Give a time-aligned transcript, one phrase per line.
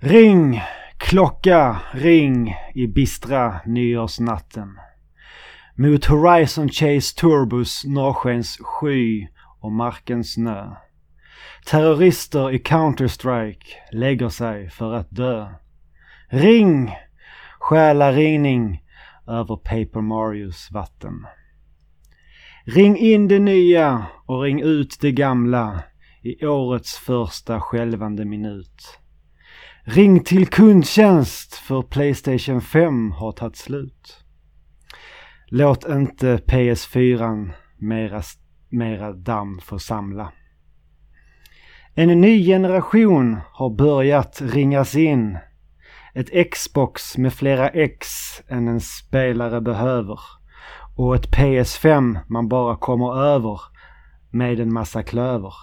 [0.00, 0.60] Ring,
[0.96, 4.78] klocka, ring i bistra nyårsnatten.
[5.74, 9.28] Mot Horizon Chase Turbos norrskens sky
[9.60, 10.70] och markens snö.
[11.66, 15.48] Terrorister i Counter-Strike lägger sig för att dö.
[16.28, 16.94] Ring!
[17.58, 18.82] Stjäla ringning
[19.26, 21.26] över Paper Marios vatten.
[22.64, 25.82] Ring in det nya och ring ut det gamla
[26.22, 28.98] i årets första skälvande minut.
[29.90, 34.24] Ring till kundtjänst för Playstation 5 har tagit slut.
[35.46, 38.22] Låt inte PS4 mera,
[38.68, 40.32] mera damm få samla.
[41.94, 45.38] En ny generation har börjat ringas in.
[46.14, 48.08] Ett Xbox med flera X
[48.48, 50.20] än en spelare behöver.
[50.96, 53.60] Och ett PS5 man bara kommer över
[54.30, 55.54] med en massa klöver.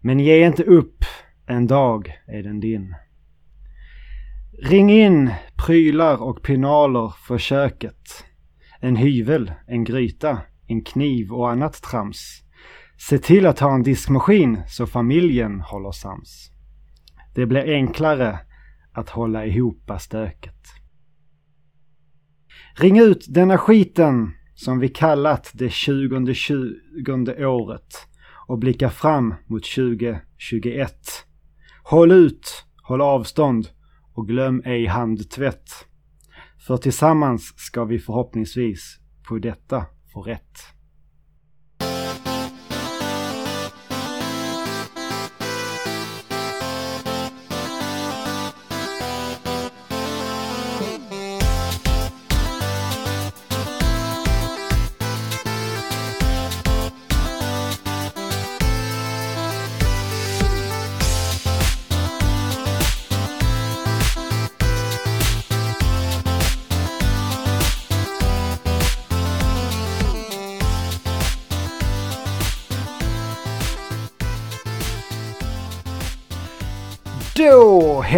[0.00, 1.04] Men ge inte upp,
[1.46, 2.94] en dag är den din.
[4.62, 5.30] Ring in
[5.66, 8.24] prylar och pinaler för köket.
[8.80, 12.42] En hyvel, en gryta, en kniv och annat trams.
[12.96, 16.50] Se till att ha en diskmaskin så familjen håller sams.
[17.34, 18.38] Det blir enklare
[18.92, 20.66] att hålla ihop stöket.
[22.74, 28.08] Ring ut denna skiten som vi kallat det 20 20 året
[28.46, 30.92] och blicka fram mot 2021.
[31.84, 33.68] Håll ut, håll avstånd
[34.18, 35.70] och glöm ej handtvätt.
[36.66, 40.77] För tillsammans ska vi förhoppningsvis på detta få rätt.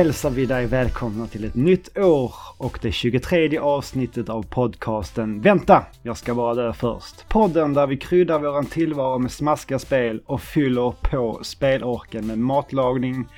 [0.01, 5.85] Hälsar vi dig välkomna till ett nytt år och det 23 avsnittet av podcasten Vänta,
[6.03, 7.29] jag ska bara dö först.
[7.29, 13.29] Podden där vi kryddar våran tillvaro med smaskiga spel och fyller på spelorken med matlagning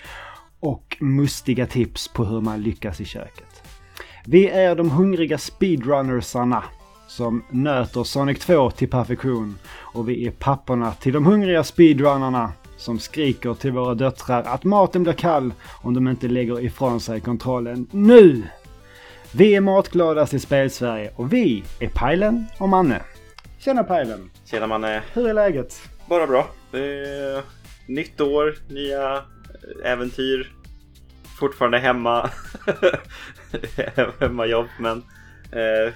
[0.60, 3.62] och mustiga tips på hur man lyckas i köket.
[4.24, 6.64] Vi är de hungriga speedrunnersarna
[7.08, 12.98] som nöter Sonic 2 till perfektion och vi är papporna till de hungriga speedrunnarna som
[12.98, 17.86] skriker till våra döttrar att maten blir kall om de inte lägger ifrån sig kontrollen
[17.90, 18.42] nu!
[19.32, 23.00] Vi är matgladast i Spelsverige och vi är Pajlen och Manne.
[23.58, 24.30] Tjena Pajlen!
[24.44, 25.02] Tjena Manne!
[25.12, 25.88] Hur är läget?
[26.06, 26.46] Bara bra.
[26.70, 27.42] Det är
[27.86, 29.22] nytt år, nya
[29.84, 30.52] äventyr.
[31.38, 32.30] Fortfarande hemma.
[34.20, 34.98] Hemmajobb men
[35.52, 35.92] eh,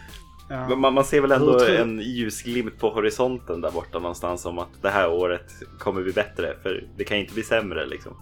[0.48, 0.76] Ja.
[0.76, 4.82] man, man ser väl ändå tror- en ljusglimt på horisonten där borta någonstans om att
[4.82, 6.56] det här året kommer bli bättre.
[6.62, 8.16] För det kan inte bli sämre liksom.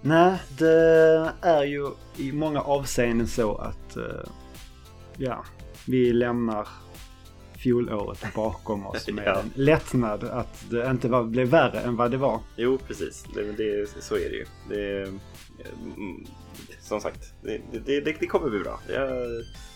[0.00, 4.02] Nej, det är ju i många avseenden så att eh,
[5.16, 5.44] ja,
[5.86, 6.68] vi lämnar
[7.56, 9.40] fjolåret bakom oss med Ja.
[9.40, 12.40] en lättnad att det inte var, blev värre än vad det var.
[12.56, 14.44] Jo precis, det, det, så är det ju.
[14.68, 15.02] Det,
[15.96, 16.26] mm,
[16.80, 18.80] som sagt, det, det, det, det kommer bli bra.
[18.88, 19.08] Jag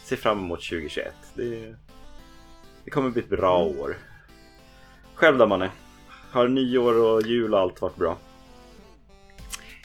[0.06, 1.14] ser fram emot 2021.
[1.34, 1.74] Det,
[2.84, 3.96] det kommer bli ett bra år.
[5.14, 5.70] Själv då Manne?
[6.30, 8.16] Har nyår och jul och allt varit bra?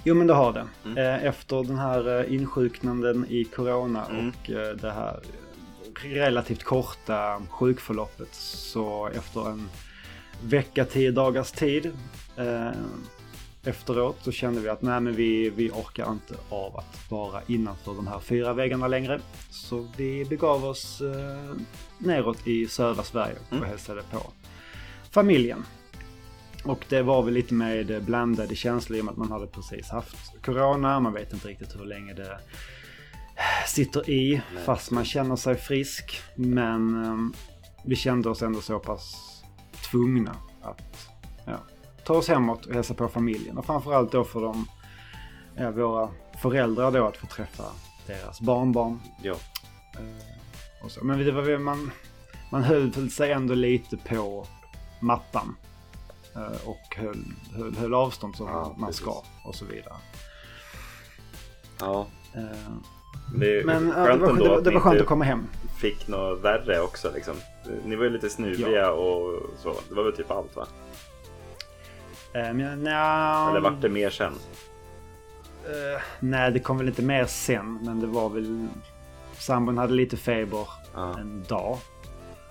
[0.04, 0.68] Jo men det har det.
[0.86, 0.98] Mm.
[0.98, 4.30] Eh, Efter den här eh, insjuknanden i corona Mm.
[4.30, 5.20] och eh, det här
[6.04, 9.70] relativt korta sjukförloppet så efter en
[10.44, 11.92] vecka, tio dagars tid
[13.64, 17.94] efteråt så kände vi att nej men vi, vi orkar inte av att vara innanför
[17.94, 19.22] de här fyra väggarna längre.
[19.50, 21.56] Så vi begav oss eh,
[21.98, 23.70] neråt i södra Sverige och Mm.
[23.70, 24.32] hälsade på
[25.12, 25.66] familjen.
[26.64, 29.90] Och det var väl lite med blandade känslor i och med att man hade precis
[29.90, 31.00] haft corona.
[31.00, 32.40] Man vet inte riktigt hur länge det
[33.68, 36.22] sitter i Nej, fast man känner sig frisk.
[36.36, 37.18] Men eh,
[37.86, 39.16] vi kände oss ändå så pass
[39.92, 41.08] tvungna att
[41.46, 41.58] ja,
[42.06, 43.58] ta oss hemåt och hälsa på familjen.
[43.58, 44.68] Och framförallt då för de,
[45.56, 46.10] ja, våra
[46.42, 47.64] föräldrar då att få träffa
[48.08, 49.00] deras barnbarn.
[49.22, 49.36] Ja,
[49.94, 51.06] Eh, och så.
[51.06, 51.92] Men det var, man,
[52.52, 54.46] man höll sig ändå lite på
[55.00, 55.56] mattan.
[56.36, 57.24] Eh, och höll,
[57.56, 59.02] höll, höll avstånd som Ja, man precis.
[59.02, 59.12] ska
[59.46, 59.94] och så vidare.
[61.80, 62.08] ja.
[62.36, 62.42] Eh,
[63.36, 65.48] Det men ja, det skönt var, ändå det, var- det var skönt att komma hem.
[65.78, 67.36] fick något värre också liksom.
[67.86, 68.92] Ni var ju lite snuviga Ja.
[68.92, 69.74] och så.
[69.90, 70.68] Det var väl typ allt va?
[72.34, 74.34] Men, nja, Eller vart det mer sen?
[75.66, 77.80] Eh, nej, det kom väl lite mer sen.
[77.84, 78.68] Men det var väl...
[79.38, 81.78] Sambon hade lite feber Ja, en dag.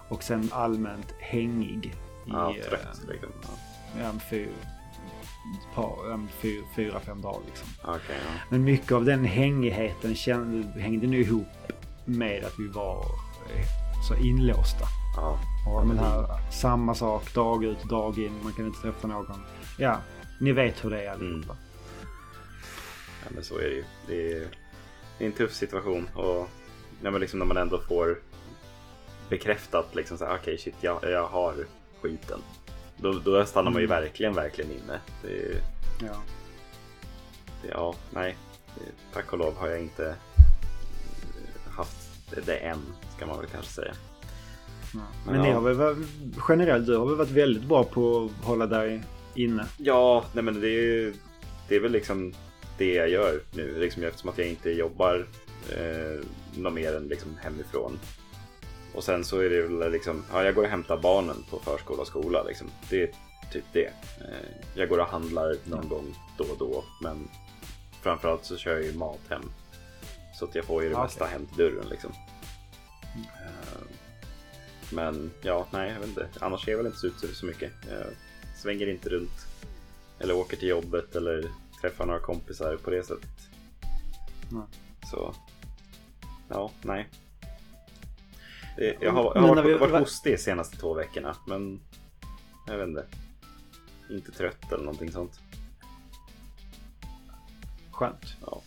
[0.08, 1.86] Och sen allmänt hängig.
[2.26, 3.30] I, ja eh, trött liksom.
[3.98, 4.04] Ja.
[4.08, 4.48] en fyr,
[5.58, 6.26] ett par,
[6.76, 7.68] fyra, fem dagar liksom.
[7.84, 8.40] Okej, ja.
[8.48, 11.46] Men mycket av den hängigheten kände, hängde nu ihop
[12.04, 12.98] med att vi var
[13.54, 13.64] eh,
[14.08, 14.84] så inlåsta.
[15.16, 15.38] ja.
[15.66, 18.32] Och men här, samma sak dag ut dag in.
[18.42, 19.42] Man kan inte träffa någon.
[19.80, 20.00] Ja,
[20.38, 21.56] ni vet hur det är allihopa.
[23.22, 23.84] Ja, men så är det ju.
[24.06, 24.48] Det är,
[25.18, 26.48] det är en tuff situation och
[27.02, 28.18] ja, men liksom när man ändå får
[29.28, 31.54] bekräftat liksom så här, okej shit, jag, jag har
[32.02, 32.38] skiten.
[32.96, 34.00] Då, då stannar man ju Mm.
[34.02, 35.00] verkligen, verkligen inne.
[35.22, 35.62] Det,
[36.06, 36.22] Ja.
[37.62, 38.36] det, ja, nej.
[38.74, 41.96] Det, tack och lov har jag inte eh, haft
[42.46, 42.78] det, än,
[43.16, 43.92] ska man väl kanske säga.
[44.94, 45.54] Men Men ni ja.
[45.54, 46.04] har väl
[46.48, 49.02] generellt, du har väl varit väldigt bra på att hålla dig
[49.34, 49.66] inne?
[49.76, 51.12] Ja, nej men det är,
[51.68, 52.34] det är väl liksom
[52.78, 53.78] det jag gör nu.
[53.78, 55.26] Liksom, eftersom att jag inte jobbar
[55.72, 56.24] eh,
[56.54, 57.98] något mer än liksom hemifrån.
[58.94, 62.00] Och sen så är det väl liksom, ja, jag går och hämtar barnen på förskola
[62.00, 62.42] och skola.
[62.42, 62.70] Liksom.
[62.90, 63.10] Det är
[63.52, 63.86] typ det.
[64.20, 66.84] Eh, jag går och handlar någon gång då och då.
[67.02, 67.28] Men
[68.02, 69.42] framförallt så kör jag ju mat hem.
[70.34, 71.04] Så att jag får ju det Okej.
[71.04, 72.12] mesta hem till dörren liksom.
[73.14, 73.82] Eh,
[74.92, 76.28] men ja, nej, jag vet inte.
[76.40, 77.72] Annars är jag väl inte ute så mycket.
[77.88, 78.06] Jag
[78.60, 79.46] svänger inte runt.
[80.18, 83.30] Eller åker till jobbet eller träffar några kompisar på det sättet.
[84.52, 84.62] Nej.
[85.10, 85.34] Så,
[86.48, 87.08] ja, nej.
[89.00, 91.80] Jag har, jag har varit, vi- varit va- hostig de senaste två veckorna, men
[92.66, 93.06] jag vet inte.
[94.10, 95.40] Inte trött eller någonting sånt.
[97.90, 98.36] Skönt.
[98.46, 98.62] Ja.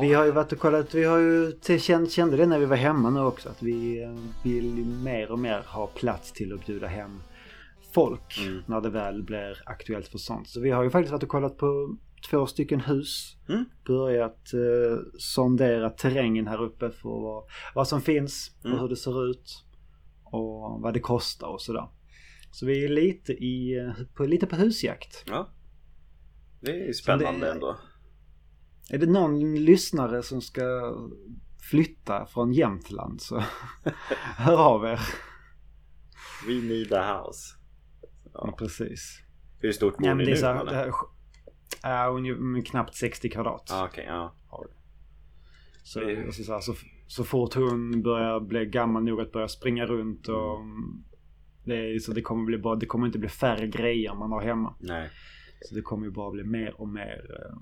[0.00, 2.76] Vi har ju varit och kollat, vi har ju känd, kände det när vi var
[2.76, 6.86] hemma nu också att vi eh, vill mer och mer ha plats till att bjuda
[6.86, 7.22] hem
[7.96, 8.62] folk Mm.
[8.66, 10.48] när det väl blir aktuellt för sånt.
[10.48, 11.96] Så vi har ju faktiskt varit och kollat på
[12.30, 13.36] två stycken hus.
[13.48, 13.64] Mm.
[13.86, 17.44] Börjat eh, sondera terrängen här uppe för vad,
[17.74, 18.78] vad som finns och Mm.
[18.78, 19.64] hur det ser ut.
[20.24, 21.88] Och vad det kostar och sådär.
[22.50, 25.24] Så vi är lite, i, eh, på, lite på husjakt.
[25.26, 25.48] ja.
[26.60, 27.76] Det är spännande det- ändå.
[28.90, 30.62] Är det någon lyssnare som ska
[31.70, 33.42] flytta från Jämtland så
[34.36, 35.00] hör av er.
[36.46, 37.55] We need a house.
[38.38, 38.56] Ja, Ja.
[38.58, 39.20] precis.
[39.60, 40.40] Hur stort bor Ja, ni det är nu?
[40.40, 40.74] så här, det
[41.82, 43.70] här, ungefär knappt 60 kvadrat.
[43.72, 44.34] Ah, Okej, ja.
[45.82, 46.74] Så, det- och så, så, här, så,
[47.06, 50.58] så fort hon börjar bli gammal nog att börja springa runt och
[51.64, 54.42] det, är, så det kommer, bli bara, det kommer inte bli färre grejer man har
[54.42, 54.74] hemma.
[54.80, 55.10] Nej.
[55.60, 57.56] Så det kommer ju bara bli mer och mer eh,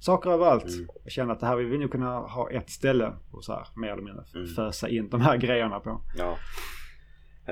[0.00, 0.64] saker överallt.
[0.74, 0.88] Mm.
[1.04, 3.66] Jag känner att det här vill vi nog kunna ha ett ställe och så här
[3.76, 4.46] mer eller mindre Mm.
[4.46, 6.02] fösa in de här grejerna på.
[6.18, 6.38] Ja.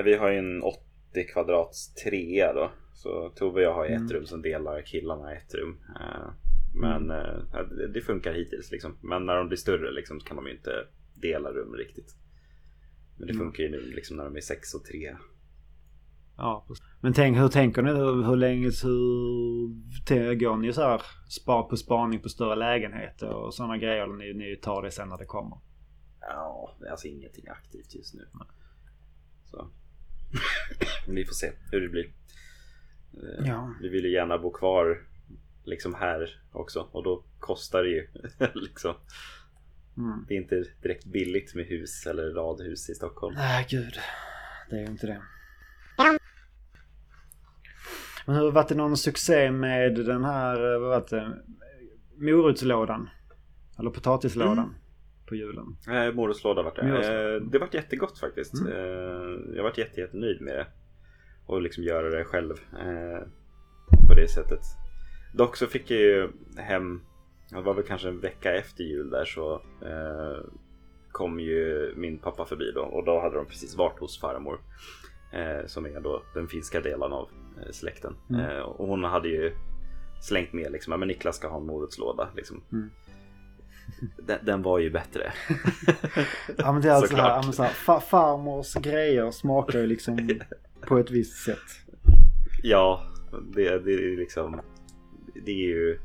[0.05, 0.63] Vi har ju en
[1.17, 2.71] 80 kvadrats trea då.
[2.95, 4.09] Så Tove och jag har ett Mm.
[4.13, 5.77] rum som delar killarna ett rum.
[6.01, 6.31] Eh,
[6.75, 8.99] Men eh, ja, det- funkar hittills liksom.
[9.03, 10.71] Men när de blir större liksom så kan de ju inte
[11.15, 12.15] dela rum riktigt.
[13.19, 13.47] Men det Mm.
[13.47, 15.17] funkar ju nu liksom när de är sex och tre.
[16.37, 16.67] Ja.
[17.01, 17.91] Men tänk, hur tänker ni?
[17.91, 23.55] Hur, hur länge hur, går ni så här spar på spaning på större lägenheter och
[23.55, 24.03] sådana grejer?
[24.05, 25.59] Eller ni, ni tar det sen när det kommer?
[26.21, 28.29] Ja, det är alltså ingenting aktivt just nu.
[29.45, 29.71] Så.
[31.09, 32.05] Vi får se hur det blir.
[32.05, 33.75] Eh, Ja.
[33.81, 35.03] Vi vill ju gärna bo kvar
[35.65, 38.09] liksom här också och då kostar det ju
[38.55, 38.95] liksom.
[39.97, 40.25] Mm.
[40.29, 43.35] Det är inte direkt billigt med hus eller radhus i Stockholm.
[43.35, 43.95] Nej, gud.
[44.71, 45.23] Det är ju inte det.
[48.27, 51.39] Men hur har det varit någon succé med den här, eh, vad var det,
[52.17, 53.09] morotslådan?
[53.79, 54.75] Eller potatislådan Mm.
[55.29, 55.77] På julen?
[55.89, 56.83] Eh, Morotslåda vart det.
[56.83, 58.55] Eh, det vart jättegott faktiskt.
[58.61, 58.73] Mm.
[58.73, 60.67] Eh, jag vart jätte, jättenöjd med det.
[61.47, 62.55] Och liksom göra det själv.
[62.81, 63.27] Eh,
[64.09, 64.61] på det sättet.
[65.35, 67.01] Dock så fick jag ju hem,
[67.51, 70.45] det var väl kanske en vecka efter jul där så eh,
[71.13, 74.61] kom ju min pappa förbi då och då hade de precis varit hos farmor.
[75.33, 77.29] Eh, som är då den finska delen av
[77.61, 78.15] eh, släkten.
[78.31, 78.63] Mm.
[78.63, 79.53] Och hon hade ju
[80.23, 82.29] slängt med liksom, "Ja, men Niklas ska ha en morotslåda.
[82.37, 82.63] Liksom.
[82.73, 82.91] Mm.
[84.27, 85.33] Den, den var ju bättre.
[86.59, 87.45] Ja men det är alltså Såklart.
[87.45, 90.31] här, så här fa- farmors grejer smakar ju liksom
[90.87, 91.59] på ett visst sätt.
[92.63, 93.03] Ja,
[93.55, 94.61] det, det är liksom
[95.45, 95.99] Det är ju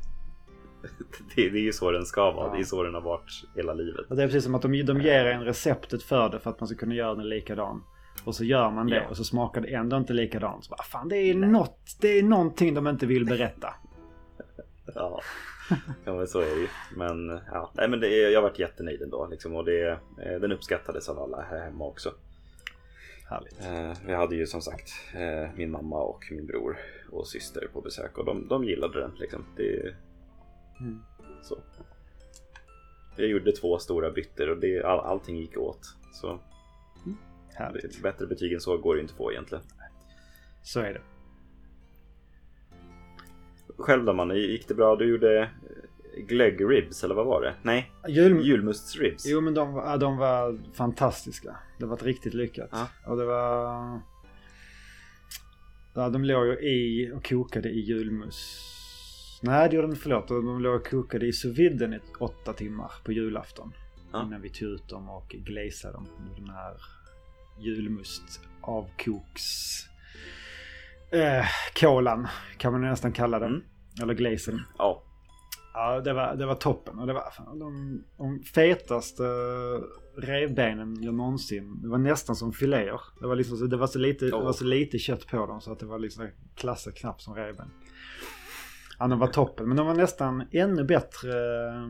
[1.36, 2.46] det, det är ju så den ska vara.
[2.46, 2.54] Ja.
[2.54, 4.10] Det är så den har varit hela livet.
[4.10, 6.60] Och det är precis som att de, de ger en receptet för det för att
[6.60, 7.82] man ska kunna göra den likadan.
[8.24, 9.08] Och så gör man det Ja.
[9.10, 10.64] och så smakar det ändå inte likadant.
[10.64, 13.74] Så bara, fan det är något, det är någonting de inte vill berätta.
[14.94, 15.20] Ja,
[16.04, 16.68] ja men så är det ju.
[16.96, 19.26] Men, ja, nej, men det jag har varit jättenöjd ändå.
[19.26, 22.14] Liksom, och det, eh, den uppskattades av alla här hemma också.
[23.30, 23.60] Härligt.
[23.60, 26.78] Eh, vi hade ju som sagt eh, min mamma och min bror
[27.10, 29.10] och syster på besök och de, de gillade den.
[29.18, 29.44] Liksom.
[29.56, 29.94] Det,
[30.82, 31.02] Mm.
[31.42, 31.58] Så.
[33.16, 35.96] Jag gjorde två stora bytter och det, all, allting gick åt.
[36.12, 36.40] Så
[37.54, 37.96] Härligt.
[37.96, 39.64] det, bättre betyg än så går det ju inte att få egentligen.
[40.62, 41.00] Så är det.
[43.78, 44.96] Själv då man, gick det bra?
[44.96, 45.48] Du gjorde eh,
[46.22, 47.54] glögg ribs eller vad var det?
[47.62, 48.46] Nej, Jul...
[48.46, 49.26] julmustsribs.
[49.26, 51.56] Jo men de, de var fantastiska.
[51.78, 52.68] Det var riktigt lyckat.
[52.72, 52.88] Ja.
[53.06, 54.00] Och det var...
[55.94, 58.72] Ja, de låg ju i och kokade i julmust.
[59.42, 60.28] Nej det gjorde de inte, förlåt.
[60.28, 63.72] De låg och kokade i sous i åtta timmar på julafton.
[64.12, 64.22] Ja.
[64.26, 66.76] Innan vi tog ut dem och glazade dem med den här
[67.58, 69.42] julmust avkoks...
[71.12, 71.44] Eh,
[71.80, 72.28] kolan
[72.58, 73.50] kan man nästan kalla den.
[73.50, 73.62] Mm.
[74.02, 74.60] Eller glazen.
[74.78, 75.02] Ja,
[75.74, 76.98] Ja, det var, det var toppen.
[76.98, 79.22] Och det var fan, de, de fetaste
[80.16, 81.82] revbenen jag någonsin...
[81.82, 83.00] Det var nästan som filéer.
[83.20, 85.72] Det var, liksom, det var, så, lite, det var så lite kött på dem så
[85.72, 87.70] att det var liksom klassat knappt som revben.
[88.98, 89.68] Ja, de var toppen.
[89.68, 91.30] Men de var nästan ännu bättre
[91.68, 91.88] eh,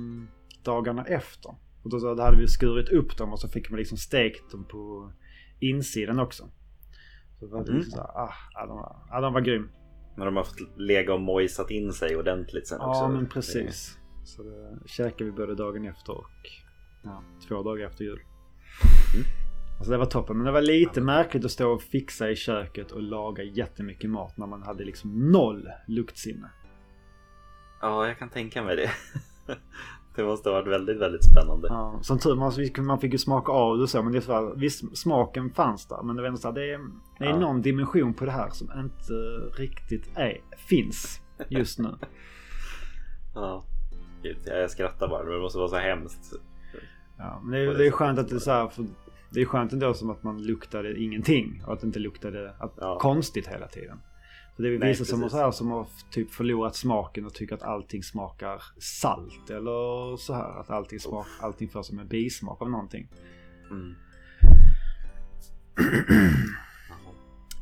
[0.64, 1.50] dagarna efter.
[1.82, 4.64] Och då, då hade vi skurit upp dem och så fick man liksom stekt dem
[4.64, 5.12] på
[5.60, 6.48] insidan också.
[7.42, 7.74] Så det var Mm.
[7.76, 9.68] liksom så här, ah, ja, de var, ja, de var grym.
[10.16, 13.00] när de har fått lega och mojsat in sig ordentligt sen också.
[13.02, 13.98] Ja, men precis.
[14.24, 16.30] Så det käkade vi både dagen efter och
[17.02, 18.20] ja, två dagar efter jul.
[19.14, 19.26] Mm.
[19.76, 20.36] Alltså det var toppen.
[20.36, 24.36] Men det var lite märkligt att stå och fixa i köket och laga jättemycket mat
[24.36, 26.50] när man hade liksom noll luktsinne.
[27.80, 28.90] Ja, jag kan tänka mig det.
[30.16, 31.68] det måste ha varit väldigt, väldigt spännande.
[31.70, 32.52] Ja, som tur man,
[32.86, 34.02] man fick ju smaka av det och så.
[34.02, 36.02] Men det är så här, visst, smaken fanns där.
[36.02, 36.78] Men det, var ändå så här, det är,
[37.18, 37.38] det är Ja.
[37.38, 39.12] någon dimension på det här som inte
[39.62, 41.94] riktigt är, finns just nu.
[43.34, 43.64] Ja.
[44.44, 45.24] Jag skrattar bara.
[45.24, 46.32] Det måste vara så hemskt.
[47.18, 48.84] Ja, men det är, det är skönt att det är så här, för
[49.30, 52.72] det är skönt ändå som att man luktade ingenting och att det inte luktade att,
[52.80, 52.98] Ja.
[52.98, 53.98] konstigt hela tiden.
[54.56, 57.62] Det är Nej, vissa som, så här, som har typ förlorat smaken och tycker att
[57.62, 60.60] allting smakar salt eller så här.
[60.60, 63.08] Att allting, smak, allting får som en bismak av någonting.
[63.70, 63.94] Mm.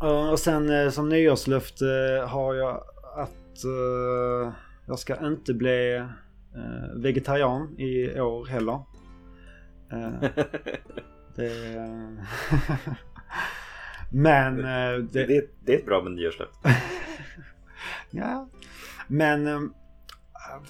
[0.30, 1.84] Och sen eh, som nyårslöfte
[2.28, 2.82] har jag
[3.16, 4.52] att eh,
[4.86, 5.96] jag ska inte bli
[6.54, 8.80] eh, vegetarian i år heller.
[9.92, 10.30] Eh,
[11.36, 11.86] det...
[14.10, 14.58] Men...
[14.58, 16.76] eh, det, det, det är ett bra nyårslöfte.
[18.10, 18.48] Ja.
[19.08, 19.60] Men eh,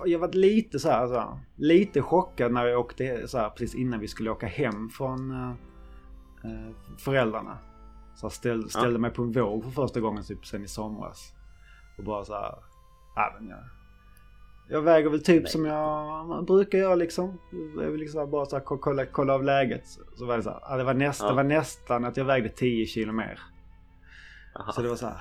[0.05, 3.75] jag var lite så här, så här, lite chockad när jag åkte så här, precis
[3.75, 5.53] innan vi skulle åka hem från eh,
[6.99, 7.59] föräldrarna.
[8.15, 11.33] Så jag ställ, ställde mig på en våg för första gången typ sen i somras.
[11.99, 12.55] Och bara så här,
[13.17, 13.59] ja men jag,
[14.71, 15.53] jag väger väl typ Nej.
[15.53, 17.39] som jag brukar göra liksom.
[17.77, 19.83] Jag vill liksom bara så här, ko- kolla, kolla av läget.
[20.17, 21.35] Så var det så här, det var, nästa, Ja.
[21.35, 23.41] var nästan att jag vägde 10 kilo mer.
[24.61, 24.73] Aha.
[24.73, 25.21] Så det var så här.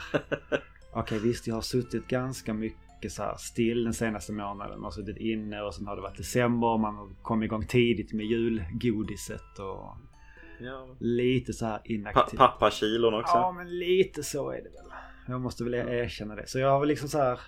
[0.93, 4.75] Okej visst jag har suttit ganska mycket så här still den senaste månaden.
[4.79, 6.77] Man har suttit inne och sen har det varit december.
[6.77, 9.95] Man har kommit igång tidigt med julgodiset och
[10.59, 10.87] ja.
[10.99, 12.37] lite så här pa- inaktiv.
[12.37, 13.35] Pappakilon också.
[13.37, 14.91] Ja men lite så är det väl.
[15.27, 16.47] Jag måste väl erkänna det.
[16.47, 17.39] Så jag har väl liksom så här.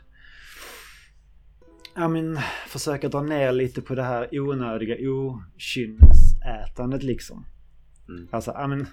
[1.95, 7.45] Ja men försöka dra ner lite på det här onödiga okynnesätandet liksom.
[8.10, 8.27] Mm.
[8.31, 8.88] Alltså, ja men.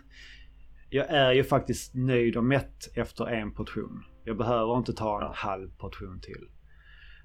[0.90, 4.04] Jag är ju faktiskt nöjd och mätt efter en portion.
[4.24, 5.32] Jag behöver inte ta en Ja.
[5.34, 6.48] halv portion till.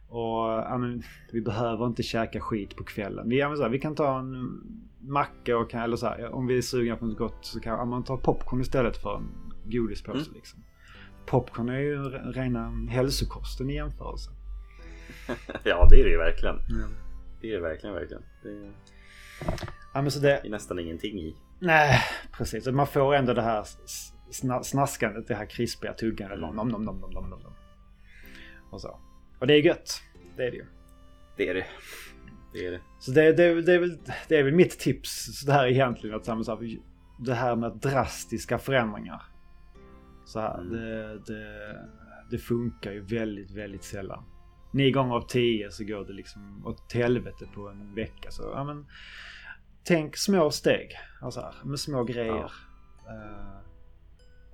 [0.10, 3.30] Och ja, men, vi behöver inte käka skit på kvällen.
[3.30, 4.62] Vi, ja, så här, vi kan ta en
[5.02, 7.78] macka och kan, eller så här, om vi är sugna på något gott så kan
[7.78, 9.28] ja, man ta popcorn istället för en
[9.72, 10.18] godispåse.
[10.20, 10.34] Mm.
[10.34, 10.64] Liksom.
[11.26, 14.32] Popcorn är ju re- rena hälsokosten i jämförelse.
[15.64, 16.60] Ja, det är det ju verkligen.
[17.42, 18.24] Det är det verkligen, verkligen.
[18.44, 18.74] Det
[19.94, 21.36] Ja, men så det, är nästan ingenting i.
[21.60, 22.00] Nej,
[22.38, 22.68] precis.
[22.68, 23.66] Man får ändå det här
[24.64, 26.40] snaskandet, det här krispiga tuggandet.
[26.40, 27.54] Nom, nom, nom, nom, nom, nom, nom.
[28.70, 29.00] Och så.
[29.40, 30.02] Och det är gött.
[30.38, 30.66] Det är det ju.
[31.38, 31.66] Det är det.
[32.54, 32.80] Det är det.
[33.00, 36.16] Så det, det, det, är, väl, det är väl mitt tips så det här egentligen.
[36.16, 36.60] Att samma sak,
[37.20, 39.24] det här med drastiska förändringar.
[40.26, 40.74] Så här, Mm.
[40.74, 41.76] det, det,
[42.32, 44.24] det funkar ju väldigt, väldigt sällan.
[44.74, 48.32] Nio gånger av tio så går det liksom åt helvete på en vecka.
[48.32, 48.86] Så, ja, men,
[49.84, 50.92] tänk små steg.
[51.22, 52.52] Alltså här, med små grejer.
[53.08, 53.60] Uh,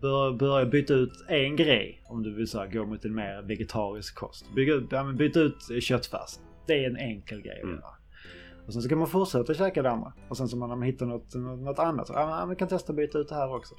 [0.02, 3.42] bör, börja byta ut en grej om du vill så här, gå mot en mer
[3.42, 4.56] vegetarisk kost.
[4.56, 6.44] Bygga, ut- ja, men byta ut köttfärsen.
[6.68, 7.76] Det är en enkel grej att Mm.
[7.76, 7.94] göra.
[8.68, 10.14] Och sen så kan man fortsätta käka det andra.
[10.30, 12.08] Och sen så man, hittar något, något annat.
[12.08, 13.76] Så, ja, man kan testa att byta ut det här också.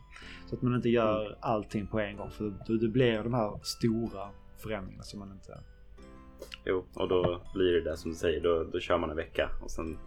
[0.47, 1.38] Så att man inte gör Mm.
[1.40, 2.30] allting på en gång.
[2.30, 4.28] För det blir de här stora
[4.62, 5.59] förändringarna som man inte...
[6.64, 8.40] Jo, och då blir det det som du säger.
[8.40, 9.99] Då, då kör man en vecka och sen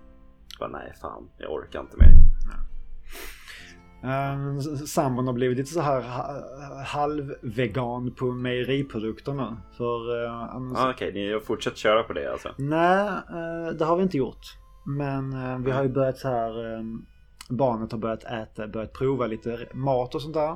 [0.60, 2.14] bara nej fan, jag orkar inte mer.
[4.06, 9.56] Um, sambon har blivit lite så här ha- halvvegan på mejeriprodukter nu.
[9.78, 10.24] För...
[10.26, 12.50] Uh, annars- Ah, Okej, ni har fortsatt köra på det alltså?
[12.58, 14.58] Nej, eh, det har vi inte gjort.
[14.86, 16.74] Men eh, vi har ju börjat så här.
[16.76, 16.84] eh,
[17.50, 20.56] Barnet har börjat äta, börjat prova lite mat och sånt där.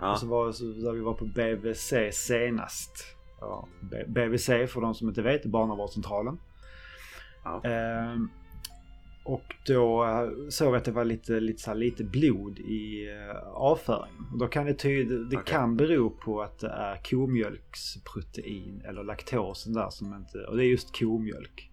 [0.00, 0.12] Ja.
[0.12, 3.16] Och så var så där vi var på BVC senast.
[3.42, 3.68] Ja,
[4.06, 6.38] BVC för de som inte vet, Barnavårdscentralen.
[7.44, 7.64] Ja.
[7.64, 8.16] Eh,
[9.24, 13.36] och då eh, såg jag att det var lite, lite, här, lite blod i eh,
[13.46, 14.26] avföringen.
[14.32, 15.52] Och då kan det tyda, det Okej.
[15.52, 20.68] kan bero på att det är komjölksprotein eller laktosen där som inte, och det är
[20.68, 21.70] just komjölk.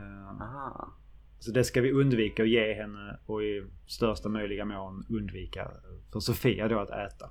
[0.00, 0.92] Eh, Aha.
[1.38, 5.70] så det ska vi undvika att ge henne och i största möjliga mån undvika
[6.12, 7.30] för Sofia då att äta.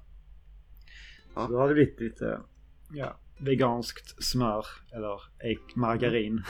[1.35, 1.45] Ja.
[1.45, 2.39] Så då har det blivit lite
[2.91, 5.19] ja, veganskt smör eller
[5.75, 6.43] margarin.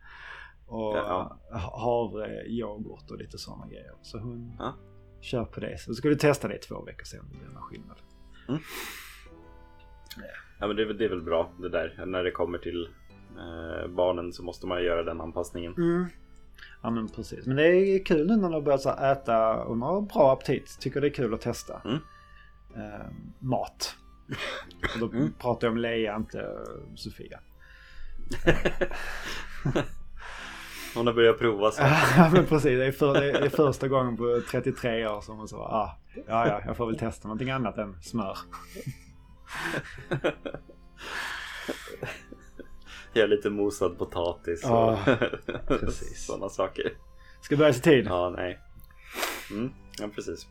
[0.66, 1.38] och Ja.
[1.52, 3.92] havre, yoghurt och lite sådana grejer.
[4.02, 4.74] Så hon Ja.
[5.20, 5.80] kör på det.
[5.80, 7.96] Så ska vi testa det i två veckor sen om det blir någon skillnad.
[10.60, 12.04] Ja men det är, det är väl bra det där.
[12.06, 12.88] När det kommer till
[13.38, 15.74] eh, barnen så måste man göra den anpassningen.
[15.74, 16.06] Mm.
[16.82, 17.46] Ja men precis.
[17.46, 20.76] Men det är kul nu när de har börjat äta de har bra aptit.
[20.80, 21.80] Tycker det är kul att testa.
[21.84, 21.98] Mm.
[22.76, 23.06] Eh,
[23.38, 23.96] mat.
[24.94, 25.32] Och då Mm.
[25.38, 26.46] pratar jag om Leia, inte eh,
[26.96, 27.40] Sofia.
[30.94, 31.82] Hon har börjat prova så.
[32.16, 32.78] ja men precis.
[32.78, 36.46] Det är, för, det är första gången på 33 år som hon sa ah, ja
[36.48, 38.38] ja jag får väl testa någonting annat än smör.
[43.14, 44.98] Gör lite mosad potatis och
[45.66, 46.26] precis.
[46.26, 46.92] sådana saker.
[47.40, 48.06] Ska börja i tid.
[48.06, 48.58] Ja, nej.
[49.50, 50.46] Mm, ja, precis.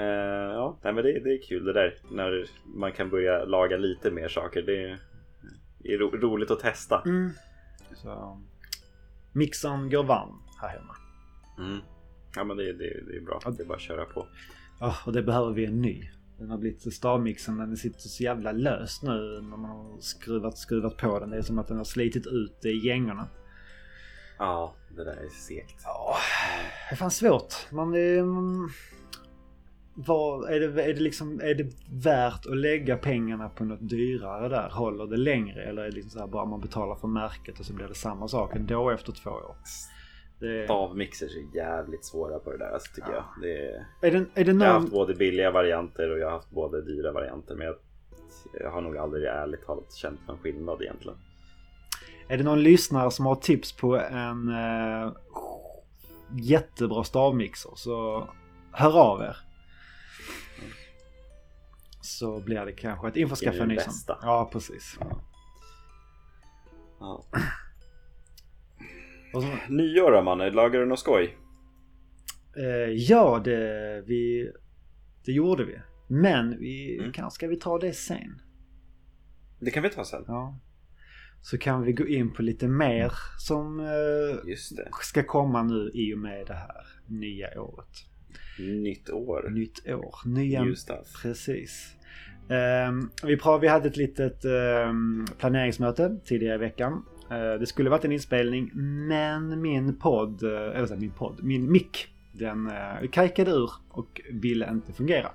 [0.00, 1.98] Eh, ja, nej, men det, det är kul det där.
[2.10, 4.62] När man kan börja laga lite mer saker.
[4.62, 4.98] Det är,
[5.78, 7.02] det är ro, roligt att testa.
[7.06, 7.30] Mm.
[7.94, 8.40] Så,
[9.32, 10.96] mixern går varm här hemma.
[11.58, 11.80] Mm.
[12.36, 13.40] Ja, men det, det, det är bra.
[13.56, 14.26] Det är bara att köra på.
[14.80, 16.10] Ja, och det behöver vi en ny.
[16.38, 20.96] Den har blivit stavmixen, den sitter så jävla löst nu när man har skruvat, skruvat
[20.96, 21.30] på den.
[21.30, 23.28] Det är som att den har slitit ut i gängorna.
[24.38, 25.80] Ja, det där är segt.
[25.84, 26.16] Ja,
[26.88, 27.54] det är fan svårt.
[27.70, 28.24] Man är...
[28.24, 28.70] man-
[29.94, 31.66] Vad, är, det, är, det liksom, är det
[32.04, 34.68] värt att lägga pengarna på något dyrare där?
[34.70, 35.62] Håller det längre?
[35.62, 37.94] Eller är det liksom så här bara man betalar för märket och så blir det
[37.94, 39.56] samma sak ändå efter två år?
[40.40, 43.24] Det, Stavmixers är jävligt svåra på det där alltså, tycker Ja.
[43.42, 43.50] jag.
[43.50, 44.98] Är, är, det, är det jag har haft någon...
[44.98, 47.54] både billiga varianter och jag har haft både dyra varianter.
[47.54, 47.76] Men jag,
[48.60, 51.18] jag har nog aldrig ärligt talat känt någon skillnad egentligen.
[52.28, 55.12] Är det någon lyssnare som har tips på en eh,
[56.42, 58.28] jättebra stavmixer så
[58.72, 59.36] hör av er.
[62.00, 63.86] Så blir det kanske ett införskaffa det nysan.
[63.86, 64.18] bästa.
[64.22, 64.98] Ja, precis.
[67.00, 67.24] Ja.
[69.34, 71.36] Och så, Nyår då mannen, lagar du något skoj?
[72.56, 74.50] eh, ja, det, vi,
[75.24, 75.80] det gjorde vi.
[76.06, 77.12] Men vi, Mm.
[77.12, 78.42] kanske ska vi ta det sen.
[79.60, 80.24] Det kan vi ta sen.
[80.26, 80.58] Ja.
[81.42, 84.54] Så kan vi gå in på lite mer som eh,
[85.02, 87.88] ska komma nu i och med det här nya året.
[88.60, 89.50] Nytt år.
[89.50, 90.64] Nytt år, nya...
[90.64, 91.22] New stuff.
[91.22, 91.96] Precis.
[92.48, 97.02] Ehm, vi, pra- vi hade ett litet ehm, planeringsmöte tidigare i veckan.
[97.30, 98.70] Eh, det skulle varit en inspelning
[99.08, 104.70] men min podd, eh, eller min podd, min mick, den uh, kajkade ur och ville
[104.70, 105.30] inte fungera.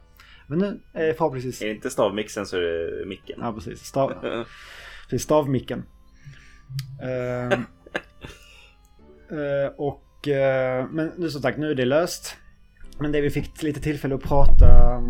[0.47, 1.61] Men nu är förhoppningsvis...
[1.61, 3.39] Är det inte stavmixen så är det micken.
[3.41, 4.13] Ja precis, stav,
[5.09, 5.83] precis stavmicken.
[9.29, 10.27] Eh, och,
[10.89, 12.37] men nu som sagt, nu är det löst.
[12.99, 15.01] Men det vi fick lite tillfälle att prata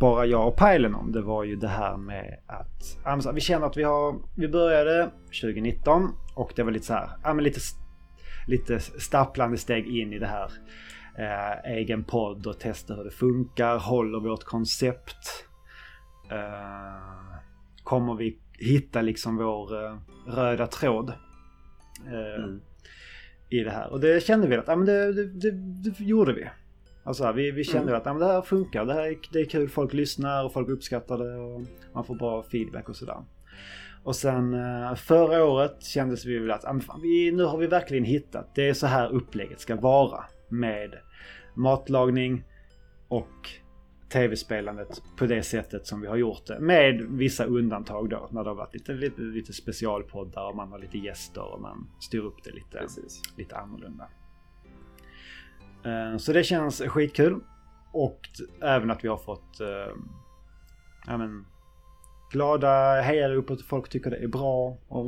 [0.00, 3.76] bara jag och Pajlen om det var ju det här med att vi känner att
[3.76, 5.10] vi har, vi började
[5.42, 7.60] 2019 och det var lite så här, ja men lite,
[8.46, 10.50] lite stapplande steg in i det här.
[11.18, 15.44] Eh, egen podd och testa hur det funkar, håller vårt koncept.
[16.30, 17.36] Eh,
[17.84, 21.12] kommer vi hitta liksom vår eh, röda tråd
[22.06, 22.60] eh, Mm.
[23.50, 23.92] i det här.
[23.92, 26.48] Och det kände vi att ja, men det, det, det, det gjorde vi.
[27.06, 28.00] Alltså vi, vi kände Mm.
[28.00, 30.68] att men det här funkar, det här är, det är kul, folk lyssnar och folk
[30.68, 31.62] uppskattar det och
[31.94, 33.24] man får bra feedback och sådär.
[34.04, 36.64] Och sen eh, förra året kändes vi väl att
[37.02, 40.94] vi, nu har vi verkligen hittat, det är så här upplägget ska vara med
[41.54, 42.44] matlagning
[43.08, 43.50] och
[44.12, 46.60] tv-spelandet på det sättet som vi har gjort det.
[46.60, 50.78] Med vissa undantag då när det har varit lite, lite, lite specialpoddar och man har
[50.78, 53.22] lite gäster och man styr upp det lite, Precis.
[53.36, 54.08] lite annorlunda.
[55.86, 57.40] Eh, Så det känns skitkul.
[57.92, 58.20] Och
[58.62, 59.94] även att vi har fått eh,
[61.06, 61.46] ja, men,
[62.32, 64.78] glada hejarop att folk tycker det är bra.
[64.88, 65.06] Och,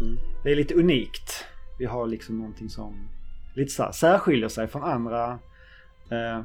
[0.00, 0.18] Mm.
[0.44, 1.44] Det är lite unikt.
[1.78, 3.08] Vi har liksom någonting som
[3.54, 5.38] lite så här, särskiljer sig från andra
[6.10, 6.44] eh,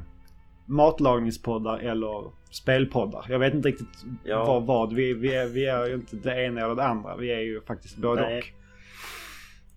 [0.66, 3.26] matlagningspoddar eller spelpoddar.
[3.30, 4.46] Jag vet inte riktigt Ja.
[4.46, 4.94] vad vad.
[4.94, 7.18] Vi, vi, är, vi är ju inte det ena eller det andra.
[7.18, 8.38] Vi är ju faktiskt både Nej.
[8.40, 8.46] och.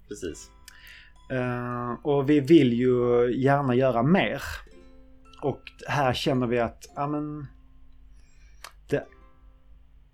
[0.08, 0.50] Precis.
[1.30, 4.42] Eh, och vi vill ju gärna göra mer.
[5.42, 7.46] Och här känner vi att, ja men...
[8.88, 9.06] Det,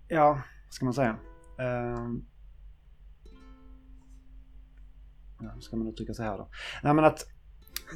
[0.08, 1.16] ja, vad ska man säga?
[1.60, 2.16] Uh,
[5.40, 6.48] ja, hur ska man uttrycka sig här då?
[6.82, 7.26] Nej men att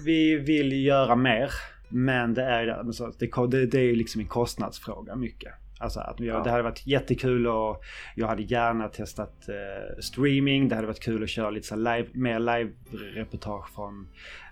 [0.05, 1.50] vi vill göra mer.
[1.88, 5.53] Men det är, det, alltså, det, det är ju liksom en kostnadsfråga mycket.
[5.84, 6.42] Alltså att vi, Ja.
[6.42, 7.82] det hade varit jättekul och
[8.16, 10.68] jag hade gärna testat eh, streaming.
[10.68, 14.08] Det hade varit kul att köra lite så live, mer live-reportage från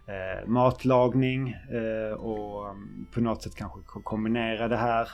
[0.07, 5.09] eh, matlagning eh, och um, på något sätt kanske ko- kombinera det här.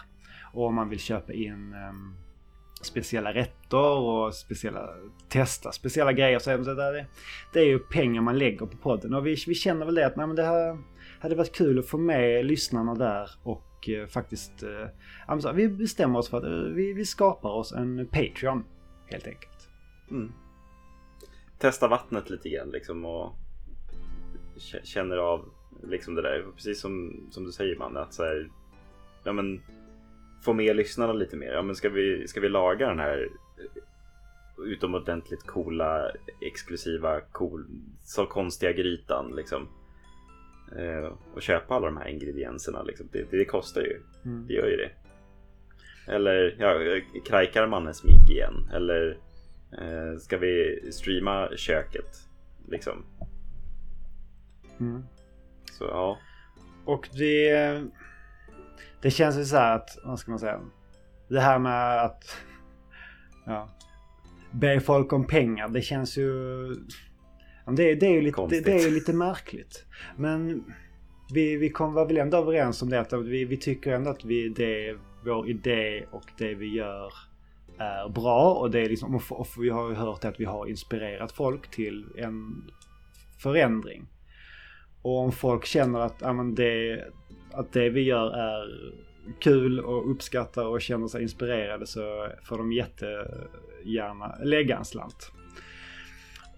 [0.53, 2.15] Och om man vill köpa in em,
[2.83, 4.89] speciella rätter och speciella,
[5.29, 6.39] testa speciella grejer.
[6.39, 7.07] Så det, så där,
[7.53, 10.17] det är ju pengar man lägger på podden och vi, vi känner väl det att
[10.17, 10.79] nej, men det här
[11.21, 16.19] hade varit kul att få med lyssnarna där och och eh, faktiskt eh, vi bestämmer
[16.19, 18.65] oss för att eh, vi, vi skapar oss en Patreon
[19.07, 19.69] helt enkelt.
[20.11, 20.33] Mm.
[21.59, 23.33] Testa vattnet lite grann liksom och
[24.83, 25.45] känner av
[25.83, 26.47] liksom det där.
[26.55, 28.51] Precis som, som du säger man att så här,
[29.25, 29.63] ja men
[30.45, 31.53] få med lyssnarna lite mer.
[31.53, 33.29] Ja men ska vi, ska vi laga den här
[34.59, 36.11] utomordentligt coola,
[36.41, 37.67] exklusiva, cool,
[38.05, 39.69] så konstiga grytan liksom.
[40.77, 43.09] Eh, och köpa alla de här ingredienserna liksom.
[43.13, 44.01] Det, det kostar ju.
[44.25, 44.47] Mm.
[44.47, 44.91] Det gör ju det.
[46.13, 48.71] Eller ja, krajkar mannens mick igen?
[48.73, 49.19] Eller
[49.73, 52.29] eh, ska vi streama köket?
[52.69, 53.05] Liksom.
[54.81, 55.03] Mm.
[55.73, 56.19] Så ja.
[56.85, 57.83] Och det...
[59.03, 60.61] Det känns ju så här att, vad ska man säga?
[61.29, 62.37] Det här med att...
[63.47, 63.69] Ja.
[64.51, 66.67] Be folk om pengar, det känns ju...
[67.77, 69.85] Det, det, är ju lite, det, det är ju lite märkligt.
[70.17, 70.65] Men
[71.35, 74.25] vi, vi kom var väl ändå överens om det att vi, vi tycker ändå att
[74.25, 77.13] vi, det, vår idé och det vi gör
[77.79, 78.55] är bra.
[78.55, 82.07] Och, det är liksom, och vi har ju hört att vi har inspirerat folk till
[82.17, 82.65] en
[83.43, 84.07] förändring.
[85.03, 87.05] Och om folk känner att, ja, det,
[87.53, 88.69] att det vi gör är
[89.41, 95.33] kul och uppskattar och känner sig inspirerade så får de jättegärna lägga en slant.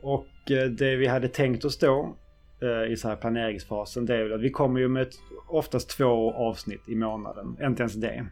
[0.02, 2.16] Och eh, det vi hade tänkt oss då
[2.62, 5.14] eh, i så här planeringsfasen det är väl att vi kommer ju med ett,
[5.48, 7.56] oftast två avsnitt i månaden.
[7.62, 8.26] Inte ens det.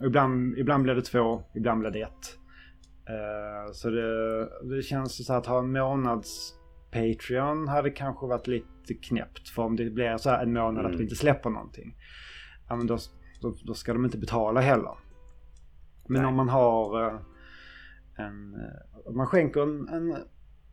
[0.00, 2.38] Och ibland, ibland blir det två, ibland blir det ett.
[3.08, 6.54] Eh, så det, det känns så här att ha en månads
[6.92, 9.48] Patreon hade kanske varit lite knäppt.
[9.48, 10.96] För om det blir så här en månad att Mm.
[10.96, 11.96] vi inte släpper någonting.
[12.68, 12.98] Ja men då,
[13.40, 14.98] då, då ska de inte betala heller.
[16.08, 16.28] Men Nej.
[16.28, 17.20] om man har
[18.16, 18.54] en...
[18.54, 20.16] eh, Om man skänker en, en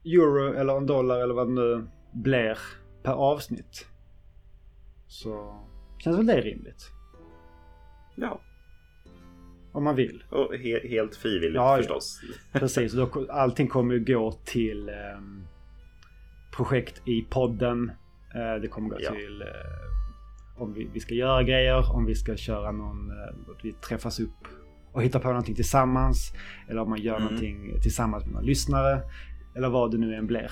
[0.06, 2.58] euro eller en dollar eller vad det nu blir
[3.04, 3.88] per avsnitt.
[5.08, 5.60] Så
[5.97, 6.91] känns väl det rimligt.
[8.15, 8.41] Ja.
[9.71, 10.23] Om man vill.
[10.30, 11.77] Och he- helt frivilligt Ja, ja.
[11.77, 12.21] förstås.
[12.54, 15.43] Precis, och då, allting kommer ju gå till ehm,
[16.56, 17.91] projekt i podden.
[18.36, 19.12] Eh, det kommer gå Ja.
[19.12, 23.65] till eh, om vi, vi ska göra grejer, om vi ska köra någon, eh, att
[23.65, 24.47] vi träffas upp
[24.91, 26.34] och hittar på någonting tillsammans.
[26.69, 27.23] Eller om man gör Mm.
[27.23, 29.01] någonting tillsammans med några lyssnare.
[29.56, 30.51] Eller vad det nu än blir.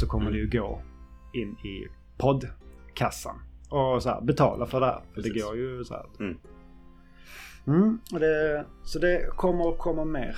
[0.00, 0.32] Så kommer Mm.
[0.34, 0.82] det ju gå
[1.32, 1.86] in i
[2.18, 3.36] poddkassan.
[3.68, 5.00] Och så här, betala för det här.
[5.14, 6.06] För det går ju så här.
[6.20, 6.36] Mm.
[7.66, 10.36] Mm, det, så det kommer att komma mer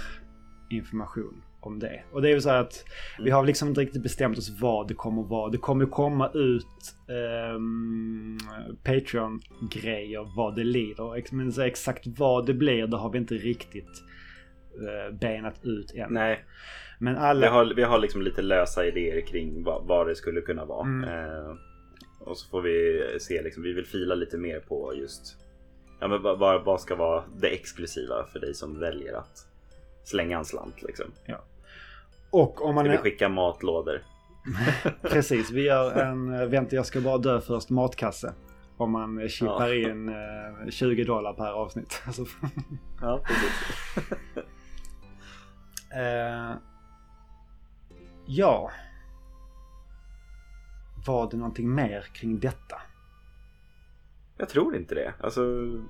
[0.71, 2.03] information om det.
[2.13, 2.85] Och det är ju så här att
[3.19, 5.51] vi har liksom inte riktigt bestämt oss vad det kommer vara.
[5.51, 8.39] Det kommer komma ut ehm,
[8.85, 11.17] Patreon-grejer vad det lider.
[11.17, 14.03] Ex- Men exakt vad det blir det har vi inte riktigt
[14.81, 16.13] uh, benat ut än.
[16.13, 16.45] Nej,
[16.99, 17.41] Men alla...
[17.41, 20.87] vi har, vi har liksom lite lösa idéer kring vad, vad det skulle kunna vara.
[20.87, 21.09] Mm.
[21.09, 21.57] Eh,
[22.21, 25.37] och så får vi se, liksom, vi vill fila lite mer på just
[26.03, 29.47] ja, men vad, vad, ska vara det exklusiva för dig som väljer att
[30.05, 30.83] slänga en slant.
[30.83, 31.13] Liksom.
[32.33, 34.03] Och om man Ska vi skicka matlådor?
[35.03, 38.35] Precis, vi gör en eh, vänta jag ska bara dö först matkasse.
[38.77, 39.91] Om man eh, chippar Ja.
[39.91, 42.03] in eh, 20 dollar per avsnitt.
[42.07, 42.25] Alltså,
[43.01, 43.79] Ja, precis.
[45.95, 46.53] eh,
[48.27, 48.71] ja.
[51.07, 52.77] Var det någonting mer kring detta?
[54.37, 55.15] Jag tror inte det.
[55.21, 55.43] Alltså,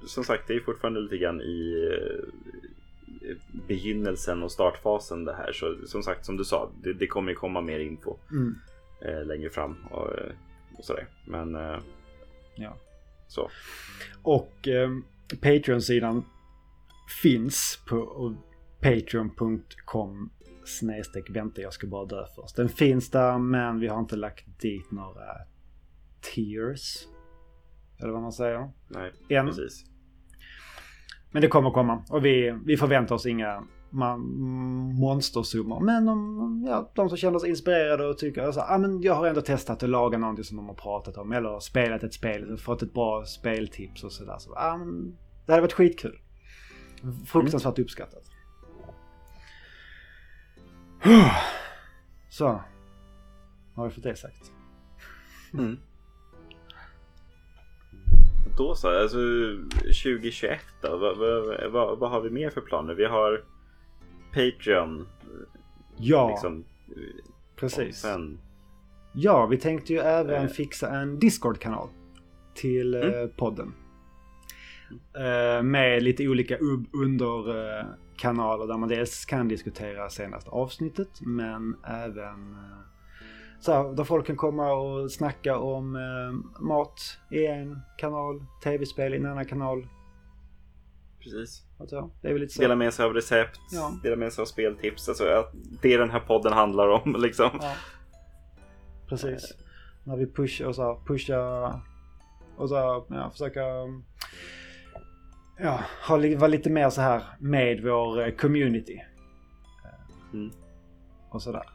[0.06, 2.28] som sagt, det är fortfarande lite grann i eh,
[3.68, 5.52] begynnelsen och startfasen det här.
[5.52, 8.54] Så som sagt, som du sa, det, det kommer ju komma mer info Mm.
[9.02, 10.32] eh, längre fram och, eh,
[10.78, 11.08] och sådär.
[11.26, 11.78] Men eh,
[12.54, 12.76] Ja.
[13.28, 13.50] så.
[14.22, 14.90] Och eh,
[15.42, 16.24] Patreon-sidan
[17.22, 18.34] finns på
[18.80, 20.30] patreon.com
[20.64, 22.56] snedstreck vänta jag ska bara dö först.
[22.56, 25.24] Den finns där men vi har inte lagt dit några
[26.20, 27.06] tiers.
[27.98, 28.70] Eller vad man säger.
[28.88, 29.46] Nej, Än.
[29.46, 29.84] precis.
[31.32, 32.04] Men det kommer komma.
[32.08, 33.62] Och vi, vi förväntar oss inga
[35.00, 35.80] monstersummor.
[35.80, 39.26] Men om, ja, de som känner sig inspirerade och tycker att ah, men jag har
[39.26, 41.32] ändå testat att laga någonting som de har pratat om.
[41.32, 44.36] Eller spelat ett spel och fått ett bra speltips och sådär.
[44.38, 45.16] Så, ah, men,
[45.46, 46.18] det hade varit skitkul.
[47.26, 48.22] Fruktansvärt uppskattat.
[52.30, 52.60] Så.
[53.74, 54.52] Har vi fått det sagt.
[55.54, 55.78] Mm.
[58.56, 59.18] Då så, alltså
[59.84, 60.96] 2021 då?
[60.96, 62.94] Vad, vad, vad, vad har vi mer för planer?
[62.94, 63.44] Vi har
[64.32, 65.06] Patreon.
[65.96, 66.64] Ja, Liksom,
[67.56, 67.96] precis.
[68.00, 68.38] sen,
[69.14, 70.48] Ja, vi tänkte ju även Eh.
[70.50, 71.88] fixa en Discord-kanal
[72.54, 73.30] till eh, Mm.
[73.36, 73.74] podden.
[75.16, 76.56] Eh, med lite olika
[76.92, 82.56] underkanaler där man dels kan diskutera senaste avsnittet men även
[83.62, 89.14] så här, där folk kan komma och snacka om eh, mat i en kanal, tv-spel
[89.14, 89.88] i en annan kanal.
[91.20, 91.62] precis.
[91.80, 92.62] Alltså, det är väl lite så.
[92.62, 93.92] Dela med sig av recept, Ja.
[94.02, 95.08] dela med sig av speltips.
[95.08, 97.50] Alltså att det den här podden handlar om liksom.
[97.60, 97.72] Ja.
[99.08, 99.52] Precis.
[100.04, 101.80] När vi pushar och så här, pusha
[102.56, 103.60] och så här, ja, försöka
[105.58, 105.80] ja,
[106.36, 109.00] vara lite mer så här med vår eh, community.
[110.32, 110.50] Mm.
[111.30, 111.71] Och sådär.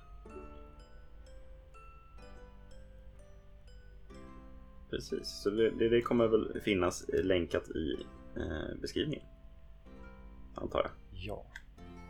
[4.98, 7.94] Precis, så det, det kommer väl finnas länkat i
[8.38, 9.26] eh, beskrivningen.
[10.56, 10.92] Antar jag.
[11.12, 11.46] Ja,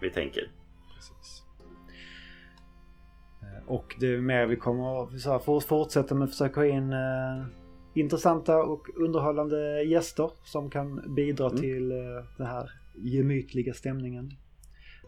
[0.02, 0.52] Vi tänker.
[0.96, 1.44] precis.
[3.42, 6.60] Eh, Och det är mer vi kommer att så här, for- fortsätta med att försöka
[6.60, 7.46] ha in eh,
[7.94, 11.62] intressanta och underhållande gäster som kan bidra Mm.
[11.62, 11.98] till eh,
[12.38, 14.32] den här gemytliga stämningen.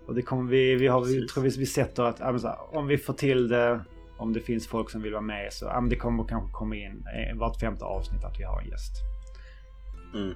[0.07, 2.87] Och det kommer vi, vi har, vi tror vi, vi sätter att så här, om
[2.87, 3.81] vi får till det,
[4.19, 7.03] om det finns folk som vill vara med så ja, det kommer kanske komma in
[7.15, 8.91] eh, vart femte avsnitt att vi har en gäst.
[10.13, 10.33] Mm.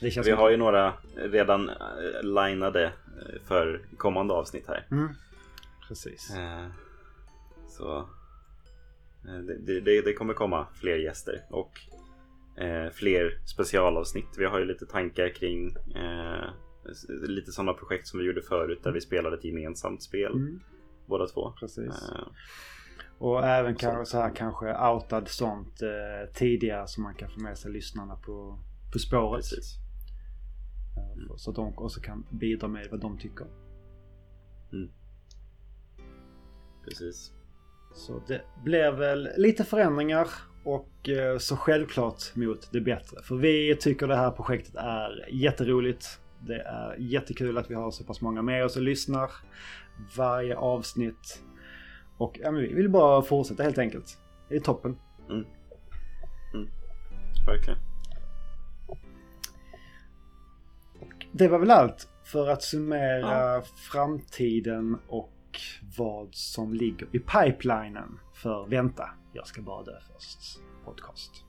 [0.00, 1.74] Vi som- har ju några redan eh,
[2.22, 4.86] linade eh, för kommande avsnitt här.
[4.90, 5.08] Mm.
[5.88, 6.32] Precis.
[7.68, 8.08] Så
[9.46, 11.80] det, det- det, kommer komma fler gäster och
[12.92, 14.28] fler specialavsnitt.
[14.38, 15.74] Vi har ju lite tankar kring
[17.22, 20.60] lite sådana projekt som vi gjorde förut där vi spelade ett gemensamt spel Mm.
[21.06, 21.52] båda två.
[21.60, 21.88] Precis.
[22.10, 22.26] Eh,
[23.20, 27.58] Och även kanske så här kanske outad sånt eh, tidigare så man kan få med
[27.58, 28.58] sig lyssnarna på,
[28.92, 29.44] på spåret.
[30.96, 33.46] Eh, Så att de också kan bidra med vad de tycker.
[36.84, 37.32] Precis.
[37.94, 40.28] Så det blir väl lite förändringar
[40.64, 43.22] och eh, så självklart mot det bättre.
[43.22, 46.20] För vi tycker det här projektet är jätteroligt.
[46.46, 49.30] Det är jättekul att vi har så pass många med oss och lyssnar
[50.16, 51.42] varje avsnitt.
[52.20, 54.18] Och ja, men vi vill bara fortsätta helt enkelt.
[54.48, 54.96] Det är toppen.
[57.46, 57.78] Verkligen.
[61.32, 65.32] Det var väl allt för att summera framtiden och
[65.98, 71.44] vad som ligger i pipelinen för Vänta, jag ska bara dö först podcast.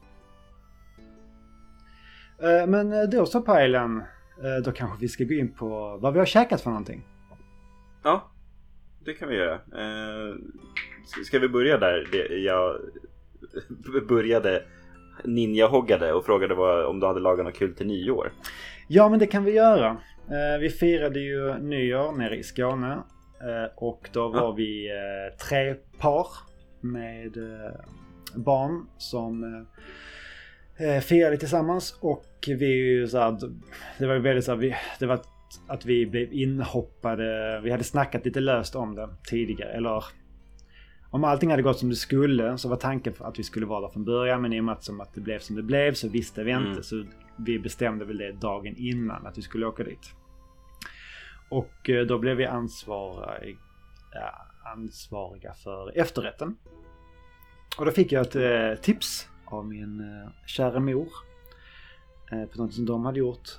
[2.42, 3.98] Eh, Men eh, då så Pajlen,
[4.44, 7.04] eh, då kanske vi ska gå in på vad vi har käkat för någonting.
[8.04, 8.31] Ja,
[9.06, 9.54] det kan vi göra.
[9.54, 10.36] Eh,
[11.26, 12.08] ska- vi börja där?
[12.12, 12.80] Det, jag
[14.08, 14.64] började
[15.24, 18.32] ninjahoggade och frågade vad, om du hade lagat något kul till nyår.
[18.88, 19.98] Ja, men det kan vi göra.
[20.28, 22.92] Eh, Vi firade ju nyår nere i Skåne
[23.42, 24.52] eh, och då var Ja.
[24.52, 26.28] vi eh, tre par
[26.82, 27.72] med eh,
[28.36, 29.44] barn som
[30.80, 33.38] eh, eh, firade tillsammans och vi så här,
[33.98, 35.20] det var ju väldigt så här, vi, det var
[35.60, 37.60] att- att vi blev inhoppade.
[37.64, 40.04] Vi hade snackat lite löst om det tidigare eller
[41.10, 43.88] om allting hade gått som det skulle så var tanken att vi skulle vara där
[43.88, 46.10] från början men i och med att, som att det blev som det blev så
[46.10, 46.84] visste vi inte Mm.
[46.84, 47.06] så
[47.38, 50.14] vi bestämde väl det dagen innan att vi skulle åka dit.
[51.50, 53.58] Och eh, då blev vi ansvariga,
[54.66, 56.56] ansvariga för efterrätten.
[57.78, 61.08] Och då fick jag ett eh, tips av min eh, kära mor.
[62.54, 63.50] På något som de hade gjort.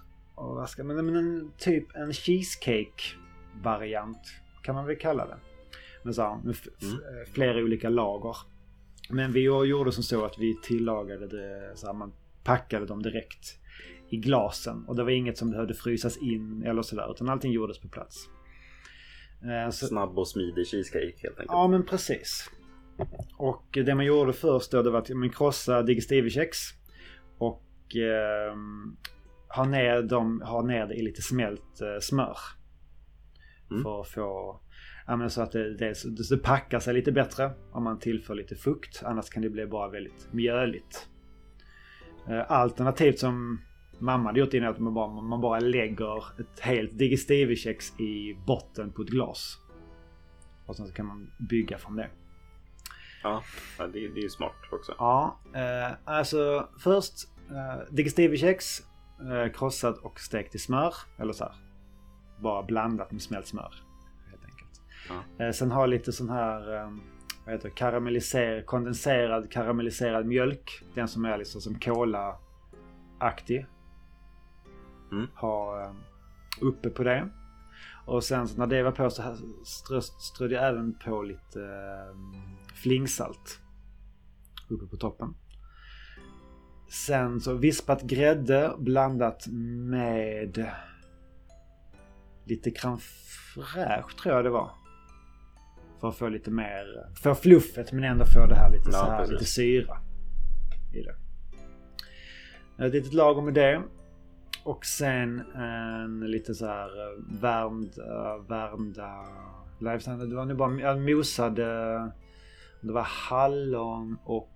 [0.43, 3.03] Och vad ska man, men en, typ en cheesecake
[3.63, 4.19] variant
[4.63, 5.37] kan man väl kalla det.
[6.03, 6.95] Med, så med Mm.
[6.95, 8.37] eh, flera olika lager.
[9.11, 12.13] Men vi gjorde som så att vi tillagade det så här, man
[12.45, 13.59] packade dem direkt
[14.09, 14.85] i glasen.
[14.89, 17.11] Och det var inget som behövde frysas in eller sådär.
[17.11, 18.29] Utan allting gjordes på plats.
[19.43, 21.47] Eh, så, Snabb och smidig cheesecake helt enkelt.
[21.49, 22.51] Ja men precis.
[23.37, 26.59] Och det man gjorde först då det var att man krossade digestivekex.
[27.39, 28.57] Och eh,
[29.57, 32.39] ha, ner dem, ha ner det i lite smält eh, smör.
[33.71, 33.83] Mm.
[33.83, 34.61] För att få
[35.07, 35.95] ja, så att det, det,
[36.31, 39.03] det packar sig lite bättre om man tillför lite fukt.
[39.05, 41.09] Annars kan det bli bara väldigt mjöligt.
[42.29, 43.61] Eh, Alternativt som
[43.99, 48.93] mamma hade gjort innan att man bara, man bara lägger ett helt digestivekex i botten
[48.93, 49.59] på ett glas.
[50.67, 52.11] Och sen så kan man bygga från det.
[53.23, 53.43] Ja,
[53.79, 54.95] det, det är ju smart också.
[54.99, 57.15] Ja, eh, alltså först
[57.51, 58.83] eh, digestivekex
[59.31, 60.95] eh, krossat och stekt i smör.
[61.19, 61.55] Eller så här.
[62.41, 63.75] Bara blandat med smält smör.
[64.31, 64.83] Helt enkelt.
[65.09, 65.45] Ja.
[65.45, 66.91] Eh, sen har jag lite sån här eh,
[67.45, 70.85] vad heter det, karamelliser, kondenserad karamelliserad mjölk.
[70.95, 73.67] Den som är liksom som cola-aktig.
[75.13, 75.27] Mm.
[75.35, 75.93] Ha eh,
[76.61, 77.29] uppe på det.
[78.07, 81.61] Och sen så när det var på så här strö, strödde jag även på lite
[81.63, 82.17] eh,
[82.75, 83.61] flingsalt.
[84.69, 85.35] Uppe på toppen.
[86.93, 89.47] Sen så vispat grädde blandat
[89.91, 90.71] med
[92.45, 92.99] lite crème
[93.55, 94.71] fraîche tror jag det var.
[96.01, 96.85] För att få lite mer,
[97.23, 99.33] få fluffet men ändå få det här lite, Ja, så här, precis.
[99.33, 99.97] lite syra
[100.95, 101.17] i det.
[102.87, 103.83] Ett litet lager med det.
[104.65, 109.25] Och sen en lite så här eh, värmda, värmda
[109.81, 110.31] livestand.
[110.31, 111.65] Det var nu bara jag mosade,
[112.81, 114.49] det var hallon och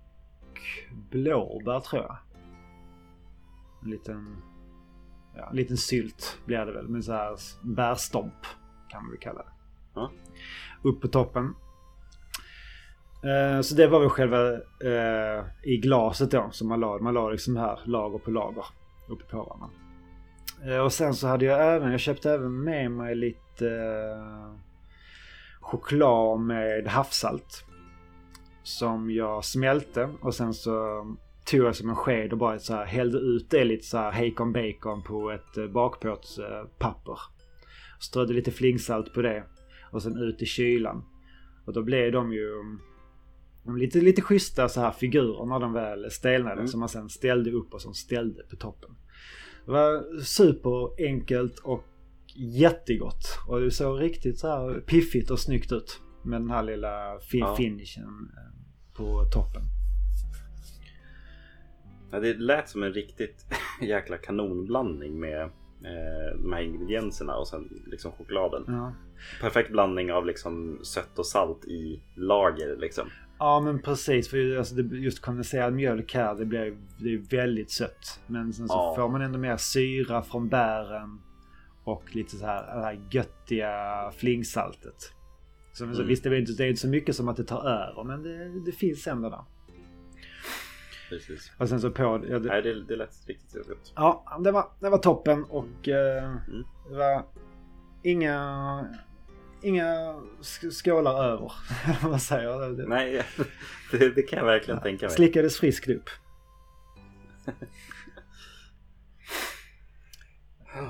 [1.11, 2.17] blåbär tror jag.
[3.83, 4.37] En liten,
[5.35, 6.87] ja, en liten sylt blir det väl.
[6.87, 8.45] Med så här bärstomp
[8.89, 9.51] kan man väl kalla det.
[9.95, 10.11] Ja.
[10.83, 11.55] Upp på toppen.
[13.23, 16.97] Eh, Så det var väl själva eh, i glaset då som man la.
[16.97, 18.65] Man la liksom här lager på lager
[19.09, 19.69] uppe på varandra.
[20.65, 23.69] Eh, Och sen så hade jag även, jag köpte även med mig lite
[25.61, 27.63] choklad med havssalt.
[28.63, 31.05] Som jag smälte och sen så
[31.51, 34.11] tog jag som en sked och bara så här hällde ut det lite så här
[34.11, 37.19] hejkon bacon på ett eh, bakplåtspapper.
[37.99, 39.43] Strödde lite flingsalt på det
[39.91, 41.03] och sen ut i kylan.
[41.65, 42.51] Och då blev de ju
[43.65, 46.67] mm, lite, lite schyssta så här figurer när de väl stelnade Mm.
[46.67, 48.89] som man sen ställde upp och som ställde på toppen.
[49.65, 51.83] Det var superenkelt och
[52.35, 53.39] jättegott.
[53.47, 56.01] Och det såg riktigt så här piffigt och snyggt ut.
[56.23, 57.55] Med den här lilla fi- Ja.
[57.55, 58.03] finishen
[58.37, 59.61] eh, på toppen.
[62.11, 63.45] Ja, det lät som en riktigt
[63.81, 68.63] jäkla kanonblandning med eh, de här ingredienserna och sen liksom chokladen.
[68.67, 68.93] Ja.
[69.41, 73.09] Perfekt blandning av liksom sött och salt i lager liksom.
[73.39, 74.29] Ja men precis.
[74.29, 78.19] För alltså, just kondenserad mjölk här det blir, det är väldigt sött.
[78.27, 78.93] Men sen så Ja.
[78.95, 81.21] får man ändå mer syra från bären.
[81.83, 83.71] Och lite så här, det här göttiga
[84.15, 85.13] flingsaltet.
[85.73, 86.07] Så, så Mm.
[86.07, 88.23] Visst det är, inte, det är inte så mycket som att det tar över men
[88.23, 89.41] det, det finns ändå där.
[91.09, 91.51] Precis.
[91.57, 92.03] Och sen så på...
[92.29, 93.93] Ja, det, Nej, det, det lät riktigt gott.
[93.95, 96.63] ja det, var, det var toppen och eh, Mm.
[96.89, 97.25] det var
[98.03, 98.87] inga...
[99.61, 99.85] Inga
[100.41, 101.51] sk- skålar över.
[102.09, 102.69] Vad säger?
[102.77, 103.23] Det, Nej,
[103.91, 105.15] det, det kan jag verkligen tänka mig.
[105.15, 106.09] Slickades friskt upp.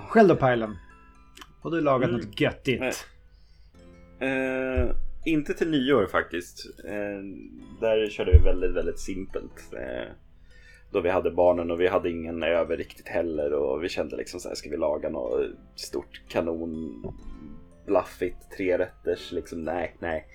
[0.09, 0.77] Själv då Pajlen?
[1.61, 2.21] Har du lagat Mm.
[2.21, 2.79] något göttigt?
[4.19, 4.93] Nej.
[5.27, 6.65] Inte till nyår faktiskt.
[6.85, 7.21] Eh,
[7.81, 9.73] där körde vi väldigt, väldigt simpelt.
[9.73, 10.11] Eh,
[10.91, 14.39] då vi hade barnen och vi hade ingen över riktigt heller och vi kände liksom
[14.39, 17.03] så här, ska vi laga något stort kanon
[17.85, 19.63] blaffigt trerätters liksom?
[19.63, 20.27] Nej, nej.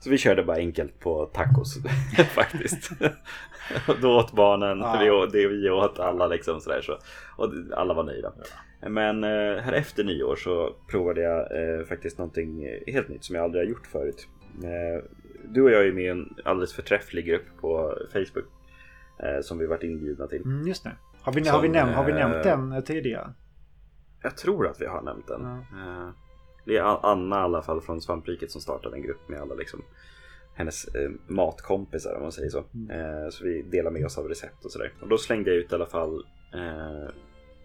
[0.00, 1.78] Så vi körde bara enkelt på tacos
[2.34, 2.90] faktiskt.
[4.02, 4.98] Då åt barnen, Ja.
[5.02, 6.92] vi åt, det vi åt alla liksom sådär så.
[7.36, 8.32] Och alla var nöjda.
[8.88, 13.44] Men eh, här efter nyår så provade jag eh, faktiskt någonting helt nytt som jag
[13.44, 14.28] aldrig har gjort förut.
[14.64, 15.04] Eh,
[15.48, 18.46] du och jag är med i en alldeles förträfflig grupp på Facebook.
[19.22, 20.42] Eh, som vi varit inbjudna till.
[20.42, 20.92] Mm, just det.
[21.22, 23.32] Har vi, Som, har vi, näm- har vi eh, nämnt den eh, tidigare?
[24.22, 25.42] Jag tror att vi har nämnt den.
[25.72, 26.12] Ja.
[26.66, 29.82] Det är Anna i alla fall från Svampriket som startade en grupp med alla liksom
[30.54, 32.64] hennes eh, matkompisar om man säger så.
[32.74, 32.90] Mm.
[32.90, 34.92] Eh, så vi delar med oss av recept och sådär.
[35.00, 36.24] Och då slängde jag ut i alla fall
[36.54, 37.08] eh,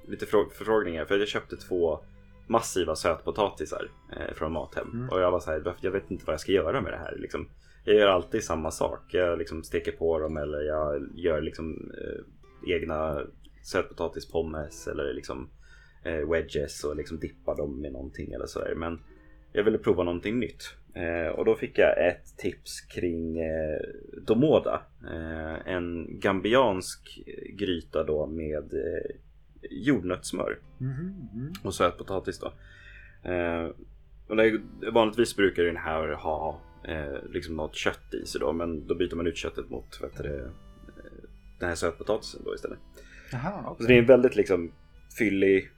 [0.08, 2.00] lite frå- förfrågningar för jag köpte två
[2.48, 4.90] massiva sötpotatisar eh, från Mathem.
[4.94, 5.10] Mm.
[5.10, 7.16] Och jag var så här, jag vet inte vad jag ska göra med det här.
[7.18, 7.48] Liksom.
[7.84, 9.00] Jag gör alltid samma sak.
[9.12, 13.22] Jag liksom steker på dem eller jag gör liksom eh, egna
[13.64, 15.50] sötpotatispommes eller liksom
[16.04, 18.74] wedges och liksom dippar dem med någonting eller sådär.
[18.76, 19.00] Men
[19.54, 20.64] jag ville prova någonting nytt.
[20.94, 23.80] Eh, och då fick jag ett tips kring eh,
[24.26, 24.82] Domoda.
[25.12, 27.20] Eh, en gambiansk
[27.54, 29.16] gryta då med eh,
[29.70, 31.54] jordnötssmör Mhm, mm.
[31.64, 32.54] och sötpotatis då.
[33.32, 33.70] Eh,
[34.28, 34.62] och det,
[34.94, 38.54] vanligtvis brukar den här ha eh, liksom något kött i sig då.
[38.54, 40.46] Men då byter man ut köttet mot vet du, eh,
[41.60, 42.80] den här sötpotatisen då istället.
[43.32, 43.88] Jaha, Så okej.
[43.88, 44.72] det är en väldigt liksom
[45.18, 45.70] fyllig,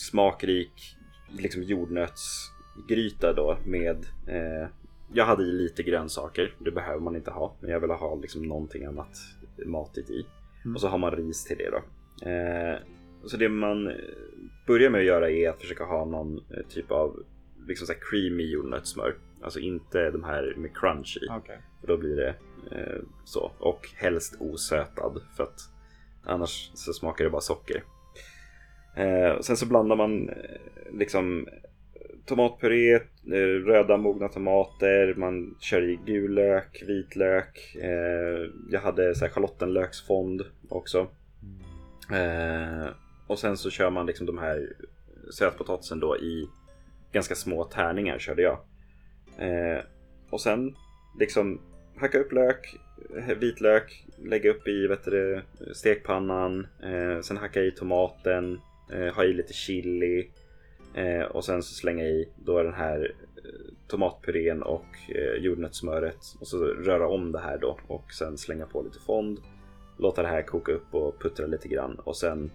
[0.00, 0.96] smakrik,
[1.28, 4.68] liksom jordnötsgryta då med eh,
[5.12, 7.56] Jag hade i lite grönsaker, det behöver man inte ha.
[7.60, 9.18] Men jag ville ha liksom någonting annat
[9.66, 10.26] matigt i.
[10.64, 10.74] Mm.
[10.74, 11.82] Och så har man ris till det då.
[12.30, 12.78] Eh,
[13.24, 13.92] så det man
[14.66, 17.22] börjar med att göra är att försöka ha någon eh, typ av
[17.66, 19.16] liksom så här creamy jordnötssmör.
[19.42, 21.28] Alltså inte de här med crunch i.
[21.30, 21.58] Okej.
[21.80, 22.34] För då blir det
[22.70, 23.52] eh, så.
[23.58, 25.22] Och helst osötad.
[25.36, 25.60] För att
[26.24, 27.84] annars så smakar det bara socker.
[28.98, 30.34] Eh, sen så blandar man eh,
[30.92, 31.48] liksom
[32.26, 37.76] tomatpuré, eh, röda mogna tomater, man kör i gul lök, vitlök.
[37.82, 41.06] Eh, jag hade så här schalottenlöksfond också.
[42.12, 42.86] Eh,
[43.26, 44.72] och sen så kör man liksom de här
[45.30, 46.48] sötpotatisen då i
[47.12, 48.58] ganska små tärningar körde jag.
[49.38, 49.82] Eh,
[50.30, 50.74] och sen
[51.18, 51.60] liksom
[51.96, 52.76] hacka upp lök,
[53.16, 55.42] eh, vitlök, lägga upp i vet du,
[55.72, 58.60] stekpannan, eh, sen hacka i tomaten,
[58.92, 60.30] eh, ha i lite chili
[60.94, 64.86] eh, och sen så slänga i då den här eh, tomatpurén och
[65.38, 69.40] jordnötssmöret och så röra om det här då och sen slänga på lite fond,
[69.98, 72.50] låta det här koka upp och puttra lite grann och sen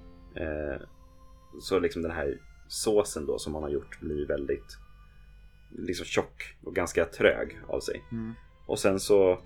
[1.61, 4.77] så liksom den här såsen då som man har gjort blir väldigt
[5.71, 8.03] liksom tjock och ganska trög av sig.
[8.11, 8.33] Mm.
[8.65, 9.39] Och sen så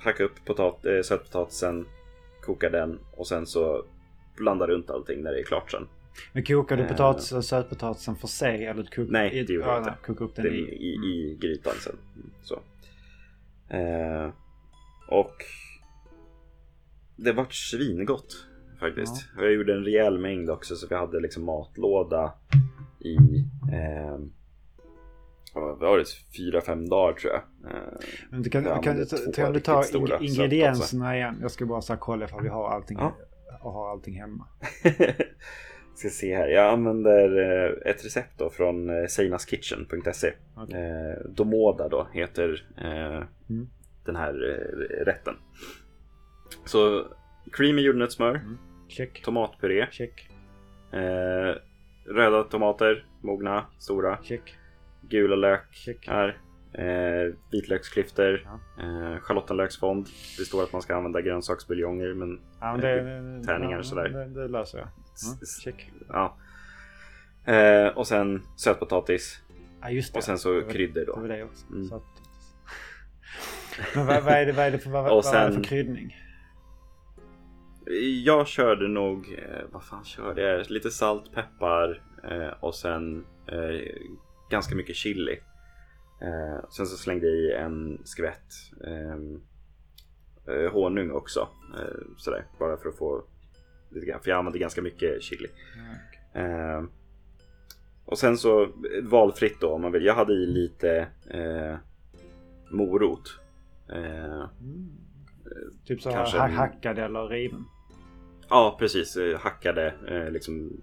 [0.00, 1.86] hacka upp potat sötpotatisen,
[2.42, 3.84] koka den och sen så
[4.36, 5.88] blanda runt allting när det är klart sen.
[6.32, 6.88] Men kokar du Eh.
[6.88, 8.66] potatis och sötpotatisen för sig?
[8.66, 9.94] Eller kok, Nej, det gjorde ja, jag inte.
[10.06, 10.60] Koka upp den Det, i...
[10.60, 11.04] i, Mm.
[11.08, 11.96] I grytan sen.
[12.42, 12.54] Så.
[13.76, 14.30] Eh,
[15.08, 15.34] och
[17.16, 18.46] det vart svingott
[18.80, 19.28] faktiskt.
[19.36, 22.32] Och Jag gjorde en rejäl mängd också så vi hade liksom matlåda
[23.00, 23.16] i
[23.72, 24.18] eh,
[25.54, 26.04] vad var det?
[26.36, 27.42] Fyra, fem dagar tror jag.
[27.74, 27.82] Eh,
[28.30, 31.38] Men du kan, Jag kan, du, kan du ta ing- ingredienserna igen?
[31.40, 33.14] Jag ska bara så kolla ifall vi har allting, Ja.
[33.62, 34.46] och har allting hemma.
[36.00, 36.48] Ska se här.
[36.48, 40.32] Jag använder eh, ett recept då från eh, seinasKitchen.se.
[40.56, 40.80] Okej.
[40.80, 42.64] Eh, Domoda då heter
[43.50, 43.68] Mm.
[44.04, 44.32] den här
[45.04, 45.34] rätten.
[46.64, 47.06] Så
[47.52, 48.40] creamy jordnötssmör,
[48.88, 49.22] Check.
[49.22, 50.28] tomatpuré, Check.
[52.06, 54.54] röda tomater, mogna, stora, Check.
[55.08, 56.08] gula lök Check.
[56.08, 56.38] här,
[56.72, 58.82] eh, vitlöksklyftor, Ja.
[58.84, 60.06] eh, schalottenlöksfond.
[60.38, 64.08] Det står att man ska använda grönsaksbuljonger men Ja, men det, Tärningar ja, sådär.
[64.08, 64.88] Det, det löser jag.
[65.42, 65.90] s- check.
[66.08, 66.36] ja.
[67.44, 69.42] Eh, och sen sötpotatis
[69.80, 70.18] Ja, just det.
[70.18, 71.66] och sen så Det kryddor Det var det också.
[71.72, 71.84] Mm.
[71.88, 72.02] Så att...
[73.94, 75.62] Men vad, vad, är det, vad, är det för, vad, Och vad är det sen-
[75.62, 76.16] för kryddning?
[78.24, 80.70] Jag körde nog, eh, vad fan körde jag?
[80.70, 83.80] Lite salt, peppar eh, och sen eh,
[84.50, 85.38] ganska mycket chili.
[86.22, 88.52] Eh, sen så slängde jag i en skvätt
[88.86, 89.40] ehm,
[90.48, 91.48] eh, honung också.
[91.78, 93.22] Eh, sådär, bara för att få
[93.90, 95.48] lite grann, för jag använde ganska mycket chili.
[96.32, 96.84] Eh,
[98.04, 98.68] och sen så eh,
[99.02, 100.04] valfritt då om man vill.
[100.04, 101.76] Jag hade i lite eh,
[102.70, 103.38] morot.
[103.88, 104.90] Eh, Mm.
[105.84, 107.64] Typ så Kanske hackad eller riven.
[108.48, 109.16] Ja, precis.
[109.38, 109.94] Hackade
[110.30, 110.80] liksom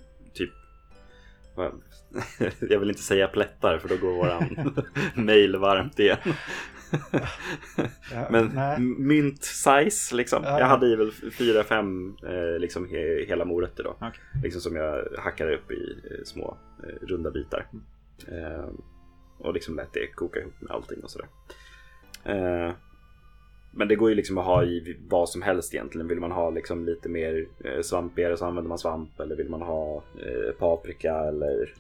[2.70, 4.74] Jag vill inte säga plättar för då går våran
[5.26, 6.18] mail varmt igen.
[8.14, 8.80] Ja, Men nej.
[8.80, 10.44] mynt size liksom.
[10.44, 10.66] Ja, Jag ja.
[10.66, 13.90] hade i väl fyra, fem eh, liksom he, hela morötter då.
[13.90, 14.12] Okej.
[14.44, 17.68] Liksom som jag hackade upp i eh, små eh, runda bitar.
[18.28, 18.76] Mm.
[19.40, 21.28] Och liksom lät det koka ihop med allting och sådär.
[23.72, 26.08] Men det går ju liksom att ha i vad som helst egentligen.
[26.08, 29.20] Vill man ha liksom lite mer eh, svampigare så använder man svamp.
[29.20, 31.76] Eller vill man ha eh, paprika eller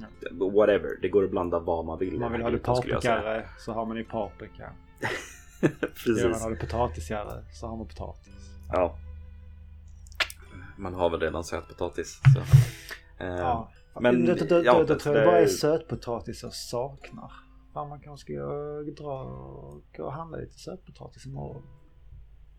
[0.51, 0.89] whatever.
[1.01, 2.13] Det går att blanda vad man vill.
[2.13, 4.69] Om man vill ha det paprikare så har man ju paprika.
[5.61, 6.43] Vill man Precis.
[6.43, 8.33] ha det potatisigare så har man potatis.
[8.71, 8.97] Ja.
[10.77, 12.19] Man har väl redan sötpotatis.
[12.33, 12.39] Så.
[13.23, 13.71] Eh, Ja.
[13.99, 17.31] men- det, det, ja, det, det- tror jag bara är sötpotatis jag saknar.
[17.73, 18.43] Fan man kanske ska
[19.03, 21.63] dra och gå och handla lite sötpotatis imorgon.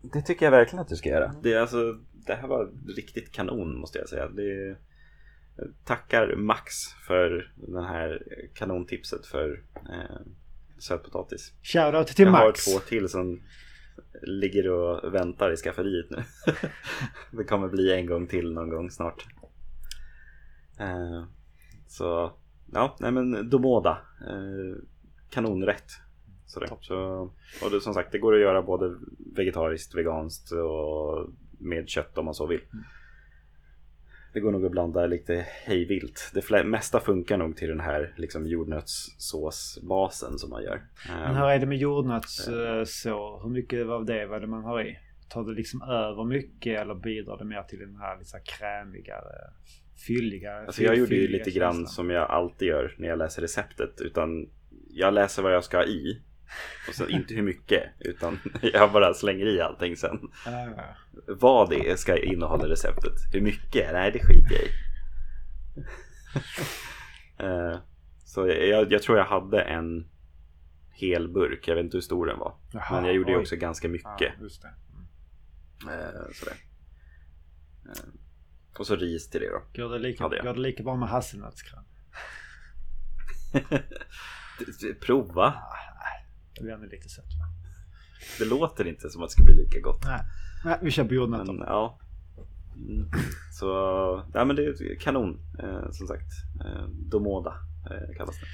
[0.01, 1.35] Det tycker jag verkligen att du ska göra.
[1.43, 4.29] Det, är alltså, det här var riktigt kanon måste jag säga.
[4.29, 4.77] Det,
[5.55, 6.73] jag tackar Max
[7.07, 8.23] för den här
[8.53, 10.21] kanontipset för eh,
[10.77, 11.53] sötpotatis.
[11.63, 12.43] Shoutout till jag Max.
[12.43, 13.41] har två till som
[14.21, 16.23] ligger och väntar i skafferiet nu.
[17.37, 19.25] det kommer bli en gång till någon gång snart.
[20.79, 21.23] Eh,
[21.87, 22.33] så
[22.73, 24.01] ja, nej men Domoda.
[24.27, 24.83] Eh,
[25.29, 25.91] kanonrätt.
[26.49, 26.77] Sådär.
[26.81, 27.21] Så,
[27.63, 28.95] och det, som sagt, det går att göra både
[29.35, 31.29] vegetariskt, veganskt och
[31.59, 32.61] med kött om man så vill.
[32.73, 32.83] Mm.
[34.33, 36.31] Det går nog att blanda lite hejvilt.
[36.33, 40.81] Det mesta funkar nog till den här liksom, jordnötssåsbasen som man gör.
[41.07, 43.39] Men hur är det med jordnötsså?
[43.43, 44.99] Hur mycket av det vad är det man har i?
[45.29, 49.53] Tar det liksom över mycket eller bidrar det mer till den här lite här krämigare,
[50.07, 50.65] fylligare?
[50.65, 54.01] Alltså jag gjorde ju lite grann som jag alltid gör när jag läser receptet.
[54.01, 54.49] Utan
[54.89, 56.21] jag läser vad jag ska ha i.
[56.87, 60.19] Och så inte hur mycket, utan jag bara slänger i allting sen.
[60.45, 60.69] Ja.
[61.27, 63.13] Vad det är ska innehålla receptet.
[63.33, 63.93] Hur mycket?
[63.93, 64.69] Nej, det skiter jag i.
[67.41, 67.77] Eh,
[68.25, 70.09] så jag, jag tror jag hade en
[70.91, 71.67] hel burk.
[71.67, 72.55] Jag vet inte hur stor den var.
[72.73, 74.33] Jaha, Men jag gjorde ju också ganska mycket.
[74.39, 74.47] Ja,
[75.85, 75.93] det.
[75.93, 76.55] Eh, sådär.
[77.85, 78.09] Eh,
[78.79, 79.83] och så ris till det då.
[79.83, 81.83] Går det lika, går det lika bra med hasselnötskräm?
[85.01, 85.53] Prova.
[86.59, 87.45] Det blir ändå lite sött va?
[88.39, 90.01] Det låter inte som att det ska bli lika gott.
[90.05, 90.21] Nej,
[90.65, 91.53] Nej vi kör på jordnötter.
[91.53, 91.99] Men ja.
[92.75, 93.09] Mm.
[93.59, 93.65] Så,
[94.33, 95.39] ja men det är kanon.
[95.59, 96.31] Eh, som sagt.
[96.65, 97.53] Eh, Domoda
[97.91, 98.47] eh, kallas det.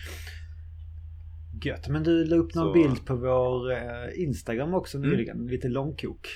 [1.70, 1.88] Gött.
[1.88, 5.10] Men du la upp någon Så- bild på vår eh, Instagram också Mm.
[5.10, 5.48] nyligen.
[5.48, 6.28] Lite långkok.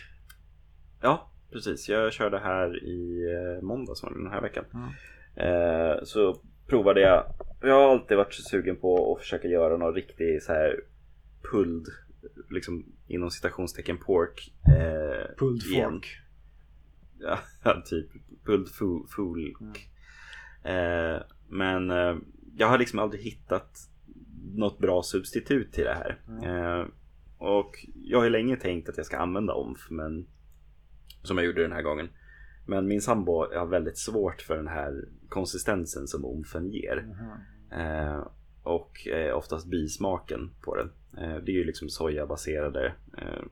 [1.02, 1.90] Ja, precis.
[1.90, 4.66] Jag körde här i eh, måndags den här veckan.
[4.74, 4.90] Mm.
[5.36, 7.24] Eh, så provade jag.
[7.62, 10.76] Jag har alltid varit så sugen på att försöka göra någon riktig så här
[11.52, 11.86] pulled,
[12.50, 14.54] liksom inom citationstecken pork.
[14.68, 16.08] Eh, Pulled fork.
[17.64, 18.08] Ja, typ
[18.46, 19.90] pulled fo- folk.
[20.64, 22.16] Eh, men eh,
[22.56, 23.78] jag har liksom aldrig hittat
[24.56, 26.22] något bra substitut till det här.
[26.28, 26.44] Mm.
[26.44, 26.86] Eh,
[27.38, 30.28] och jag har länge tänkt att jag ska använda omf, men
[31.24, 32.10] som jag gjorde den här gången.
[32.68, 37.06] Men min sambo har väldigt svårt för den här konsistensen som omfen ger.
[37.08, 37.80] Mhm.
[37.82, 38.28] Eh,
[38.70, 40.92] och eh, oftast bismaken på den.
[41.18, 43.44] Eh, det är ju liksom sojabaserade eh,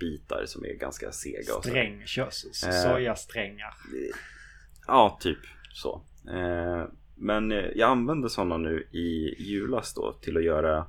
[0.00, 1.54] bitar som är ganska sega.
[1.56, 1.64] Och.
[1.64, 2.06] Sträng,
[2.66, 2.82] Eh.
[2.82, 3.74] sojasträngar.
[4.86, 5.38] Ja, typ
[5.74, 6.02] så.
[7.16, 10.86] Men jag använde sådana nu i julas då till att göra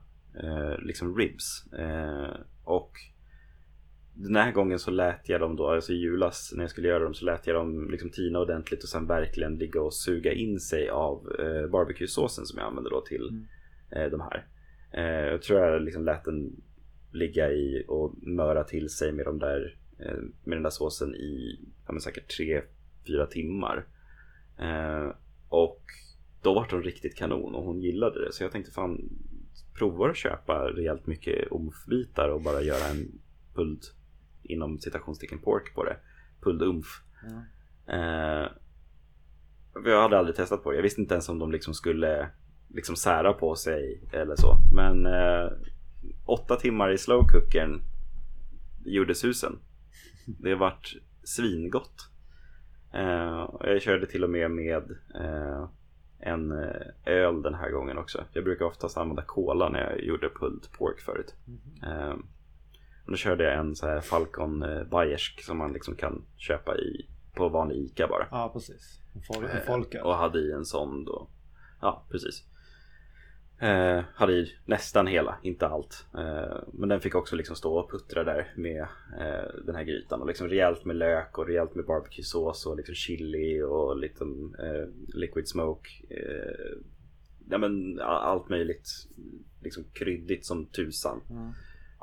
[0.80, 1.64] liksom ribs.
[2.64, 2.92] Och
[4.14, 7.04] den här gången så lät jag dem då, alltså i julas när jag skulle göra
[7.04, 10.60] dem så lät jag dem liksom tina ordentligt och sen verkligen ligga och suga in
[10.60, 13.48] sig av eh, barbecue-såsen som jag använde då till Mm.
[13.92, 14.48] Eh, de här.
[14.92, 16.62] Eh, jag tror jag liksom lät den
[17.12, 21.60] ligga i och möra till sig med, de där, eh, med den där såsen i
[21.88, 22.62] ja, säkert tre,
[23.08, 23.86] fyra timmar.
[25.50, 25.84] Och
[26.42, 28.34] då var de riktigt kanon och hon gillade det.
[28.34, 29.10] Så jag tänkte fan
[29.80, 33.20] prova att köpa rejält mycket omfbitar och bara göra en
[33.54, 33.82] pulled
[34.44, 35.98] inom citationstecken pork på det.
[36.42, 37.02] Pulled umf.
[37.24, 37.44] Ja.
[37.94, 38.52] Eh,
[39.86, 40.76] jag hade aldrig testat på det.
[40.76, 42.30] Jag visste inte ens om de liksom skulle
[42.70, 44.56] liksom sära på sig eller så.
[44.76, 45.50] Men eh,
[46.26, 47.82] åtta timmar i slow cookern
[48.86, 49.60] gjorde susen.
[50.26, 52.10] Det vart svingott.
[52.94, 55.70] Eh, jag körde till och med med eh,
[56.20, 58.24] en eh, öl den här gången också.
[58.34, 61.36] Jag brukar oftast använda cola när jag gjorde pulled pork förut.
[61.46, 61.84] Mhm.
[61.92, 62.14] Eh,
[63.06, 66.78] och då körde jag en så här Falcon eh, Bayersk som man liksom kan köpa
[66.78, 68.28] i på vanlig Ica bara.
[68.32, 69.00] Ja, precis.
[69.16, 70.02] En fol- en Eh, folköl.
[70.06, 71.28] Och hade i en sån då.
[71.82, 72.44] Ja, precis.
[73.62, 76.06] Eh, hade i nästan hela, inte allt.
[76.18, 78.82] Eh, men den fick också liksom stå och puttra där med
[79.20, 80.22] eh, den här grytan.
[80.22, 84.24] Och liksom rejält med lök och rejält med barbecue-sås och liksom chili och lite
[84.60, 84.88] eh,
[85.20, 85.90] liquid smoke.
[86.10, 86.78] Eh,
[87.50, 88.90] ja men allt möjligt.
[89.64, 91.22] Liksom kryddigt som tusan.
[91.30, 91.54] Mm.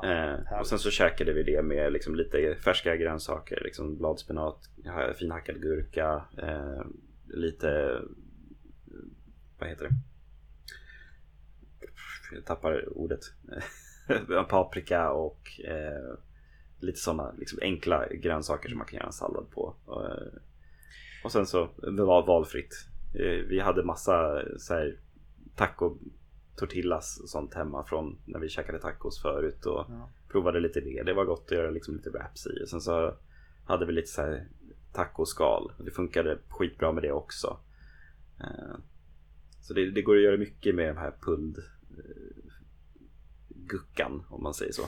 [0.05, 5.15] Eh, och sen så käkade vi det med liksom lite färska grönsaker, liksom bladspenat, ha-
[5.15, 6.25] finhackad gurka,
[7.29, 8.01] lite,
[9.59, 9.95] vad heter det?
[12.33, 13.21] Jag tappar ordet.
[14.49, 16.15] Paprika och eh,
[16.81, 19.75] lite sådana liksom enkla grönsaker som man kan göra en sallad på.
[19.89, 20.39] Eh,
[21.25, 22.75] och sen så det var valfritt.
[23.15, 24.99] Eh, vi hade massa så här,
[25.57, 25.97] taco
[26.57, 29.67] tortillas och sånt hemma från när vi käkade tacos förut.
[29.67, 30.09] Och Ja.
[30.29, 31.03] provade lite det.
[31.03, 32.65] Det var gott att göra liksom lite wraps i.
[32.65, 33.15] Och sen så
[33.65, 34.49] hade vi lite så här
[34.93, 35.73] tacoskal.
[35.79, 37.59] Det funkade skitbra med det också.
[38.41, 38.77] Eh,
[39.61, 41.65] Så det, det går att göra mycket med den här eh,
[43.49, 44.83] guckan om man säger så.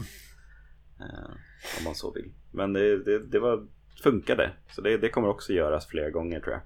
[1.00, 1.30] Eh,
[1.78, 2.32] Om man så vill.
[2.50, 3.66] Men det, det, det var,
[4.02, 4.52] funkade.
[4.70, 6.62] Så det, det kommer också göras flera gånger tror jag.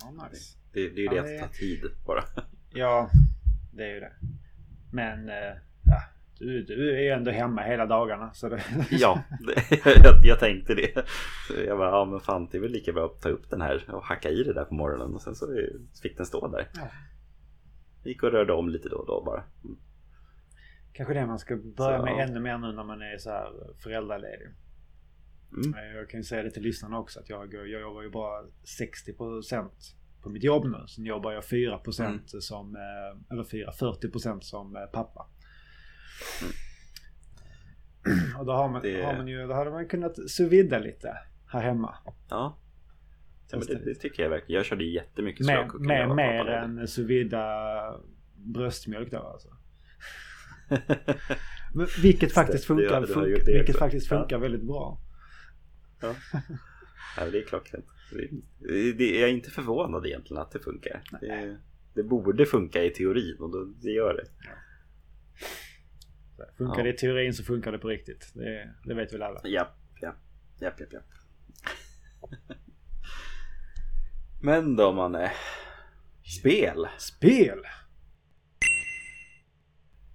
[0.00, 0.58] Ja, nice.
[0.72, 2.24] Det, det är ju Ja, det det- att ta tid bara.
[2.72, 3.10] Ja,
[3.72, 4.12] det är ju det.
[4.92, 6.02] Men eh, ja,
[6.38, 8.32] du, du är ju ändå hemma hela dagarna.
[8.34, 9.22] Så det, Ja,
[9.84, 11.06] jag, jag tänkte det.
[11.48, 13.60] Så jag bara, ja men fan det är väl lika bra att ta upp den
[13.60, 15.46] här och hacka i det där på morgonen och sen så
[16.02, 16.68] fick den stå där.
[16.74, 16.90] Ja.
[18.04, 19.44] Gick och rörde om lite då och då bara.
[19.64, 19.76] Mm.
[20.92, 23.52] Kanske det man ska börja Så- med ännu mer nu när man är så här
[23.82, 24.48] föräldraledig.
[25.56, 25.74] Mm.
[25.74, 28.42] Eh, Jag kan ju säga det till lyssnarna också att jag, jag jobbar ju bara
[28.78, 29.70] 60%
[30.22, 30.86] på mitt jobb nu.
[30.88, 32.20] Sen jobbar jag 4% Mm.
[32.40, 35.26] som, eh, eller 4, 40% som eh, pappa.
[38.38, 41.62] Och då har man, Det- har man ju, då hade man kunnat sous lite här
[41.62, 41.94] hemma.
[42.30, 42.56] Ja.
[43.52, 44.56] Ja men det, det tycker jag verkligen.
[44.58, 46.80] Jag körde jättemycket Mer, när mer, mer pappaledig.
[46.80, 47.32] än sous
[48.34, 49.48] bröstmjölk då alltså.
[51.74, 53.78] Men vilket faktiskt Det- det- funkar, det har funkar, det vilket också.
[53.78, 54.18] faktiskt Ja.
[54.18, 55.00] funkar väldigt bra.
[56.00, 56.14] Ja.
[57.16, 57.86] ja, det är klockrent.
[58.60, 61.02] Det- det- Jag är inte förvånad egentligen att det funkar.
[61.20, 61.58] Det,
[61.94, 64.26] det borde funka i teorin och då, det gör det.
[66.58, 66.82] Funkar Ja.
[66.84, 68.32] det i teorin så funkar det på riktigt.
[68.34, 69.40] Det, det vet väl alla.
[69.44, 70.16] Japp, japp,
[70.60, 71.04] japp, japp, japp.
[74.42, 75.32] Men då man är
[76.40, 76.86] Spel.
[76.98, 77.58] Spel!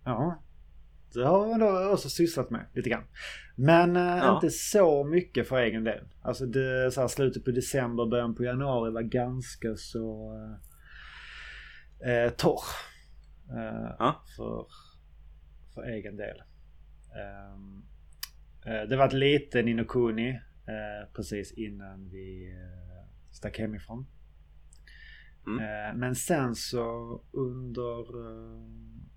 [0.05, 0.41] Ja.
[1.13, 3.03] Det har jag då också sysslat med lite grann.
[3.55, 4.35] Men eh, Ja.
[4.35, 6.03] inte så mycket för egen del.
[6.21, 10.33] Alltså det, så här, slutet på december, början på januari var ganska så
[12.05, 12.63] eh, eh, torr.
[13.49, 14.23] Eh, Ja.
[14.37, 14.65] för,
[15.73, 16.37] för egen del.
[17.15, 17.83] Ehm,
[18.65, 24.05] eh, det var ett litet Nino Kuni eh, precis innan vi eh, stack hemifrån.
[25.47, 25.59] Mm.
[25.59, 28.61] Eh, Men sen så under eh,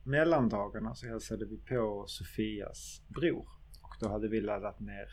[0.02, 3.48] mellandagarna så hälsade vi på Sofias bror.
[3.82, 5.08] Och då hade vi laddat ner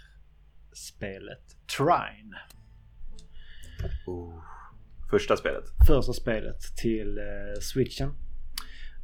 [0.73, 2.37] spelet Trine.
[4.07, 4.43] Oh.
[5.09, 5.63] Första spelet.
[5.87, 8.13] Första spelet till eh, switchen.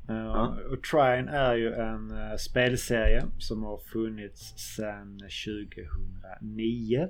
[0.08, 0.58] Ja.
[0.72, 7.10] Och Trine är ju en spelserie som har funnits sedan 2009.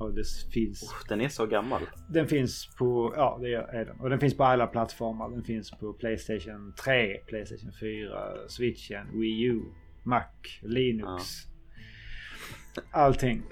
[0.00, 1.82] Och det finns Oh, den är så gammal.
[2.08, 4.00] Den finns på, ja det är den.
[4.00, 5.30] Och den finns på alla plattformar.
[5.30, 9.62] Den finns på Playstation 3, Playstation 4, Switchen, Wii U,
[10.02, 10.24] Mac,
[10.62, 11.22] Linux.
[12.90, 13.42] Allting.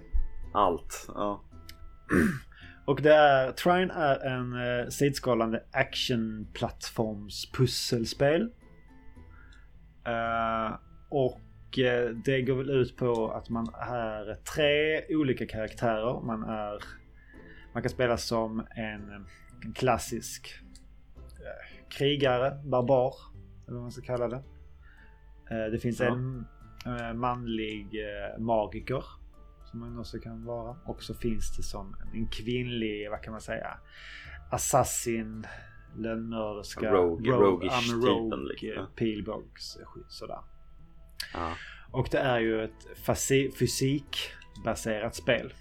[0.55, 1.05] Allt.
[1.09, 1.45] Ja.
[2.87, 8.51] Och det är, Trine är en eh, sidskrollande actionplattforms-pusselspel.
[10.07, 10.77] Eh,
[11.09, 11.41] och
[11.79, 16.21] eh, det går väl ut på att man är tre olika karaktärer.
[16.21, 16.79] Man är...
[17.75, 19.27] Man kan spela som en,
[19.65, 20.55] en klassisk
[21.21, 23.15] eh, krigare, barbar.
[23.67, 24.43] Eller vad man ska kalla det.
[25.51, 26.07] Eh, det finns Ja.
[26.07, 27.89] en manlig
[28.39, 29.05] magiker.
[29.65, 30.77] Som man också kan vara.
[30.85, 33.79] Och så finns det som en kvinnlig, vad kan man säga,
[34.51, 35.47] assassin,
[35.97, 38.87] lönnmörderska, Rogue- men typen, rogue, liksom.
[38.97, 40.39] pilbågsskytt sådär.
[41.35, 41.55] Ja.
[41.91, 42.87] Och det är ju ett
[43.59, 45.55] fysikbaserat spel.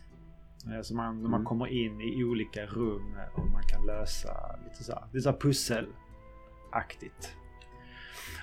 [0.74, 1.46] Eh, Så man, man Mm.
[1.46, 5.38] kommer in i olika rum och man kan lösa lite så här, är så här
[5.40, 7.36] pusselaktigt.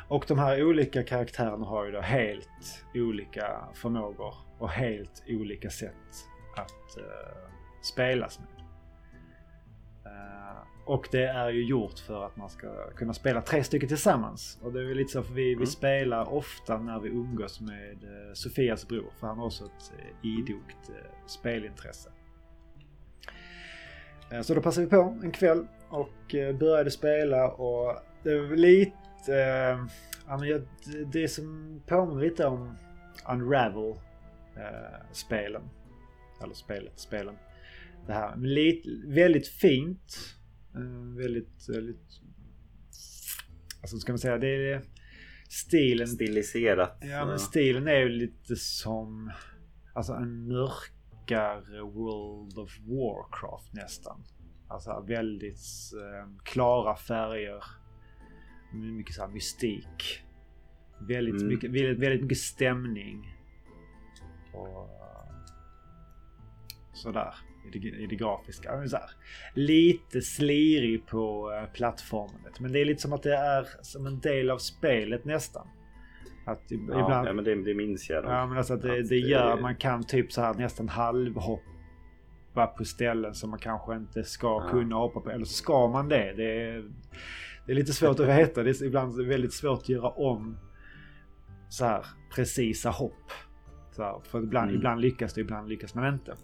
[0.09, 6.29] Och de här olika karaktärerna har ju då helt olika förmågor och helt olika sätt
[6.57, 7.51] att uh,
[7.83, 8.49] spelas med.
[10.07, 14.59] Eh, och det är ju gjort för att man ska kunna spela tre stycken tillsammans.
[14.63, 15.67] Och det är lite så för vi, vi Mm.
[15.67, 19.13] spelar ofta när vi umgås med uh, Sofias bror.
[19.21, 20.05] För han har också ett uh,
[20.39, 22.11] idogt uh, spelintresse.
[24.33, 28.57] Eh, Så då passade vi på en kväll och eh, började spela och det var
[28.57, 29.37] lite...
[29.37, 29.85] eh,
[31.07, 32.75] det- som påminner lite om
[33.29, 35.63] Unravel-spelen.
[36.43, 37.37] Eller spelet, spelen.
[38.07, 38.37] Det här.
[38.37, 40.17] Lite, väldigt fint.
[40.75, 42.21] Eh, väldigt, väldigt...
[43.81, 44.83] Alltså ska man säga, det är
[45.49, 46.09] stilen.
[46.09, 46.99] Stiliserat.
[47.01, 49.33] Ja men stilen är ju lite som
[49.95, 54.25] alltså en mörkare World of Warcraft nästan.
[54.69, 55.59] Alltså väldigt
[55.95, 57.65] eh, klara färger.
[58.75, 60.23] Mycket så här mystik.
[61.09, 61.49] Väldigt, Mm.
[61.49, 63.37] mycket, väldigt, väldigt mycket stämning.
[64.53, 65.35] Och eh,
[66.95, 67.35] sådär.
[67.73, 68.89] I det, i det grafiska.
[68.89, 69.11] Så här,
[69.55, 72.61] lite slirig på eh, plattformandet.
[72.61, 75.67] Men det är lite som att det är som en del av spelet nästan.
[76.47, 77.29] Att Ja, ibland...
[77.29, 78.25] ja, men det, det minns jag.
[78.25, 78.33] nog.
[78.33, 80.55] Ja men alltså att det, Att det det- gör att man kan typ så här
[80.55, 84.69] nästan halvhoppa på ställen som man kanske inte ska Ja.
[84.71, 85.31] kunna hoppa på.
[85.31, 86.33] Eller så ska man det.
[86.37, 86.85] Det är,
[87.67, 88.63] det är lite svårt att veta.
[88.63, 90.59] Det är ibland väldigt svårt att göra om
[91.69, 93.31] så här precisa hopp.
[93.93, 94.77] Så här, för ibland, Mm.
[94.77, 96.35] ibland lyckas det, ibland lyckas man inte.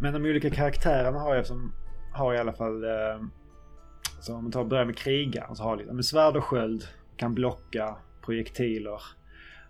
[0.00, 1.72] Men de olika karaktärerna har jag som
[2.12, 3.22] har i alla fall eh,
[4.20, 6.84] så om man tar börjar med krigaren så har liksom med svärd och sköld,
[7.16, 9.02] kan blocka projektiler.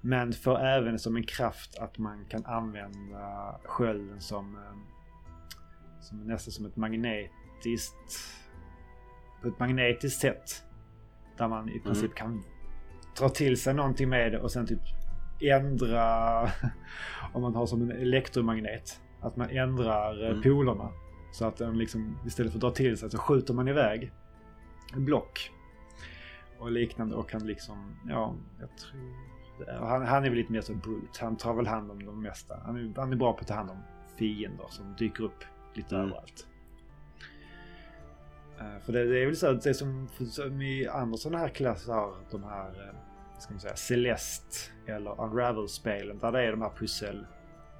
[0.01, 4.77] Men får även som en kraft att man kan använda skölden som, eh,
[6.01, 8.41] som nästan som ett magnetiskt
[9.43, 10.65] på ett magnetiskt sätt.
[11.39, 12.43] Där man i princip kan
[13.19, 14.81] dra till sig någonting med det och sen typ
[15.41, 16.43] ändra
[17.33, 19.01] om man har som en elektromagnet.
[19.21, 20.43] Att man ändrar eh, Mm.
[20.43, 20.89] polerna.
[21.33, 24.13] Så att den liksom istället för att dra till sig så skjuter man iväg
[24.95, 25.51] en block.
[26.59, 29.01] Och liknande och kan liksom, ja, jag tror...
[29.89, 31.25] Han, han är väl lite mer så brute.
[31.25, 32.57] Han tar väl hand om de mesta.
[32.65, 33.77] Han är, han är bra på att ta hand om
[34.17, 35.45] fiender som dyker upp
[35.75, 36.07] lite Mm.
[36.07, 36.47] överallt.
[38.61, 41.49] Eh, För det, det är väl så att det som, som i andra sådana här
[41.49, 44.57] klasser, de här eh, ska man säga, Celeste
[44.87, 46.69] eller Unravel-spelen där det är de här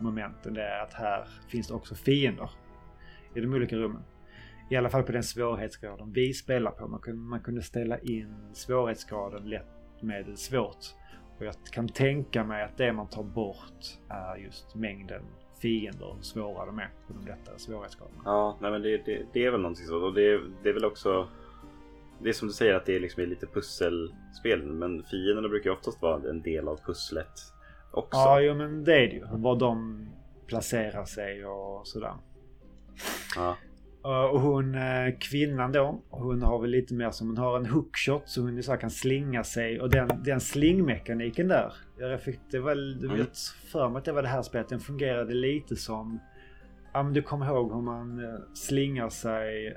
[0.01, 2.51] momenten Det är att här finns det också fiender
[3.35, 4.03] i de olika rummen.
[4.71, 6.89] I alla fall på den svårighetsgraden vi spelar på.
[6.89, 10.87] Man kunde, man kunde ställa in svårighetsgraden lätt med svårt.
[11.39, 15.23] Och jag kan tänka mig att det man tar bort är just mängden
[15.61, 18.23] fiender och hur svåra de är på de lättare svårighetsgraderna.
[18.25, 20.03] Ja, nej men det, det, det är väl någonting sånt.
[20.03, 21.29] Och det, det är väl också...
[22.23, 24.63] Det är som du säger att det är liksom lite pusselspel.
[24.63, 27.41] Men fienderna brukar oftast vara en del av pusslet
[27.91, 28.19] också.
[28.19, 29.25] Ja, jo, men det är det ju.
[29.33, 30.07] Var de
[30.47, 32.15] placerar sig och sådär.
[33.37, 33.57] Ja.
[34.05, 37.67] Uh, Och hon, eh, kvinnan då, hon har väl lite mer som hon har en
[37.67, 39.81] hookshot så hon så kan slinga sig.
[39.81, 41.73] Och den, den slingmekaniken där.
[41.99, 43.17] Jag fick det väl, Mm.
[43.17, 43.39] vet
[43.73, 44.69] för mig att det var det här spelet.
[44.69, 46.21] Den fungerade lite som...
[46.93, 49.77] Ja men du kommer ihåg hur man eh, slingar sig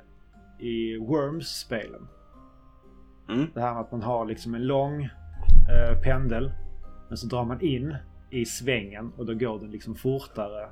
[0.60, 2.08] i Worms-spelen.
[3.30, 3.48] Mm.
[3.54, 6.52] Det här med att man har liksom en lång eh, pendel.
[7.08, 7.96] Men så drar man in
[8.30, 10.70] i svängen och då går den liksom fortare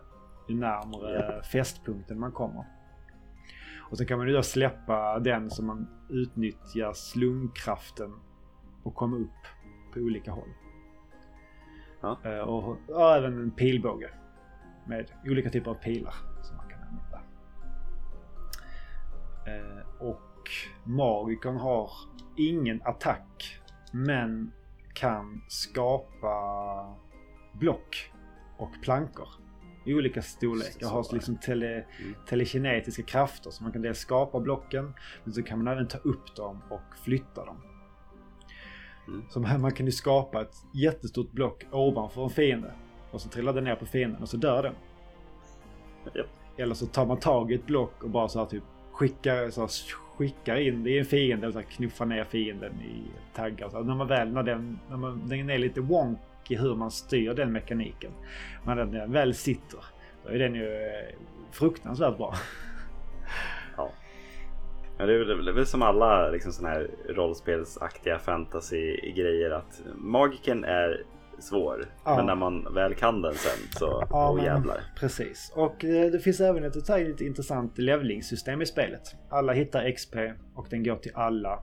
[0.49, 2.65] ju närmare fästpunkten man kommer.
[3.91, 8.13] Och sen kan man ju då släppa den så man utnyttjar slungkraften
[8.83, 9.47] och komma upp
[9.93, 10.49] på olika håll.
[12.01, 12.17] Ja.
[12.23, 14.09] Eh, och, och även en pilbåge
[14.85, 17.21] med olika typer av pilar som man kan använda.
[19.47, 20.49] Eh, och
[20.83, 21.91] magikern har
[22.37, 23.59] ingen attack
[23.91, 24.51] men
[24.93, 26.95] kan skapa
[27.53, 28.11] block
[28.57, 29.27] och plankor
[29.85, 30.87] i olika storlekar.
[30.87, 32.15] Har liksom tele, Mm.
[32.27, 36.35] telekinetiska krafter så man kan dels skapa blocken men så kan man även ta upp
[36.35, 37.57] dem och flytta dem.
[39.07, 39.23] Mm.
[39.29, 42.73] Så man man kan ju skapa ett jättestort block ovanför en fiende
[43.11, 44.75] och så trillar den ner på fienden och så dör den.
[46.15, 46.27] Japp.
[46.57, 49.61] Eller så tar man tag i ett block och bara så här typ skickar, så
[49.61, 49.69] här,
[50.21, 53.03] skickar in det i en fiende och så här knuffar ner fienden i
[53.35, 53.69] taggar.
[53.69, 57.33] Så när man väl, när den, när man, den är lite wonky hur man styr
[57.33, 58.11] den mekaniken.
[58.65, 59.79] Men när den väl sitter,
[60.23, 61.15] då är den ju eh,
[61.51, 62.33] fruktansvärt bra.
[64.97, 69.81] Ja, det är väl, det är väl som alla liksom, såna här rollspelsaktiga fantasy-grejer att
[69.95, 71.03] magiken är
[71.41, 71.85] svår.
[72.05, 72.15] Ja.
[72.15, 74.77] Men när man väl kan den sen så, Ja, men- jävlar.
[74.99, 75.53] Precis.
[75.55, 79.15] Och eh, det finns även ett lite intressant levlingssystem i spelet.
[79.29, 80.15] Alla hittar XP
[80.55, 81.53] och den går till alla.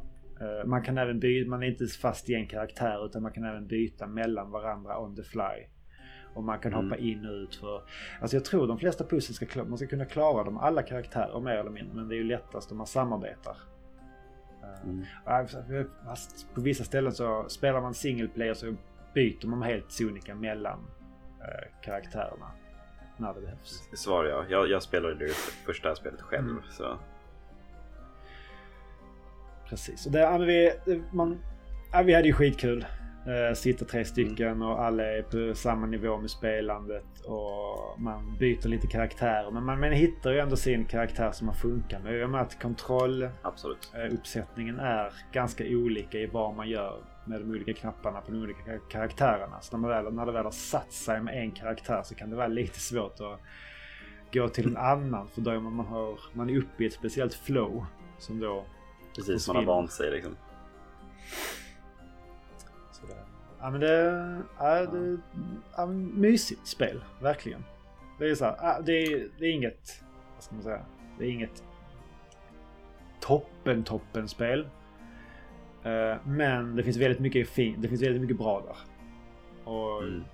[0.41, 3.45] Eh, Man kan även byta, man är inte fast i en karaktär utan man kan
[3.45, 5.67] även byta mellan varandra on the fly.
[6.35, 6.85] Och man kan Mm.
[6.85, 7.83] hoppa in och ut för...
[8.21, 11.53] Alltså jag tror de flesta pussel ska man ska kunna klara dem alla karaktärer mer
[11.57, 11.95] eller mindre.
[11.97, 13.57] Men det är ju lättast om man samarbetar.
[14.63, 15.05] Eh, Mm.
[16.55, 18.75] På vissa ställen så spelar man single player så
[19.19, 20.79] byter man helt sonika mellan
[21.41, 22.51] eh, karaktärerna.
[23.17, 23.89] När det behövs.
[23.93, 24.45] Svar ja.
[24.49, 25.33] Jag, jag spelade det
[25.67, 26.49] första spelet själv.
[26.51, 26.63] Mm.
[26.71, 26.99] Så.
[29.69, 30.07] Precis.
[30.07, 30.73] Och det, men vi,
[31.13, 31.39] man,
[32.05, 32.87] vi hade ju skitkul.
[33.27, 37.21] Eh, sitter tre stycken och alla är på samma nivå med spelandet.
[37.25, 39.51] Och man byter lite karaktärer.
[39.51, 42.19] Men man, man hittar ju ändå sin karaktär som man funkar med.
[42.19, 43.93] Jag med att kontroll Absolut.
[43.95, 48.43] eh, uppsättningen är ganska olika i vad man gör med de olika knapparna på de
[48.43, 49.61] olika kar- karaktärerna.
[49.61, 52.31] Så när, man väl, när det väl har satt sig med en karaktär så kan
[52.31, 53.41] det vara lite svårt att
[54.33, 55.29] gå till en annan.
[55.29, 57.87] För då är man, man, har, man är uppe i ett speciellt flow.
[58.19, 58.65] Som då...
[59.17, 60.37] Precis, man har vant sig liksom.
[62.93, 63.25] Sådär.
[63.61, 63.93] Ja men det
[64.59, 65.19] är det,
[65.77, 67.05] ja, men mysigt spel.
[67.21, 67.65] Verkligen.
[68.19, 70.03] Det är så här, det, är, det är inget...
[70.35, 70.85] Vad ska man säga?
[71.19, 71.63] Det är inget
[73.21, 74.69] toppen toppen spel.
[75.85, 77.83] Eh, men det finns väldigt mycket fint.
[77.83, 78.77] Det finns väldigt mycket bra där.
[79.73, 80.25] Och Mm.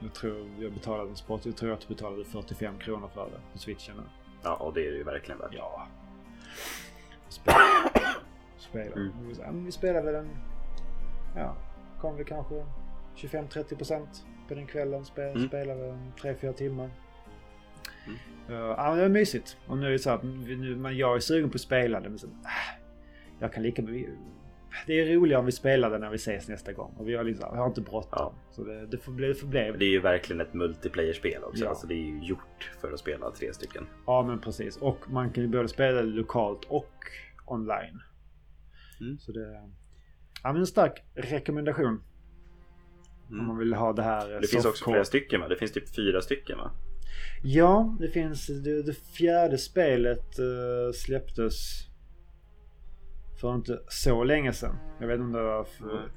[0.00, 1.46] jag tror jag betalade en sport.
[1.46, 3.94] Jag tror att jag betalade 45 kronor för det på switchen.
[4.42, 5.54] Ja, och det är det ju verkligen värt.
[5.54, 5.86] Ja.
[7.28, 7.58] Spela.
[8.58, 8.94] Spela.
[8.96, 9.64] Mm.
[9.64, 10.28] Vi spelar väl en...
[11.36, 11.56] Ja,
[12.00, 12.66] kom vi kanske
[13.16, 14.06] 25-30%
[14.48, 15.04] på den kvällen.
[15.04, 15.48] Spel, Mm.
[15.48, 16.90] Spelar vi en 3-4 timmar.
[18.06, 18.18] Mm.
[18.60, 19.56] Uh, ja, det är mysigt.
[19.66, 22.00] Och nu är det så att vi- nu, men jag är sugen på att spela
[22.00, 22.08] det.
[22.08, 22.32] Men så, äh,
[23.38, 23.82] jag kan lika
[24.86, 26.94] Det är roligare om vi spelar det när vi ses nästa gång.
[26.98, 28.08] Och vi har, liksom, vi har inte bråttom.
[28.12, 28.34] Ja.
[28.50, 29.72] Så det, det får bli, det får bli.
[29.78, 31.64] Det är ju verkligen ett multiplayer-spel också.
[31.64, 31.70] Ja.
[31.70, 33.86] Alltså det är ju gjort för att spela tre stycken.
[34.06, 34.76] Ja men precis.
[34.76, 36.94] Och man kan ju både spela lokalt och
[37.46, 38.00] online.
[39.00, 39.18] Mm.
[39.18, 39.70] Så det...
[40.42, 42.02] Ja men en stark rekommendation.
[43.30, 43.58] Om man Mm.
[43.58, 45.48] vill ha det här eh, Det finns också flera stycken va?
[45.48, 46.70] Det finns typ fyra stycken va?
[47.42, 48.46] Ja, det finns...
[48.46, 51.86] Det, det fjärde spelet eh, släpptes
[53.44, 54.78] för inte så länge sedan.
[54.98, 56.08] Jag vet inte om det var för...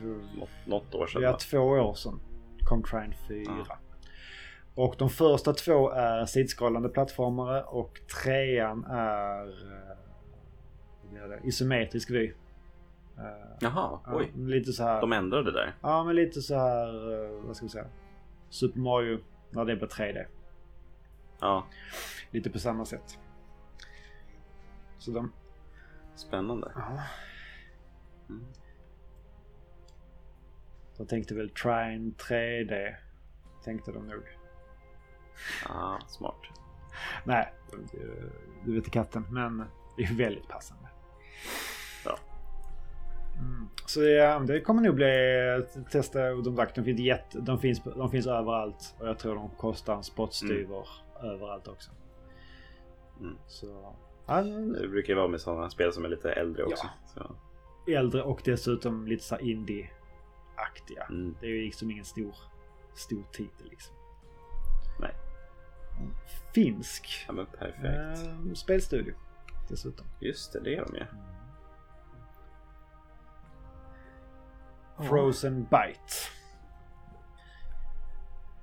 [0.00, 0.22] Mm.
[0.38, 2.20] Något, något år sedan Ja, två år sedan
[2.64, 3.78] kom Trine 4.
[4.74, 9.46] Och de första två är sidskrollande plattformare och trean är
[11.12, 11.40] eh, det?
[11.44, 12.26] isometrisk vy.
[12.26, 12.32] Eh,
[13.60, 14.32] Jaha, ja, oj.
[14.36, 15.00] lite så här.
[15.00, 15.74] De ändrade där.
[15.82, 17.12] Ja, men lite så här.
[17.24, 17.86] eh, Vad ska vi säga?
[18.50, 19.18] Super Mario
[19.50, 20.24] när det blir 3D.
[21.40, 21.66] Ja,
[22.30, 23.18] Lite på samma sätt.
[24.98, 25.32] Så de...
[26.20, 26.72] spännande.
[26.74, 27.02] Ja.
[28.28, 28.46] Mm.
[30.96, 32.94] De tänkte väl Trine 3D.
[33.64, 34.22] Tänkte de nog.
[35.68, 36.40] Ja, smart.
[37.24, 37.52] Nej,
[37.92, 39.26] du- vet katten.
[39.30, 39.64] Men
[39.96, 40.88] det är väldigt passande.
[42.04, 42.18] Ja.
[43.38, 43.68] Mm.
[43.86, 46.74] Så ja, det kommer nog bli testa de där.
[46.74, 48.94] De finns, jätte, de, finns, de finns överallt.
[48.98, 50.88] Och jag tror de kostar en spottstyver
[51.22, 51.90] överallt också.
[53.20, 53.36] Mm.
[53.46, 53.96] Så...
[54.30, 56.86] Ja, Det brukar ju vara med sådana spel som är lite äldre också.
[57.14, 57.36] Så,
[57.92, 61.04] äldre och dessutom lite så indie-aktiga.
[61.08, 61.36] mm.
[61.40, 62.34] Det är ju liksom ingen stor,
[62.94, 63.94] stor titel liksom.
[65.00, 65.14] Nej.
[66.54, 67.84] Finsk Ja men perfekt.
[67.84, 69.14] eh, spelstudio
[69.68, 70.06] dessutom.
[70.20, 71.04] Just det, det är de ju.
[75.08, 76.14] Frozen Byte.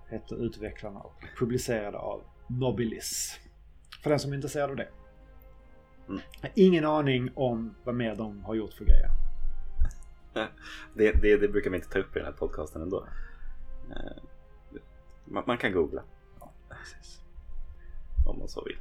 [0.09, 3.39] Heter utvecklarna och publicerade av Nobilis.
[4.03, 4.89] För den som är intresserad av det.
[6.09, 6.21] Mm.
[6.41, 9.09] Jag har ingen aning om vad mer de har gjort för grejer.
[10.93, 13.07] Det, det, det brukar vi inte ta upp i den här podcasten ändå.
[13.91, 14.23] Eh,
[15.25, 16.03] Man, man kan googla
[16.39, 16.51] Ja,
[18.25, 18.77] om man så vill.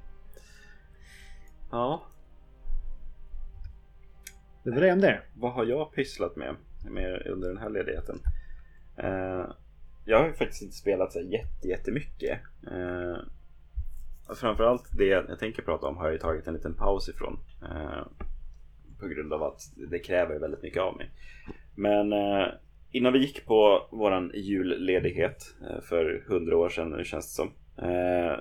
[1.70, 2.02] Ja,
[4.62, 5.22] Det var det om det.
[5.34, 6.56] vad har jag pysslat med,
[6.88, 8.20] med under den här ledigheten?
[8.96, 9.46] Eh,
[10.04, 12.40] jag har faktiskt inte spelat så jätte, jättemycket.
[12.70, 13.16] Eh,
[14.26, 17.38] Alltså, framförallt det jag tänker prata om har jag ju tagit en liten paus ifrån.
[17.62, 18.06] Eh,
[19.00, 19.60] på grund av att
[19.90, 21.10] det kräver väldigt mycket av mig.
[21.74, 22.46] Men eh,
[22.90, 27.50] innan vi gick på våran julledighet eh, för hundra år sedan nu känns det som.
[27.88, 28.36] Eh,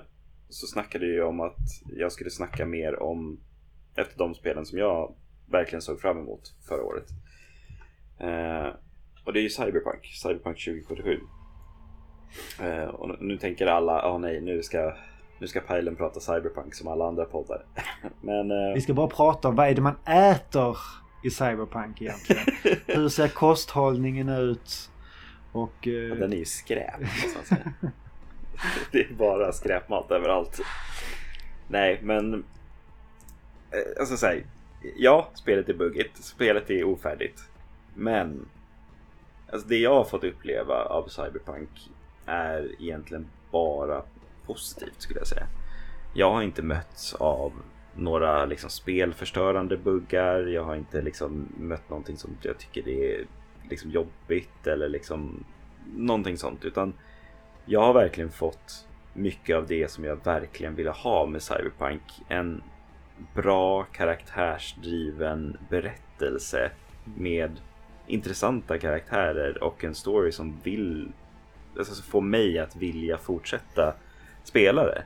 [0.48, 1.58] så snackade jag om att
[1.96, 3.40] jag skulle snacka mer om
[3.96, 5.14] ett av de spelen som jag
[5.50, 7.06] verkligen såg fram emot förra året.
[8.18, 8.68] Eh,
[9.24, 11.20] och det är ju Cyberpunk, Cyberpunk 2077.
[12.62, 14.96] Eh, och nu- tänker alla, ja nej nu ska,
[15.38, 17.64] nu ska Pajlen prata Cyberpunk som alla andra poddar.
[18.20, 20.76] Men eh, Vi ska bara prata om vad är det man äter
[21.24, 22.42] i Cyberpunk egentligen.
[22.86, 24.90] Hur ser kosthållningen ut?
[25.52, 25.88] Och...
[25.88, 27.00] eh, den är ju skräp.
[28.92, 30.60] Det är bara skräpmat överallt.
[31.68, 34.46] Nej men eh, Alltså säg
[34.96, 36.24] Ja, spelet är buggigt.
[36.24, 37.40] Spelet är ofärdigt.
[37.94, 38.48] Men
[39.52, 41.90] alltså, det jag har fått uppleva av Cyberpunk
[42.26, 44.02] är egentligen bara
[44.46, 45.46] positivt skulle jag säga.
[46.14, 47.52] Jag har inte mötts av
[47.94, 50.46] några liksom spelförstörande buggar.
[50.46, 53.26] Jag har inte liksom mött någonting som jag tycker är
[53.70, 55.44] liksom jobbigt eller liksom
[55.96, 56.64] någonting sånt.
[56.64, 56.92] Utan
[57.64, 62.02] jag har verkligen fått mycket av det som jag verkligen ville ha med Cyberpunk.
[62.28, 62.62] En
[63.34, 66.70] bra karaktärsdriven berättelse
[67.16, 67.60] med
[68.06, 71.12] intressanta karaktärer och en story som vill
[71.78, 73.94] alltså, få mig att vilja fortsätta
[74.46, 75.04] spela det.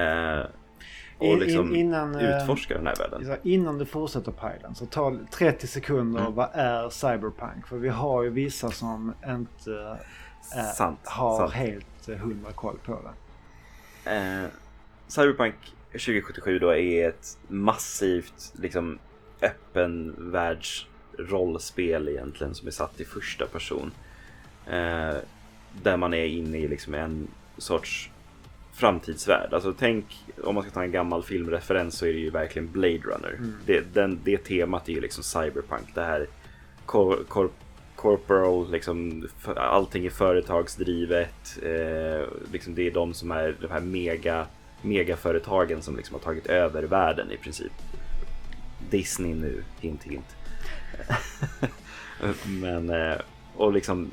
[0.00, 0.46] Eh,
[1.18, 3.36] och liksom in- innan, eh, utforska den här världen.
[3.42, 6.20] Innan du fortsätter Pajlen så ta 30 sekunder.
[6.20, 6.34] Mm.
[6.34, 7.66] Vad är Cyberpunk?
[7.66, 9.98] För vi har ju vissa som inte
[10.56, 11.52] eh, Sant, har sant.
[11.52, 13.00] helt eh, hundra koll på
[14.04, 14.10] det.
[14.16, 14.46] Eh,
[15.08, 15.54] Cyberpunk
[15.92, 18.98] 2077 då är ett massivt liksom
[19.42, 20.86] öppen världs
[21.18, 23.90] rollspel egentligen som är satt i första person.
[24.66, 25.14] Eh,
[25.82, 28.10] där man är inne i liksom en sorts
[28.78, 29.54] framtidsvärld.
[29.54, 30.04] Alltså tänk
[30.44, 33.34] om man ska ta en gammal filmreferens så är det ju verkligen Blade Runner.
[33.38, 33.54] Mm.
[33.66, 35.94] Det, den, det temat är ju liksom cyberpunk.
[35.94, 36.26] Det här
[36.86, 37.50] cor, cor,
[37.94, 41.58] corporal, liksom, allting är företagsdrivet.
[41.62, 44.46] Eh, liksom det är de som är de här mega,
[44.82, 47.72] megaföretagen som liksom har tagit över världen i princip.
[48.90, 50.36] Disney nu, hint hint.
[52.46, 53.16] Men, eh,
[53.56, 54.10] och liksom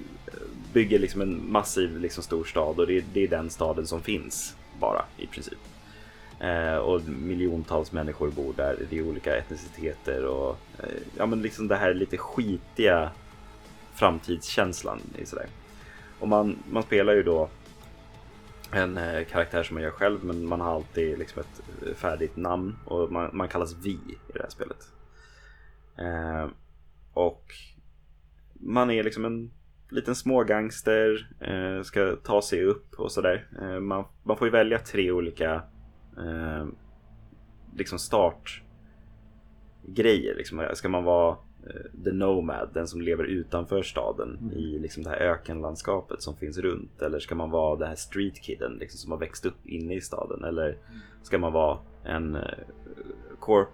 [0.73, 4.55] bygger liksom en massiv liksom stor stad och det, det är den staden som finns
[4.79, 5.59] bara i princip.
[6.39, 11.67] Eh, och miljontals människor bor där, det är olika etniciteter och eh, ja men liksom
[11.67, 13.11] det här lite skitiga
[13.93, 15.47] framtidskänslan i sådär.
[16.19, 17.49] Och man, man spelar ju då
[18.71, 22.35] en eh, karaktär som man gör själv men man har alltid liksom ett eh, färdigt
[22.35, 24.91] namn och man, man kallas Vi i det här spelet.
[25.97, 26.49] Eh,
[27.13, 27.53] och
[28.53, 29.51] man är liksom en
[29.89, 33.47] liten smågangster, eh, ska ta sig upp och sådär.
[33.61, 35.53] Eh, man, man får ju välja tre olika
[36.17, 36.65] eh,
[37.75, 38.65] liksom startgrejer.
[40.35, 40.67] Liksom.
[40.73, 44.53] Ska man vara eh, the nomad, den som lever utanför staden Mm.
[44.53, 47.01] i liksom det här ökenlandskapet som finns runt?
[47.01, 50.01] Eller ska man vara den här street kidden liksom, som har växt upp inne i
[50.01, 50.43] staden?
[50.43, 50.77] Eller
[51.23, 52.41] ska man vara en eh,
[53.39, 53.69] corp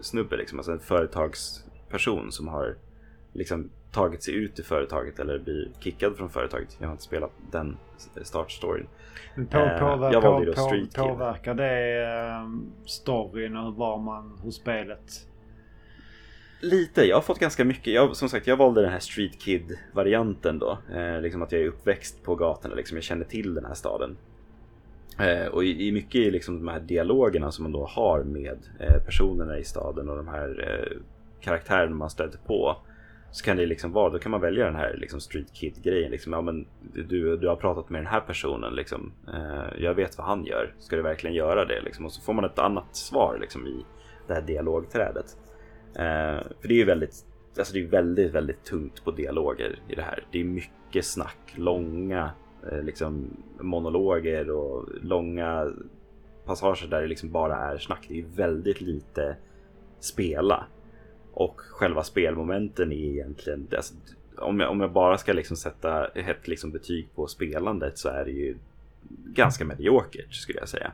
[0.00, 2.76] snubbe, liksom, alltså en företagsperson som har
[3.32, 6.76] liksom tagit sig ut ur företaget eller blir kickad från företaget.
[6.78, 7.76] Jag har inte spelat den
[8.22, 8.86] startstoryn.
[9.34, 12.48] På, eh, påver, jag valde på, Street på, Påverkar det eh,
[12.86, 15.28] storyn och var man hos spelet?
[16.60, 17.92] Lite, jag har fått ganska mycket.
[17.92, 20.78] Jag, som sagt, jag valde den här Street Kid-varianten då.
[20.94, 24.16] Eh, liksom att jag är uppväxt på gatorna, liksom jag känner till den här staden.
[25.18, 28.58] Eh, och i, i mycket i liksom de här dialogerna som man då har med
[28.80, 30.98] eh, personerna i staden och de här eh,
[31.40, 32.76] karaktärerna man stöter på.
[33.30, 36.10] Så kan det liksom vara, då kan man välja den här liksom Street Kid-grejen.
[36.10, 39.12] Liksom, ja, men du, du har pratat med den här personen, liksom.
[39.34, 40.74] Eh, jag vet vad han gör.
[40.78, 41.80] Ska du verkligen göra det?
[41.80, 42.04] Liksom?
[42.04, 43.84] Och så får man ett annat svar liksom, i
[44.26, 45.36] det här dialogträdet.
[45.94, 47.26] Eh, för det är ju väldigt,
[47.58, 50.24] alltså det är väldigt, väldigt tungt på dialoger i det här.
[50.32, 52.30] Det är mycket snack, långa
[52.72, 55.72] eh, liksom, monologer och långa
[56.44, 58.06] passager där det liksom bara är snack.
[58.08, 59.36] Det är väldigt lite
[60.00, 60.66] spela.
[61.38, 63.94] Och själva spelmomenten är egentligen, alltså,
[64.36, 68.24] om, jag, om jag bara ska liksom sätta ett liksom betyg på spelandet så är
[68.24, 68.56] det ju
[69.26, 70.92] ganska mediokert skulle jag säga.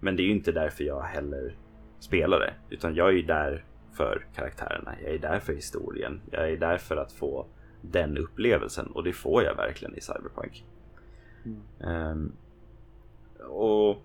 [0.00, 1.54] Men det är ju inte därför jag heller
[1.98, 4.94] spelar det, utan jag är ju där för karaktärerna.
[5.02, 6.20] Jag är där för historien.
[6.30, 7.46] Jag är där för att få
[7.80, 10.64] den upplevelsen och det får jag verkligen i Cyberpunk.
[11.44, 12.10] Mm.
[12.10, 12.32] Um,
[13.48, 14.02] och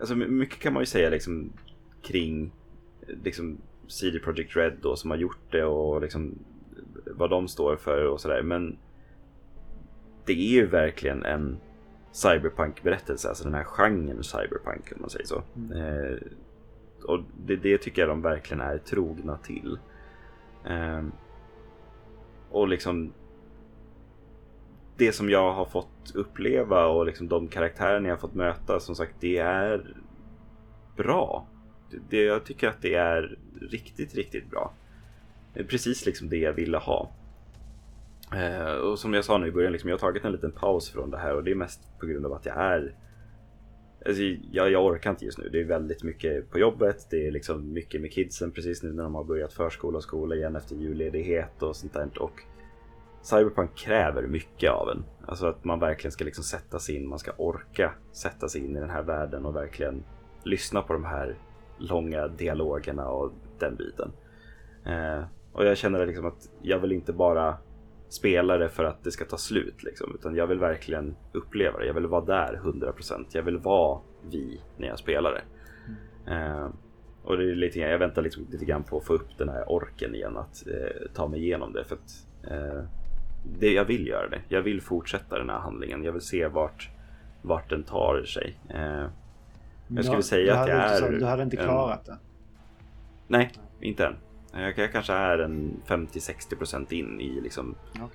[0.00, 1.52] alltså mycket kan man ju säga liksom
[2.02, 2.52] kring
[3.06, 3.58] liksom
[3.90, 6.38] CD Projekt Red då som har gjort det och liksom
[7.06, 8.42] vad de står för och sådär.
[8.42, 8.78] Men
[10.24, 11.60] det är ju verkligen en
[12.12, 15.42] cyberpunk-berättelse, alltså den här genren cyberpunk om man säger så.
[15.56, 15.72] Mm.
[15.72, 16.18] Eh,
[17.04, 19.78] och det, det, tycker jag de verkligen är trogna till.
[20.66, 21.02] Eh,
[22.50, 23.12] och liksom
[24.96, 28.94] det som jag har fått uppleva och liksom de karaktärerna jag har fått möta, som
[28.94, 29.94] sagt, det är
[30.96, 31.46] bra
[32.08, 34.72] det, jag tycker att det är riktigt, riktigt bra.
[35.54, 37.10] Det är precis liksom det jag ville ha.
[38.34, 40.90] Eh, och som jag sa nu i början, liksom, jag har tagit en liten paus
[40.90, 42.94] från det här och det är mest på grund av att jag är
[44.06, 44.22] Alltså,
[44.52, 45.48] jag, jag orkar inte just nu.
[45.48, 47.06] Det är väldigt mycket på jobbet.
[47.10, 50.34] Det är liksom mycket med kidsen precis nu när de har börjat förskola och skola
[50.34, 52.22] igen efter julledighet och sånt där.
[52.22, 52.42] Och
[53.22, 55.04] Cyberpunk kräver mycket av en.
[55.26, 58.76] Alltså att man verkligen ska liksom sätta sig in, man ska orka sätta sig in
[58.76, 60.04] i den här världen och verkligen
[60.42, 61.36] lyssna på de här
[61.80, 64.12] långa dialogerna och den biten.
[64.86, 67.56] Eh, och jag känner liksom att jag vill inte bara
[68.08, 71.86] spela det för att det ska ta slut liksom, utan jag vill verkligen uppleva det.
[71.86, 73.26] Jag vill vara där 100%.
[73.32, 74.00] Jag vill vara
[74.30, 75.42] vi när jag spelar det.
[76.32, 76.68] Eh,
[77.22, 79.72] och det är lite, jag väntar liksom lite grann på att få upp den här
[79.72, 81.84] orken igen att eh, ta mig igenom det.
[81.84, 82.84] För att, eh,
[83.58, 84.40] det, jag vill göra det.
[84.48, 86.04] Jag vill fortsätta den här handlingen.
[86.04, 86.90] Jag vill se vart,
[87.42, 88.58] vart den tar sig.
[88.68, 89.06] Eh,
[89.94, 91.10] jag skulle säga att jag är...
[91.10, 92.14] du hade inte klarat en...
[92.14, 92.20] det?
[93.28, 94.16] Nej, inte än.
[94.52, 98.08] Jag, jag kanske är en 50-60% in i liksom okay.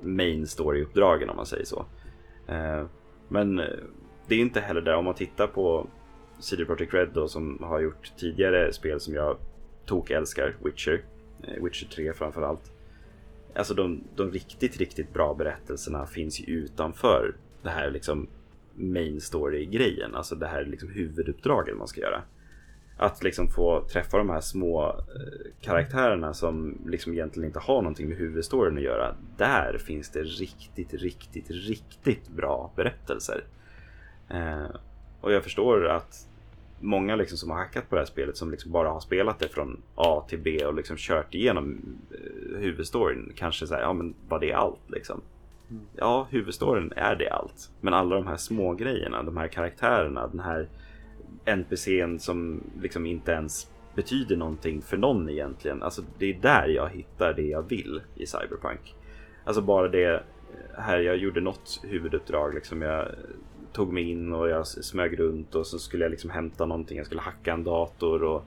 [0.00, 1.84] main story-uppdragen om man säger så.
[2.46, 2.86] Eh,
[3.28, 3.66] men eh,
[4.26, 5.86] det är inte heller där om man tittar på
[6.38, 9.36] CD Projekt Red då, som har gjort tidigare spel som jag
[9.86, 11.04] tok älskar, Witcher,
[11.42, 12.72] eh, Witcher 3 framförallt.
[13.54, 18.28] Alltså de, de riktigt, riktigt bra berättelserna finns ju utanför det här liksom
[18.78, 20.14] main story-grejen.
[20.14, 22.22] Alltså det här liksom huvuduppdraget man ska göra.
[22.96, 28.08] Att liksom få träffa de här små eh, karaktärerna som liksom egentligen inte har någonting
[28.08, 29.14] med huvudstoryn att göra.
[29.36, 33.44] Där finns det riktigt, riktigt, riktigt bra berättelser.
[34.28, 34.76] Eh,
[35.20, 36.28] och jag förstår att
[36.80, 39.48] många liksom som har hackat på det här spelet som liksom bara har spelat det
[39.48, 41.78] från A till B och liksom kört igenom
[42.10, 45.20] eh, huvudstoryn kanske säger ja men var det allt liksom?
[45.96, 47.70] Ja, huvudstoryn är det allt.
[47.80, 50.68] Men alla de här små grejerna, de här karaktärerna, den här
[51.44, 55.82] NPCn som liksom inte ens betyder någonting för någon egentligen.
[55.82, 58.94] Alltså det är där jag hittar det jag vill i Cyberpunk.
[59.44, 60.22] Alltså bara det
[60.78, 62.82] här, jag gjorde något huvuduppdrag liksom.
[62.82, 63.08] Jag
[63.72, 66.96] tog mig in och jag smög runt och så skulle jag liksom hämta någonting.
[66.96, 68.44] Jag skulle hacka en dator och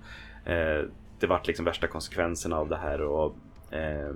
[0.49, 0.85] eh,
[1.19, 3.35] det vart liksom värsta konsekvenserna av det här och
[3.73, 4.11] eh,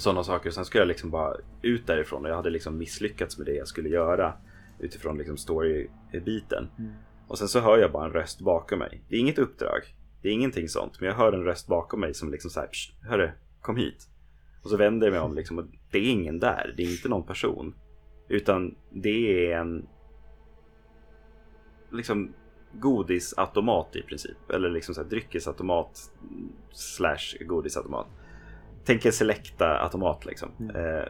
[0.00, 0.50] sådana saker.
[0.50, 3.68] Sen skulle jag liksom bara ut därifrån och jag hade liksom misslyckats med det jag
[3.68, 4.32] skulle göra
[4.78, 6.68] utifrån liksom story-biten.
[6.78, 6.92] Mm.
[7.28, 9.02] Och sen så hör jag bara en röst bakom mig.
[9.08, 9.80] Det är inget uppdrag.
[10.22, 11.00] Det är ingenting sånt.
[11.00, 12.68] Men jag hör en röst bakom mig som liksom såhär,
[13.08, 13.30] hörru,
[13.60, 14.08] kom hit.
[14.62, 16.74] Och så vänder jag mig om liksom och det är ingen där.
[16.76, 17.74] Det är inte någon person.
[18.28, 19.86] Utan det är en
[21.90, 22.34] liksom
[22.72, 24.50] godisautomat i princip.
[24.50, 26.10] Eller liksom så här dryckesautomat
[26.72, 28.06] slash godisautomat
[28.88, 30.48] tänk en Selecta automat liksom.
[30.60, 30.76] Mm.
[30.76, 31.04] Eh,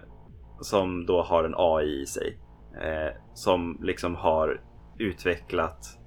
[0.61, 2.39] som då har en AI i sig.
[2.83, 4.61] Eh, som liksom har
[4.99, 5.99] utvecklat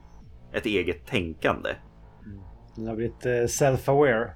[0.53, 1.69] ett eget tänkande.
[2.25, 2.41] Mm.
[2.75, 4.29] Den har blivit eh, self-aware.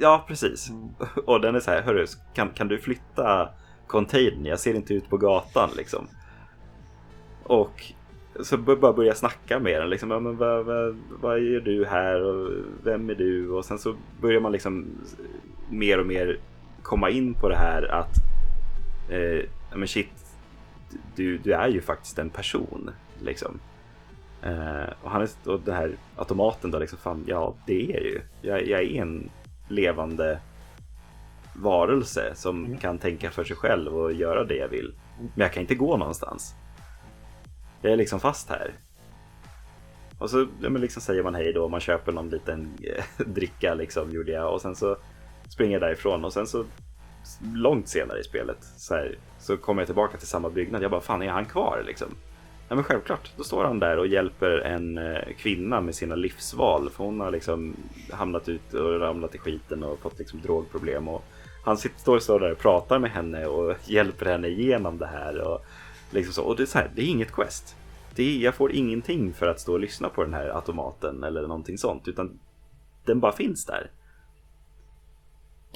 [0.00, 0.70] Ja, precis.
[0.70, 0.88] Mm.
[1.26, 3.48] Och den är så här, hörru, kan, kan du flytta
[3.86, 4.44] containern?
[4.44, 6.08] Jag ser inte ut på gatan liksom.
[7.42, 7.92] Och
[8.40, 9.90] så bara börja snacka med den.
[9.90, 12.50] Liksom, ja, men vad, vad, vad gör du här och
[12.84, 13.50] vem är du?
[13.50, 14.86] Och sen så börjar man liksom
[15.70, 16.38] mer och mer
[16.82, 18.16] komma in på det här att
[19.10, 19.44] eh,
[19.74, 20.08] men shit,
[21.16, 22.90] du, du är ju faktiskt en person.
[23.18, 23.60] Liksom.
[24.42, 28.20] Eh, och, han är, och den här automaten då, liksom, fan, ja det är ju.
[28.42, 29.30] Jag, jag är en
[29.68, 30.40] levande
[31.54, 32.78] varelse som mm.
[32.78, 34.94] kan tänka för sig själv och göra det jag vill.
[35.18, 36.54] Men jag kan inte gå någonstans.
[37.82, 38.72] Jag är liksom fast här.
[40.18, 44.10] Och så ja, liksom säger man hej då man köper någon liten eh, dricka liksom
[44.10, 44.96] gjorde jag och sen så
[45.48, 46.64] springer därifrån och sen så
[47.54, 50.82] långt senare i spelet så, här, så kommer jag tillbaka till samma byggnad.
[50.82, 52.08] Jag bara fan är han kvar liksom?
[52.68, 56.90] Ja men självklart, då står han där och hjälper en eh, kvinna med sina livsval.
[56.90, 57.76] För hon har liksom
[58.12, 61.08] hamnat ut och ramlat i skiten och fått liksom drogproblem.
[61.08, 61.24] Och
[61.64, 65.40] han sitter, står, står där och pratar med henne och hjälper henne igenom det här.
[65.40, 65.64] Och,
[66.10, 66.42] liksom så.
[66.42, 67.76] och det, är så här, det är inget quest.
[68.14, 71.42] Det är, jag får ingenting för att stå och lyssna på den här automaten eller
[71.42, 72.08] någonting sånt.
[72.08, 72.38] Utan
[73.04, 73.90] den bara finns där.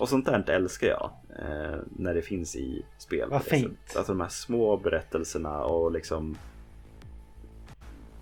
[0.03, 1.11] Och sånt där älskar jag.
[1.39, 3.29] Eh, när det finns i spel.
[3.31, 3.95] Vad fint.
[3.97, 6.37] Alltså de här små berättelserna och liksom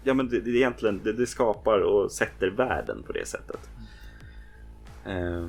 [0.02, 3.70] ja, men det, det, egentligen, det, det, skapar och sätter världen på det sättet.
[5.06, 5.48] Eh,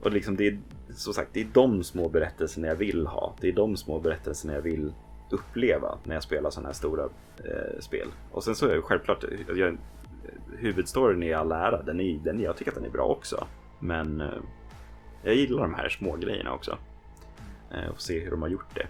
[0.00, 0.58] och liksom det är
[0.90, 3.36] som sagt, det är de små berättelserna jag vill ha.
[3.40, 4.92] Det är de små berättelserna jag vill
[5.30, 7.04] uppleva när jag spelar sådana här stora
[7.38, 8.08] eh, spel.
[8.32, 9.24] Och sen så är självklart,
[9.56, 9.78] jag,
[10.58, 13.46] huvudstoryn är all ära, den är, den, jag tycker att den är bra också.
[13.80, 14.28] Men eh,
[15.24, 16.78] jag gillar de här små grejerna också.
[17.70, 18.86] Eh, och se hur de har gjort det.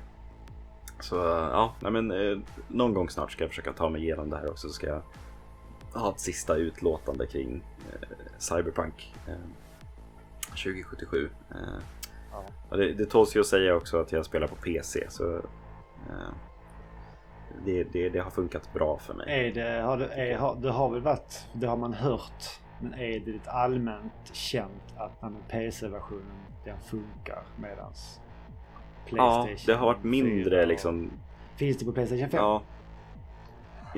[1.01, 4.37] Så ja, nej men, eh, någon gång snart ska jag försöka ta mig igenom det
[4.37, 4.69] här också.
[4.69, 5.03] Så ska jag
[6.01, 7.63] ha ett sista utlåtande kring
[7.93, 8.09] eh,
[8.39, 9.35] Cyberpunk eh,
[10.49, 11.31] 2077.
[11.51, 11.57] Eh,
[12.71, 12.77] ja.
[12.77, 15.07] det, det tåls ju att säga också att jag spelar på PC.
[15.09, 15.41] Så
[17.65, 19.49] det, det, det, har funkat bra för mig.
[19.49, 22.61] Är det, har det, är, har, det har väl varit, det har man hört.
[22.85, 28.21] Men är det allmänt känt att PC-versionen den funkar medans
[29.07, 30.65] Playstation Ja, det har varit mindre 4.
[30.65, 31.11] liksom.
[31.57, 32.41] Finns det på Playstation 5?
[32.41, 32.63] Ja.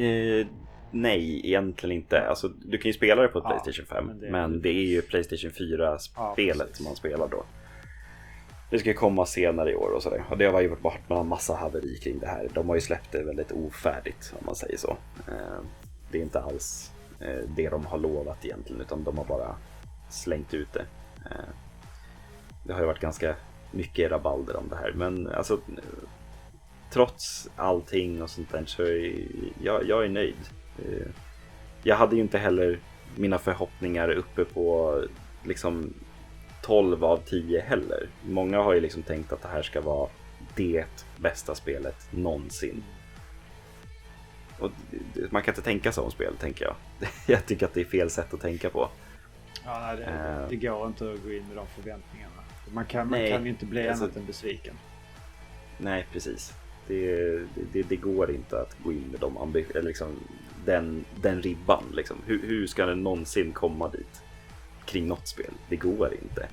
[0.03, 0.47] Eh,
[0.91, 2.29] nej, egentligen inte.
[2.29, 4.07] Alltså, du kan ju spela det på ja, Playstation 5.
[4.07, 7.45] Men det, men det är ju Playstation 4-spelet ja, som man spelar då.
[8.71, 10.25] Det ska komma senare i år och sådär.
[10.31, 12.49] Och det har ju varit en massa haveri kring det här.
[12.55, 14.97] De har ju släppt det väldigt ofärdigt om man säger så.
[15.29, 15.65] Eh,
[16.11, 19.57] det är inte alls Eh, det de har lovat egentligen utan de har bara
[20.11, 20.87] slängt ut det.
[21.31, 21.49] Eh,
[22.65, 23.37] det har ju varit ganska
[23.71, 24.93] mycket rabalder om det här.
[24.93, 26.09] Men alltså, eh,
[26.91, 29.27] trots allting och sånt där så är
[29.63, 30.51] jag, jag är nöjd.
[31.83, 32.81] Jag hade ju inte heller
[33.17, 35.03] mina förhoppningar uppe på
[35.45, 35.95] liksom
[36.63, 38.09] 12 av 10 heller.
[38.29, 40.09] Många har ju liksom tänkt att det här ska vara
[40.57, 42.85] det bästa spelet någonsin.
[44.59, 44.71] Och
[45.31, 46.75] man kan inte tänka så om spel, tänker jag.
[47.27, 48.89] Jag tycker att det är fel sätt att tänka på.
[49.65, 52.33] Ja, nej, det, uh, det går inte att gå in med de förväntningarna.
[52.73, 54.75] Man kan, man kan ju inte bli alltså, annat än besviken.
[55.79, 56.53] Nej, precis.
[56.87, 57.39] Det,
[57.73, 60.17] det, det, går inte att gå in med de ambi- liksom,
[60.65, 61.85] den, den ribban.
[61.95, 62.17] Liksom.
[62.27, 64.23] Hur, hur ska den någonsin komma dit?
[64.85, 65.53] Kring något spel.
[65.69, 66.49] Det går inte.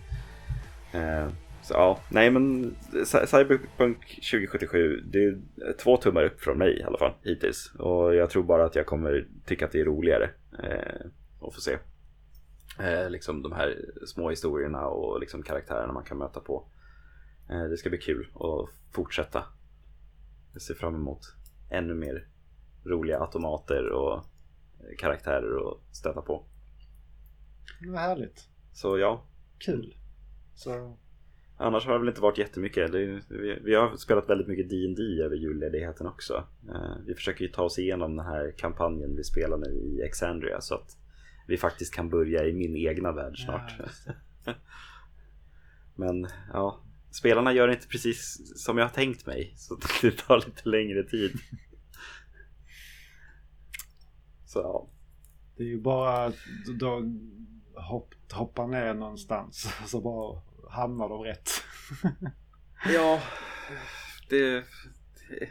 [1.63, 5.41] Så ja, nej men Cyberpunk 2077, det är
[5.77, 7.71] två tummar upp från mig i alla fall hittills.
[7.79, 10.29] Och jag tror bara att jag kommer tycka att det är roligare.
[10.63, 11.05] Eh,
[11.39, 11.77] och få se
[12.79, 16.67] eh, liksom de här små historierna och liksom karaktärerna man kan möta på.
[17.49, 19.43] Eh, det ska bli kul att fortsätta.
[20.53, 21.35] Jag ser fram emot
[21.69, 22.27] ännu mer
[22.83, 24.25] roliga automater och
[24.97, 26.45] karaktärer att stöta på.
[27.87, 28.49] Vad härligt.
[28.73, 29.23] Så ja.
[29.59, 29.95] Kul.
[30.55, 30.97] Så...
[31.63, 32.93] Annars har det väl inte varit jättemycket.
[33.63, 36.47] Vi, har spelat väldigt mycket D&D över julledigheten också.
[36.69, 40.61] Eh, vi försöker ju ta oss igenom den här kampanjen vi spelar nu i Exandria
[40.61, 40.97] så att
[41.47, 43.73] vi faktiskt kan börja i min egna värld snart.
[44.45, 44.53] Ja,
[45.95, 49.53] Men ja, spelarna gör inte precis som jag har tänkt mig.
[49.57, 51.31] Så det tar lite längre tid.
[54.45, 54.87] Så ja.
[55.57, 56.35] Det är ju bara att
[58.31, 61.49] hoppa ner någonstans så bara hamnar de rätt.
[62.93, 63.21] ja,
[64.29, 64.63] det,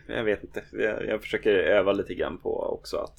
[0.06, 0.64] jag vet inte.
[0.72, 3.18] Jag, jag, försöker öva lite grann på också att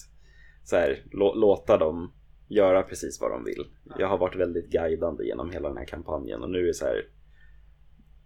[0.63, 1.03] så här,
[1.35, 2.13] låta dem
[2.47, 3.65] göra precis vad de vill.
[3.97, 7.05] Jag har varit väldigt guidande genom hela den här kampanjen och nu är så här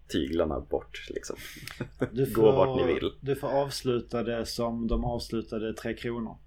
[0.07, 1.35] tyglarna bort liksom.
[2.11, 3.13] Du får, Gå vart ni vill.
[3.21, 6.37] Du får avsluta det som de avslutade Tre Kronor.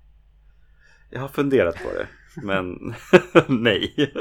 [1.11, 2.09] Jag har funderat på det,
[2.43, 2.95] men
[3.49, 4.13] nej.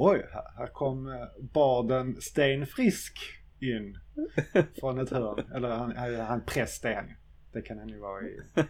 [0.00, 0.26] Oj,
[0.56, 3.18] här, kom eh, barden Sten Frisk
[3.60, 3.98] in
[4.80, 5.52] från ett hörn.
[5.54, 7.14] Eller han, han, präst är han.
[7.52, 8.64] Det kan han ju vara i eh,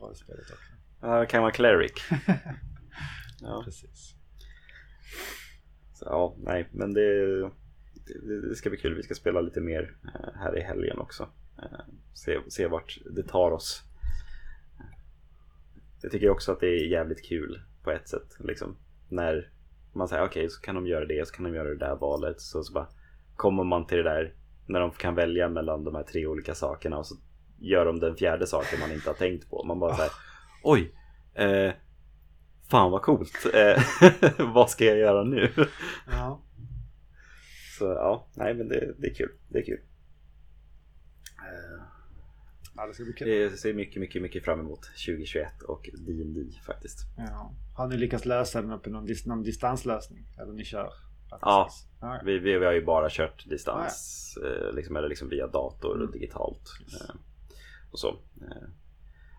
[0.00, 0.72] rollspelet också.
[1.00, 1.92] Ja, kan vara cleric.
[3.40, 3.62] ja.
[3.64, 4.14] Precis.
[5.94, 7.40] Så, ja, nej, men det,
[8.06, 8.94] det, det ska bli kul.
[8.94, 11.28] Vi ska spela lite mer eh, här i helgen också.
[12.14, 13.82] Se, se vart det tar oss.
[16.02, 18.36] Jag tycker också att det är jävligt kul på ett sätt.
[18.38, 18.76] Liksom,
[19.08, 19.50] när
[19.92, 22.40] man säger okej, så kan de göra det, så kan de göra det där valet.
[22.40, 22.86] Så, så bara
[23.36, 24.34] kommer man till det där
[24.66, 27.14] när de kan välja mellan de här tre olika sakerna och så
[27.58, 29.64] gör de den fjärde saken man inte har tänkt på.
[29.64, 30.12] Man bara säger
[30.62, 30.94] oj,
[31.34, 31.72] eh,
[32.70, 33.46] fan vad coolt.
[33.54, 33.82] Eh,
[34.54, 35.52] vad ska jag göra nu?
[36.10, 36.42] Ja.
[37.78, 39.30] Så ja, nej men det, det är kul.
[39.48, 39.80] Det är kul.
[42.78, 43.28] Eh, ja, det ska bli kul.
[43.28, 46.98] Det ser mycket, mycket, mycket fram emot 2021 och D&D faktiskt.
[47.16, 47.52] Ja.
[47.76, 50.24] Har ni lyckats lösa den på någon, dis någon distanslösning?
[50.40, 50.92] Eller ni kör?
[51.30, 51.68] Ja.
[52.00, 52.20] ja.
[52.24, 56.12] Vi, vi, vi har ju bara kört distans, eh, liksom, eller liksom via dator och
[56.12, 56.62] digitalt.
[56.80, 57.00] Yes.
[57.00, 57.14] Eh,
[57.90, 58.08] och så.
[58.40, 58.68] Eh,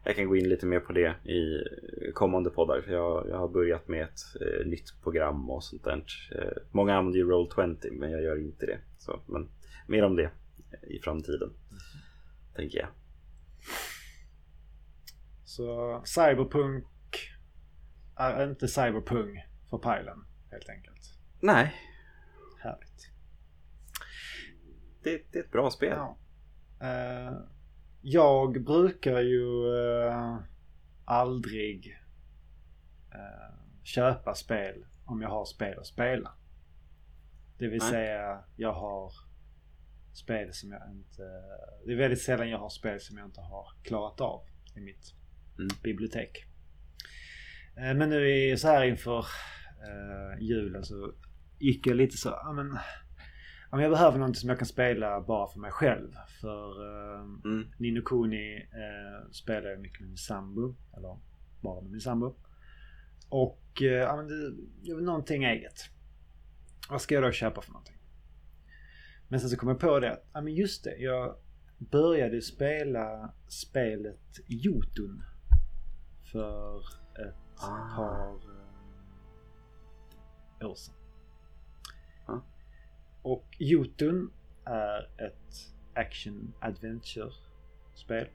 [0.06, 1.64] jag kan gå in lite mer på det i
[2.14, 2.82] kommande poddar.
[2.82, 6.04] För jag, jag har börjat med ett eh, nytt program och sånt där.
[6.36, 8.80] Eh, många använder ju Roll20 men jag gör inte det.
[8.98, 9.50] Så, men
[9.88, 10.32] mer om det
[10.88, 11.50] i framtiden.
[12.56, 12.88] Tänker jag.
[15.44, 16.86] Så Cyberpunk
[18.16, 21.14] är inte Cyberpunk för pilen helt enkelt.
[21.40, 21.76] Nej,
[22.60, 23.12] Härligt.
[25.04, 25.98] det, det är ett bra spel.
[25.98, 26.18] Ja.
[26.82, 27.34] Eh,
[28.02, 29.78] jag brukar ju
[30.08, 30.38] eh,
[31.06, 31.98] aldrig
[33.12, 36.32] eh, köpa spel om jag har spel att spela.
[37.58, 37.92] Det vill Nej.
[37.92, 39.12] säga jag har
[40.14, 41.22] spel som jag inte...
[41.86, 44.42] Det är väldigt sällan jag har spel som jag inte har klarat av
[44.76, 45.14] i mitt
[45.60, 45.70] Mm.
[45.84, 46.46] bibliotek.
[47.78, 49.20] Eh, Men nu i, så här inför
[49.88, 51.14] eh, julen så
[51.60, 52.68] gick jag lite så, ja men,
[53.72, 56.12] ja, men jag behöver någonting som jag kan spela bara för mig själv.
[56.42, 57.68] För eh, Mm.
[57.78, 60.76] Nino Kuni eh, spelar jag mycket med min sambo.
[60.98, 61.20] Eller
[61.62, 62.36] bara med min sambo.
[63.30, 65.90] Och eh, ja, men det, jag vill någonting eget.
[66.90, 67.96] Vad ska jag då köpa för någonting?
[69.30, 71.36] Men sen så kom jag på det att, ja men just det, jag
[71.78, 75.24] började spela spelet Jotun.
[76.32, 76.78] För
[77.16, 77.96] ett Ah.
[77.96, 78.40] par
[80.62, 80.96] eh, år sedan.
[82.28, 82.44] Ja.
[83.22, 84.32] Och Jotun
[84.66, 87.32] är ett action adventure
[87.96, 88.28] spel.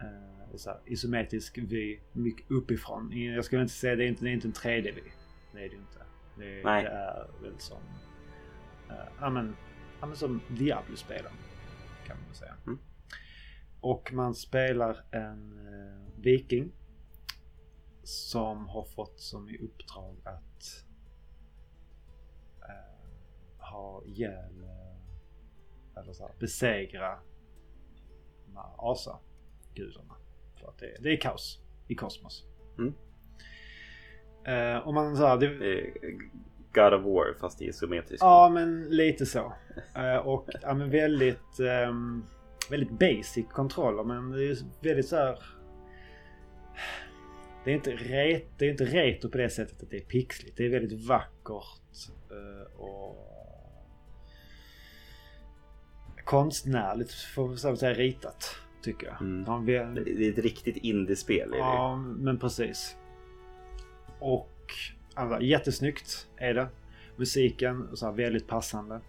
[0.00, 3.12] Eh, det är så här, isometrisk vy, mycket uppifrån.
[3.12, 5.02] Jag skulle inte säga det är inte, det är inte en 3D-vy.
[5.52, 5.98] Det är det inte.
[6.38, 6.84] Det, Nej.
[6.84, 7.82] det är väl som...
[8.90, 9.56] Uh, ja, men,
[10.02, 11.32] ja men som Diablo-spelen.
[12.06, 12.56] Kan man väl säga.
[12.66, 12.78] Mm.
[13.80, 16.72] Och man spelar en eh, viking.
[18.02, 20.84] Som har fått som i uppdrag att
[22.62, 27.18] eh, ha ihjäl, eh, eller så här, besegra
[28.46, 30.14] de här asagudarna.
[30.56, 32.44] För att det, det är kaos i kosmos.
[32.78, 32.94] Mm.
[34.44, 35.48] Eh, och man så här, det,
[36.74, 38.22] God of War fast i isometrisk.
[38.22, 39.52] Ja, men lite så.
[39.94, 42.24] Eh, och ja, men väldigt, ehm,
[42.70, 44.04] väldigt basic kontroller.
[44.04, 45.38] Men det är ju väldigt så här...
[47.64, 50.56] Det är, inte ret, det är inte retro på det sättet att det är pixligt.
[50.56, 53.32] Det är väldigt vackert eh, och
[56.24, 58.56] konstnärligt får man säga ritat.
[58.82, 59.20] Tycker jag.
[59.20, 59.66] Mm.
[59.66, 61.50] Det är ett riktigt indiespel.
[61.52, 62.96] Ja, men precis.
[64.18, 64.72] Och
[65.14, 66.68] alltså, jättesnyggt är det.
[67.16, 69.00] Musiken så här, väldigt passande.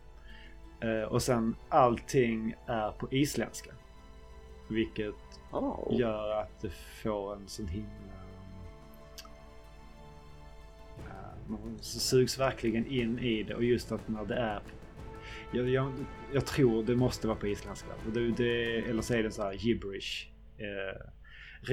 [0.82, 3.72] Eh, och sen allting är på isländska.
[4.70, 5.16] Vilket
[5.52, 6.00] Oh.
[6.00, 6.70] gör att det
[7.04, 7.90] får en sån himla...
[10.98, 14.62] eh, man sugs verkligen in i det och just att när det är...
[15.52, 15.94] Jag, jag,
[16.34, 17.88] jag tror det måste vara på isländska.
[18.14, 20.28] Det, det, eller så är det så här gibberish.
[20.58, 21.10] Eh,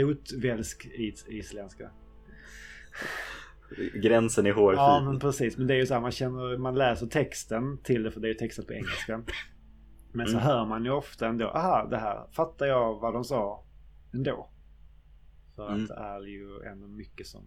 [0.00, 1.90] rotvälsk is, isländska.
[3.94, 4.78] Gränsen är hårfin.
[4.78, 5.56] Ja men precis.
[5.58, 8.26] Men det är ju så här man känner, man läser texten till det för det
[8.26, 9.22] är ju textat på engelska.
[10.12, 10.44] Men så Mm.
[10.44, 13.64] hör man ju ofta ändå, aha det här fattar jag vad de sa
[14.14, 14.50] ändå.
[15.56, 15.82] För Mm.
[15.82, 17.44] att det är ju ändå mycket som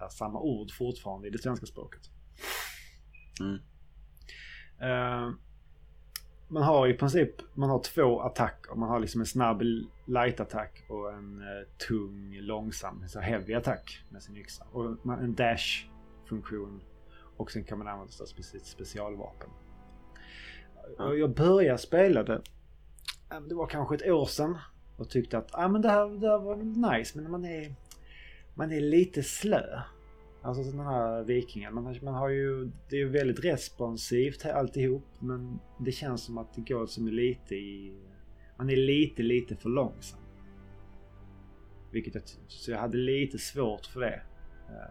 [0.00, 2.00] är samma ord fortfarande i det svenska språket.
[3.40, 3.54] Mm.
[4.80, 5.30] Eh,
[6.54, 8.74] man har i princip man har två attacker.
[8.74, 9.62] Man har liksom en snabb
[10.06, 14.64] light-attack och en eh, tung, långsam, så heavy attack med sin yxa.
[14.72, 16.80] Och man, en dash-funktion.
[17.36, 19.50] Och sen kan man använda sig av speci- specialvapen.
[20.98, 22.42] Och jag började spela det.
[23.48, 24.58] Det var kanske ett år sedan.
[24.96, 26.56] Och tyckte att ah, men det, här, det här var
[26.96, 27.74] nice men man är,
[28.54, 29.80] man är lite slö.
[30.44, 31.74] Alltså den här vikingen.
[31.74, 35.06] Man, man har ju, det är ju väldigt responsivt alltihop.
[35.18, 37.98] Men det känns som att det går som lite i...
[38.56, 40.20] Man är lite, lite för långsam.
[41.90, 44.20] Vilket jag, så jag hade lite svårt för det.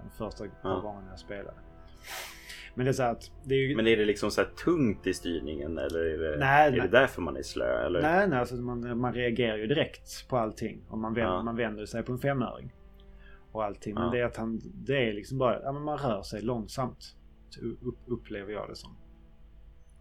[0.03, 0.79] De första ja.
[0.79, 1.57] gångerna jag spelade.
[2.75, 3.75] Men det är så att det är ju...
[3.75, 6.81] Men är det liksom så här tungt i styrningen eller är det, nej, är nej.
[6.81, 7.85] det därför man är slö?
[7.85, 8.01] Eller?
[8.01, 10.81] Nej, nej alltså man, man reagerar ju direkt på allting.
[10.89, 11.43] Om man vänder, ja.
[11.43, 12.73] man vänder sig på en femöring.
[13.53, 13.93] Och allting.
[13.93, 14.09] Men ja.
[14.09, 17.15] det är att han, det är liksom bara, ja men man rör sig långsamt.
[17.81, 18.97] Upp, upplever jag det som.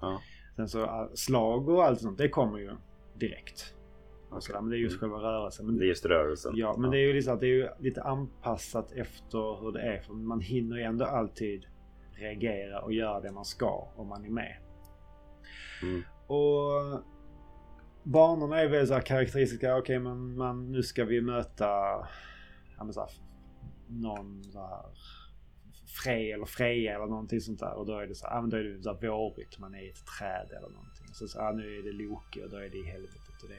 [0.01, 0.21] Ja.
[0.57, 2.71] Sen så slag och allt sånt, det kommer ju
[3.15, 3.75] direkt.
[4.31, 4.55] Okay.
[4.55, 5.11] men det är just mm.
[5.11, 5.67] själva rörelsen.
[5.67, 6.53] Men, det är just rörelsen.
[6.57, 6.91] Ja, men ja.
[6.91, 10.01] det är ju liksom, det är ju lite anpassat efter hur det är.
[10.01, 11.67] För man hinner ju ändå alltid
[12.13, 14.57] reagera och göra det man ska om man är med.
[15.83, 16.03] Mm.
[16.27, 17.03] Och
[18.03, 19.77] banorna är väl så karaktäristiska.
[19.77, 21.67] Okej, okay, men man, nu ska vi möta
[22.79, 23.11] ja, så här,
[24.01, 24.85] någon så här
[26.05, 27.75] Frej eller Freja eller någonting sånt där.
[27.75, 29.59] Och då är det så här, ja, men då är det så här vårigt.
[29.59, 31.07] Man är i ett träd eller någonting.
[31.13, 33.43] Så, så ja, nu är det Loke och då är det i helvetet.
[33.43, 33.59] Och det.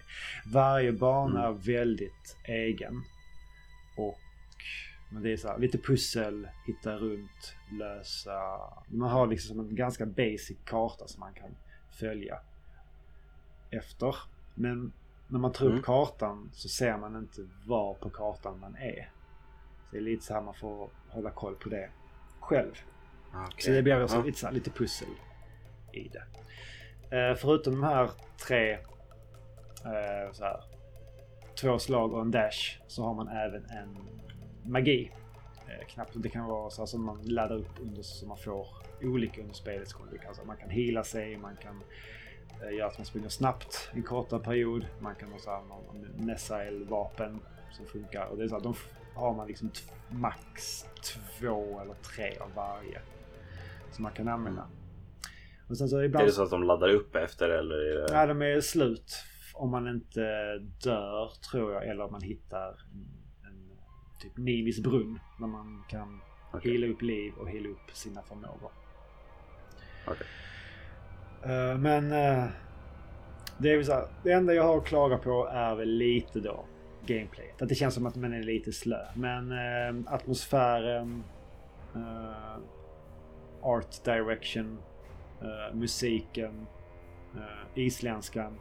[0.52, 1.52] Varje bana mm.
[1.52, 3.04] är väldigt egen.
[3.98, 4.18] Och
[5.14, 8.60] men det är så här, lite pussel, hitta runt, lösa.
[8.88, 11.56] Man har liksom en ganska basic karta som man kan
[11.92, 12.40] följa
[13.70, 14.16] efter.
[14.56, 14.94] Men
[15.28, 15.84] när man tar upp mm.
[15.84, 19.12] kartan så ser man inte var på kartan man är.
[19.94, 21.90] Så det är lite så här man får hålla koll på det
[22.40, 22.72] själv.
[23.30, 23.48] Okay.
[23.58, 24.24] Så det blir också ja.
[24.24, 25.08] lite, så här, lite pussel
[25.92, 26.24] i det.
[27.18, 28.10] Eh, förutom de här
[28.48, 30.64] tre eh, så här,
[31.62, 33.98] två slag och en dash så har man även en
[34.72, 35.12] magi.
[35.68, 36.12] Eh, knappt.
[36.16, 38.68] Det kan vara så som man laddar upp under så man får
[39.02, 40.08] olika under spelets gång.
[40.28, 41.82] Alltså man kan hila sig, man kan
[42.64, 44.86] eh, göra att man springer snabbt en kortare period.
[45.00, 47.40] Man kan ha någon missile-vapen
[47.72, 48.26] som funkar.
[48.26, 48.76] Och det är så här, de
[49.16, 49.72] har man liksom
[50.10, 53.02] max två eller tre av varje.
[53.92, 54.68] Som man kan använda.
[55.70, 56.24] Och sen så ibland...
[56.24, 57.76] Är det så att de laddar upp efter eller?
[57.76, 58.14] Är det...
[58.14, 59.24] Ja, de är slut.
[59.54, 60.22] Om man inte
[60.84, 61.88] dör tror jag.
[61.88, 62.76] Eller om man hittar
[64.20, 65.20] typ Nivis brunn.
[65.40, 66.22] Där man kan
[66.54, 66.72] okay.
[66.72, 68.72] hila upp liv och hila upp sina förmågor.
[70.08, 70.28] Okay.
[71.44, 72.50] Eh, men uh,
[73.58, 76.66] det är så här, Det enda jag har att klaga på är väl lite då
[77.06, 77.62] gameplayet.
[77.62, 79.06] Att det känns som att man är lite slö.
[79.16, 81.24] Men uh, atmosfären,
[83.62, 84.78] art direction,
[85.74, 86.68] musiken,
[87.76, 88.60] isländskan.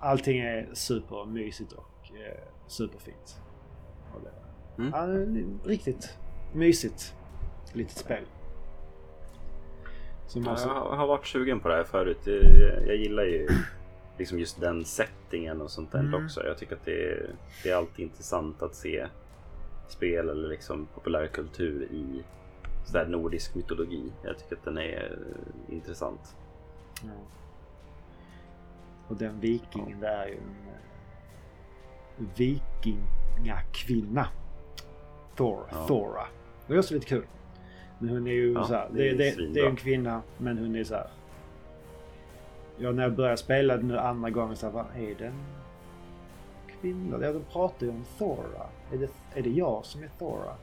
[0.00, 2.10] allting är supermysigt och
[2.66, 3.40] superfint.
[4.78, 4.90] Mm.
[4.94, 5.06] Ja,
[5.70, 6.18] riktigt
[6.52, 7.14] mysigt
[7.72, 8.24] litet spel.
[10.26, 12.26] Som ja, Jag har varit sugen på det här förut.
[12.86, 13.48] Jag gillar ju
[14.18, 16.24] liksom just den settingen och sånt där mm.
[16.24, 16.46] också.
[16.46, 17.30] Jag tycker att det är,
[17.62, 19.06] det är alltid intressant att se
[19.88, 22.24] spel eller liksom populärkultur i
[22.84, 24.12] sådär nordisk mytologi.
[24.24, 25.18] Jag tycker att den är
[25.68, 26.36] intressant.
[27.02, 27.10] Ja.
[29.08, 30.08] Och den vikingen ja.
[30.08, 34.28] där är ju en eh, vikingakvinna.
[35.36, 35.86] Thor, ja.
[35.86, 36.26] Thora.
[36.66, 37.26] Det är också lite kul.
[37.98, 40.58] Men hon är ju ja, så här, det, det, det, det, är en kvinna men
[40.58, 41.10] hon är så här.
[42.80, 45.44] Ja, när jag började spela nu andra gången så vad är det en
[46.80, 47.18] kvinna?
[47.26, 48.66] Ja, de pratar ju om Thora.
[48.92, 50.56] Är det, är det jag som är Thora?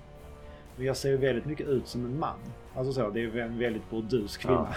[0.75, 2.39] Men jag ser ju väldigt mycket ut som en man.
[2.75, 4.75] Alltså så, det är en väldigt burdus kvinna.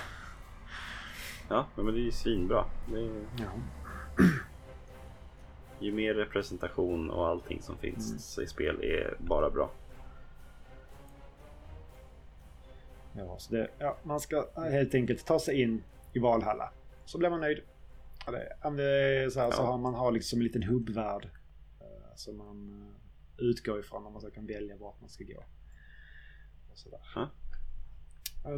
[1.49, 2.65] Ja, ja men det är ju svinbra.
[2.93, 3.11] Det är...
[3.39, 3.45] Ja.
[5.81, 8.45] Ju mer representation och allting som finns mm.
[8.45, 9.71] i spel är bara bra.
[13.13, 15.83] Ja, så det, ja, man ska helt enkelt ta sig in
[16.13, 16.71] i Valhalla.
[17.09, 17.61] Så blir man nöjd.
[18.27, 18.33] Det,
[18.77, 19.53] det så, här, ja.
[19.53, 21.31] så har man har liksom en liten hubbvärld.
[21.81, 22.83] Eh, som man
[23.39, 25.45] eh, utgår ifrån om man så kan välja vart man ska gå.
[26.71, 27.01] Och sådär.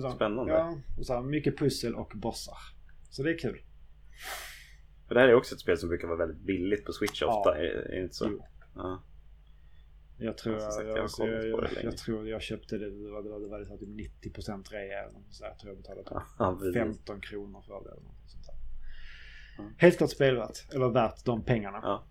[0.00, 0.52] Så, Spännande.
[0.52, 2.58] Ja, och så här, mycket pussel och bossar.
[3.10, 3.62] Så det är kul.
[5.08, 7.50] För det här är också ett spel som brukar vara väldigt billigt på Switch ofta.
[7.50, 7.56] Ja.
[7.56, 8.46] Är, är det inte så?
[8.74, 9.02] Ja.
[10.18, 13.40] Jag tror jag, jag, jag, jag, jag, tror jag köpte det, det var, det var,
[13.40, 13.88] det var typ
[14.34, 17.90] 90% rea eller Jag tror jag betalade typ ja, 15 kronor för det.
[17.90, 18.39] Eller något
[19.78, 20.74] Helt klart spelvärt.
[20.74, 21.80] Eller värt de pengarna.
[21.82, 22.04] Ja.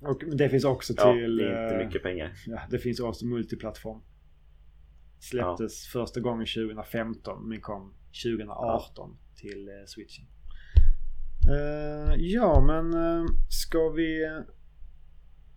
[0.00, 1.02] Och det finns också till...
[1.04, 2.32] Ja, det är inte mycket pengar.
[2.46, 4.00] Ja, det finns också multiplattform.
[5.20, 6.00] Släpptes ja.
[6.00, 8.46] första gången 2015 men kom 2018
[8.96, 9.40] ja.
[9.40, 10.24] till uh, switchen.
[11.50, 14.42] Uh, ja men uh, ska vi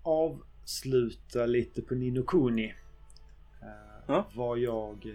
[0.03, 2.73] av avsluta lite på Nino Kuni.
[3.61, 3.67] Eh,
[4.07, 4.27] ja.
[4.35, 5.13] Vad jag eh,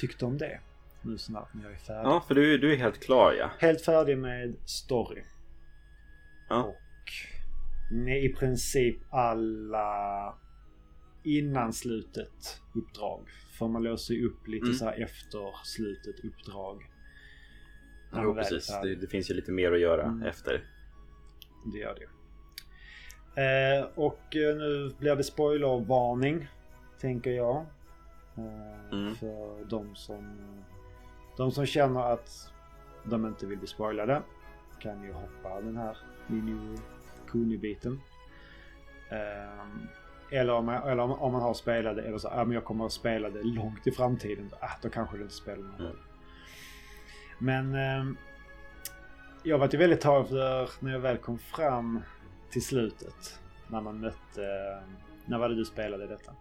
[0.00, 0.60] tyckte om det.
[1.02, 2.10] Nu snart när jag är färdig.
[2.10, 3.50] Ja, för du, du är helt klar ja.
[3.58, 5.22] Helt färdig med story.
[6.48, 6.62] Ja.
[6.62, 7.12] Och
[7.92, 10.34] med i princip alla
[11.22, 13.28] innan slutet uppdrag.
[13.58, 14.74] För man låser ju upp lite Mm.
[14.78, 16.90] så här efter slutet uppdrag.
[18.12, 18.70] När Jo, precis.
[18.70, 20.22] här- Det, det finns ju lite mer att göra Mm.
[20.22, 20.64] efter.
[21.72, 22.08] Det gör det.
[23.42, 26.46] Eh, och eh, nu blir det spoilervarning.
[27.00, 27.56] Tänker jag.
[28.36, 29.14] Eh, Mm.
[29.14, 30.36] För de som,
[31.36, 32.52] de som känner att
[33.04, 34.22] de inte vill bli spoilade.
[34.80, 35.96] Kan ju hoppa den här
[36.28, 36.78] Nino
[37.30, 38.00] Kuni-biten.
[39.10, 42.64] Eh, eller om, man, eller om, man har spelat det eller så, ja men jag
[42.64, 44.50] kommer att spela det långt i framtiden.
[44.60, 45.98] Ah, då kanske det inte spelar någon roll.
[47.38, 48.04] Men eh,
[49.42, 52.00] jag var ju väldigt tagen för när jag väl kom fram
[52.50, 53.40] till slutet.
[53.68, 54.78] När man mötte...
[55.26, 56.32] När var det du spelade detta?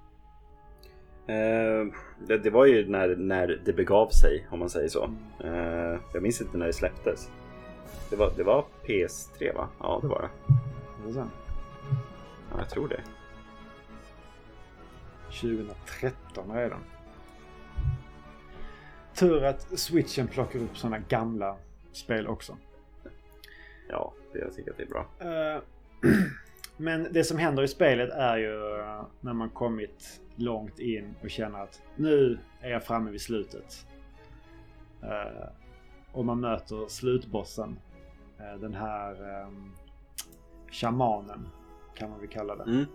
[1.34, 1.86] Eh,
[2.28, 5.10] det, det var ju när, när det begav sig om man säger så.
[5.44, 7.32] Eh, jag minns inte när det släpptes.
[8.10, 9.70] Det var, det var PS3 va?
[9.80, 10.30] Ja det var det.
[12.52, 13.02] Ja, jag tror det.
[15.42, 16.80] 2013 redan.
[19.14, 21.58] Tur att switchen plockar upp sådana gamla
[21.92, 22.58] spel också.
[23.90, 25.06] Ja, det, jag tycker att det är bra.
[25.20, 25.62] Eh,
[26.78, 31.30] Men det som händer i spelet är ju eh, när man kommit långt in och
[31.30, 33.86] känner att nu är jag framme vid slutet.
[35.04, 35.48] Eh,
[36.12, 37.80] Och man möter slutbossen.
[38.40, 39.76] Eh, Den här um,
[40.72, 41.50] shamanen
[41.96, 42.64] kan man väl kalla det.
[42.64, 42.86] Mm.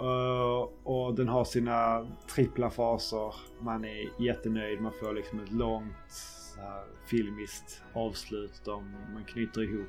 [0.00, 3.34] Uh, och den har sina trippla faser.
[3.60, 4.80] Man är jättenöjd.
[4.80, 6.12] Man får liksom ett långt
[6.54, 8.62] så här, filmiskt avslut.
[8.64, 9.88] De, man knyter ihop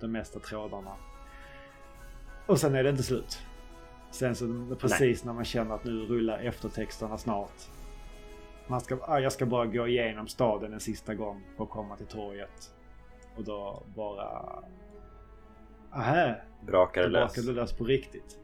[0.00, 0.92] de mesta trådarna.
[2.46, 3.38] Och sen är det inte slut.
[4.10, 7.68] Sen så precis när man känner att nu rullar eftertexterna snart.
[8.66, 12.06] Man ska, ah, jag ska bara gå igenom staden en sista gång och komma till
[12.06, 12.72] torget.
[13.38, 14.62] Och då bara...
[15.92, 16.34] Aha,
[16.66, 17.32] Brakar det lös.
[17.34, 18.38] det lös på riktigt.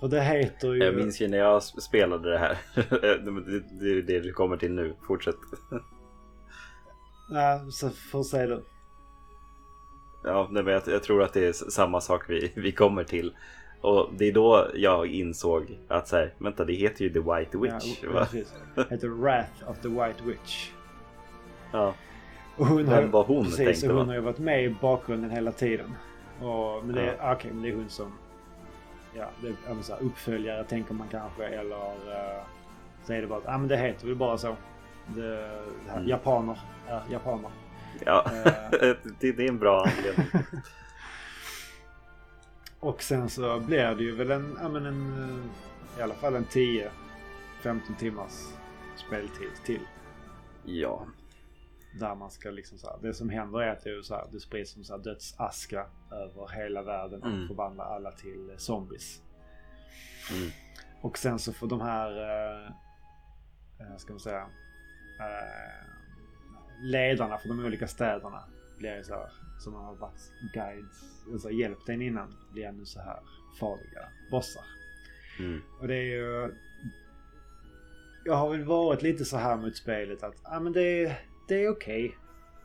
[0.00, 0.84] För det heter ju...
[0.84, 2.58] Jag minns ju när jag sp- spelade det här.
[2.74, 4.94] det, det är det du kommer till nu.
[5.06, 5.36] Fortsätt.
[7.30, 8.64] Nej, så får se du.
[10.24, 13.36] Ja, nej, men jag, jag tror att det är samma sak vi, vi kommer till.
[13.80, 17.58] Och det är då jag insåg att så här, vänta det heter ju The White
[17.58, 18.02] Witch.
[18.02, 18.20] Ja, va?
[18.20, 18.54] precis.
[18.90, 20.70] heter Wrath of the White Witch.
[21.72, 21.94] Ja.
[22.56, 25.52] Och hon Vem var hon precis, och hon har ju varit med i bakgrunden hela
[25.52, 25.94] tiden.
[26.40, 27.32] Och, men det är, Ja.
[27.34, 28.12] okej, men det är hon som...
[29.14, 31.76] Ja, det är ja, så här, uppföljare tänker man kanske eller...
[31.76, 32.42] Uh,
[33.04, 34.56] så är det bara att, ja men det heter väl bara så.
[35.06, 35.22] Det,
[35.84, 36.08] det här, Mm.
[36.08, 37.50] Japaner är japaner.
[38.04, 38.24] ja.
[38.26, 38.52] Eh.
[39.20, 40.26] det, det är en bra anledning.
[42.80, 45.12] Och sen så blir det ju väl en, ja men en,
[45.94, 46.88] eh, i alla fall en 10-15
[47.98, 48.32] timmars
[48.96, 49.80] speltid till.
[50.64, 51.06] Ja.
[52.00, 54.24] Där man ska liksom så här, det som händer är att det, är så här,
[54.32, 57.48] det sprids som så här dödsaska över hela världen och Mm.
[57.48, 59.22] förvandlar alla till eh, zombies.
[60.32, 60.50] Mm.
[61.00, 62.66] Och sen så får de här, eh,
[63.80, 64.46] eh, ska man säga,
[65.20, 65.86] eh,
[66.82, 68.44] ledarna för de olika städerna
[68.78, 71.02] blir så här, som har varit guides,
[71.32, 73.18] alltså hjälpt en innan, blir nu så här
[73.60, 74.64] farliga bossar.
[75.38, 75.62] Mm.
[75.80, 76.54] Och det är ju...
[78.24, 81.18] Jag har väl varit lite så här mot spelet att ah, men det, är-
[81.48, 82.16] det är okej.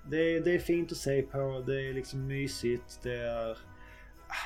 [0.06, 1.64] Det, är- det är fint att se på.
[1.68, 3.00] Det är liksom mysigt.
[3.04, 3.58] Det är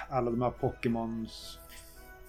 [0.09, 1.59] alla de här Pokémons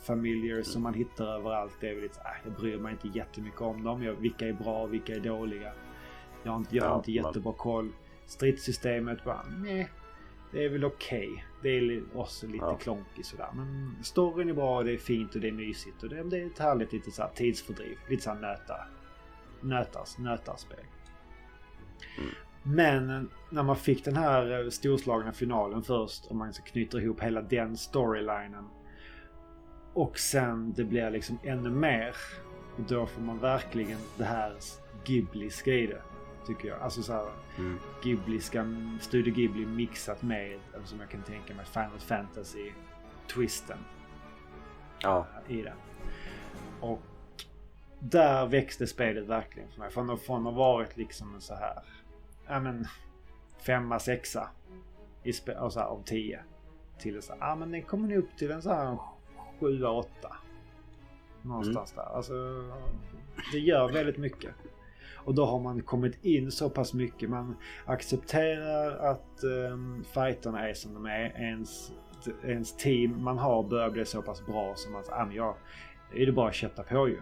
[0.02, 1.72] familjer som man hittar överallt.
[1.80, 4.02] Det är väl lite, ah, jag bryr mig inte jättemycket om dem.
[4.02, 5.72] Jag, vilka är bra, vilka är dåliga.
[6.42, 7.92] Jag har inte, jag har Ja, inte jättebra koll.
[8.26, 9.88] Stridssystemet bara, nej.
[10.52, 11.44] Det är väl okej.
[11.62, 12.76] Det är också lite Ja.
[12.76, 13.48] klonkigt sådär.
[13.54, 16.02] Men storyn är bra, det är fint och det är mysigt.
[16.02, 17.98] Och det, det är ett härligt lite så här tidsfördriv.
[18.08, 18.88] Lite såhär nötar.
[19.60, 20.84] Nötars, nötarspel.
[22.18, 22.30] Mm.
[22.62, 27.20] Men när man fick den här eh, storslagna finalen först och man så knyter ihop
[27.20, 28.64] hela den storylinen.
[29.92, 32.16] Och sen det blir liksom ännu mer.
[32.88, 34.54] Då får man verkligen det här
[35.04, 36.02] Ghibliska i det.
[36.46, 36.80] Tycker jag.
[36.80, 37.26] Alltså så här,
[37.58, 37.78] Mm.
[38.02, 38.66] Ghibliska,
[39.00, 43.78] Studio Ghibli mixat med, eller som jag kan tänka mig, Final Fantasy-twisten
[45.02, 45.26] Ja.
[45.48, 45.72] i det.
[46.80, 47.02] Och
[47.98, 49.90] där växte spelet verkligen för mig.
[49.90, 51.82] Från att, från att ha varit liksom en så här,
[52.48, 52.86] ja men,
[53.66, 54.48] femma, sexa
[55.22, 56.40] i spe, alltså av tio.
[56.98, 58.98] Till så här, ja men den kommer nog upp till en så här
[59.60, 60.36] sjua, åtta.
[61.42, 62.16] Någonstans där.
[62.16, 62.34] Alltså,
[63.52, 64.54] det gör väldigt mycket.
[65.14, 67.30] Och då har man kommit in så pass mycket.
[67.30, 71.40] Man accepterar att um, fighterna är som de är.
[71.40, 71.92] Ens,
[72.44, 75.54] ens team man har börjar bli så pass bra som att ah, jag,
[76.12, 77.20] det är det bara att kötta på ju.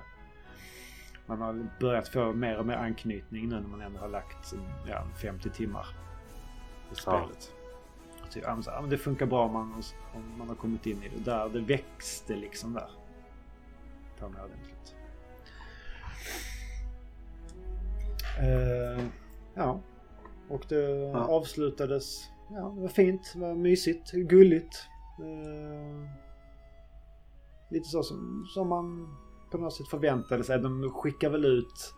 [1.27, 4.55] Man har börjat få mer och mer anknytning nu när man ändå har lagt
[4.89, 5.87] ja, 50 timmar
[6.93, 7.53] i spelet.
[8.23, 8.45] Och typ,
[8.81, 9.83] men det funkar bra om man,
[10.15, 11.25] om man har kommit in i det.
[11.25, 12.91] Där det växte liksom där.
[14.19, 14.95] på mig ordentligt.
[18.43, 19.07] Uh,
[19.55, 19.81] ja,
[20.49, 21.19] och det ja.
[21.19, 22.31] avslutades.
[22.51, 24.89] Ja, det var fint, det var mysigt, gulligt.
[25.21, 26.09] Uh,
[27.71, 29.17] lite så som, som man
[29.55, 30.59] på något sätt förväntade sig.
[30.59, 31.95] De skickar väl ut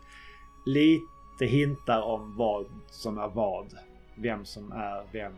[0.64, 3.74] lite hintar om vad som är vad.
[4.14, 5.32] Vem som är vem.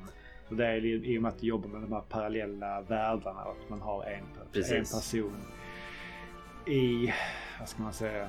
[0.49, 3.51] Och det är i och med att de jobbar med de här parallella världarna och
[3.51, 4.25] att man har en,
[4.55, 5.43] en person
[6.67, 7.13] i,
[7.59, 8.29] vad ska man säga,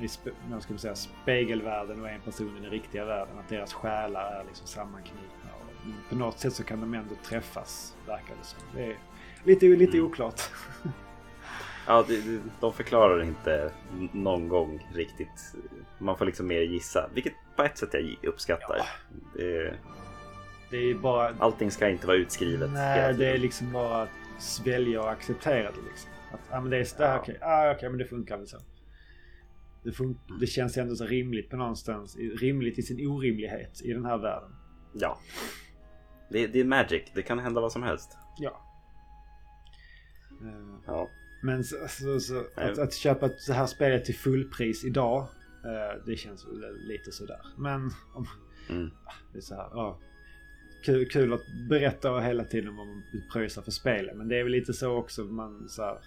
[0.00, 0.08] i
[0.50, 3.38] vad ska man säga, spegelvärlden och en person i den riktiga världen.
[3.38, 5.50] Att deras själar är liksom sammanknutna.
[5.60, 8.60] Och på något sätt så kan de ändå träffas, verkar det som.
[8.74, 8.98] Det är
[9.44, 10.10] lite, lite mm.
[10.10, 10.40] oklart.
[11.90, 12.04] Ja,
[12.60, 13.72] de förklarar inte
[14.12, 15.54] någon gång riktigt.
[15.98, 18.76] Man får liksom mer gissa, vilket på ett sätt jag uppskattar.
[18.76, 18.84] Ja.
[19.34, 19.74] Det,
[20.70, 21.34] det är bara...
[21.38, 22.70] Allting ska inte vara utskrivet.
[22.70, 24.08] Nej, det är liksom bara att
[24.38, 25.88] svälja och acceptera det.
[25.88, 26.10] Liksom.
[26.32, 27.18] Att, ah, men det är så, ja.
[27.18, 28.58] okej, ah, okay, men det funkar väl så.
[29.82, 32.16] Det, fun det känns ändå så rimligt på någonstans.
[32.40, 34.50] Rimligt i sin orimlighet i den här världen.
[34.92, 35.18] Ja.
[36.30, 37.02] Det, det är magic.
[37.14, 38.16] Det kan hända vad som helst.
[38.38, 38.66] Ja.
[40.86, 41.08] Ja.
[41.42, 41.76] Men så,
[42.20, 45.20] så, att, att, köpa det här spelet till fullpris idag.
[45.64, 46.46] Uh, det känns
[46.88, 47.40] lite sådär.
[47.56, 48.26] Men om,
[48.70, 48.90] mm.
[49.32, 49.68] det är så här.
[49.68, 49.96] Oh,
[50.84, 53.02] kul, kul att berätta hela tiden vad man
[53.32, 54.16] pröjsar för spelet.
[54.16, 55.98] Men det är väl lite så också man så här,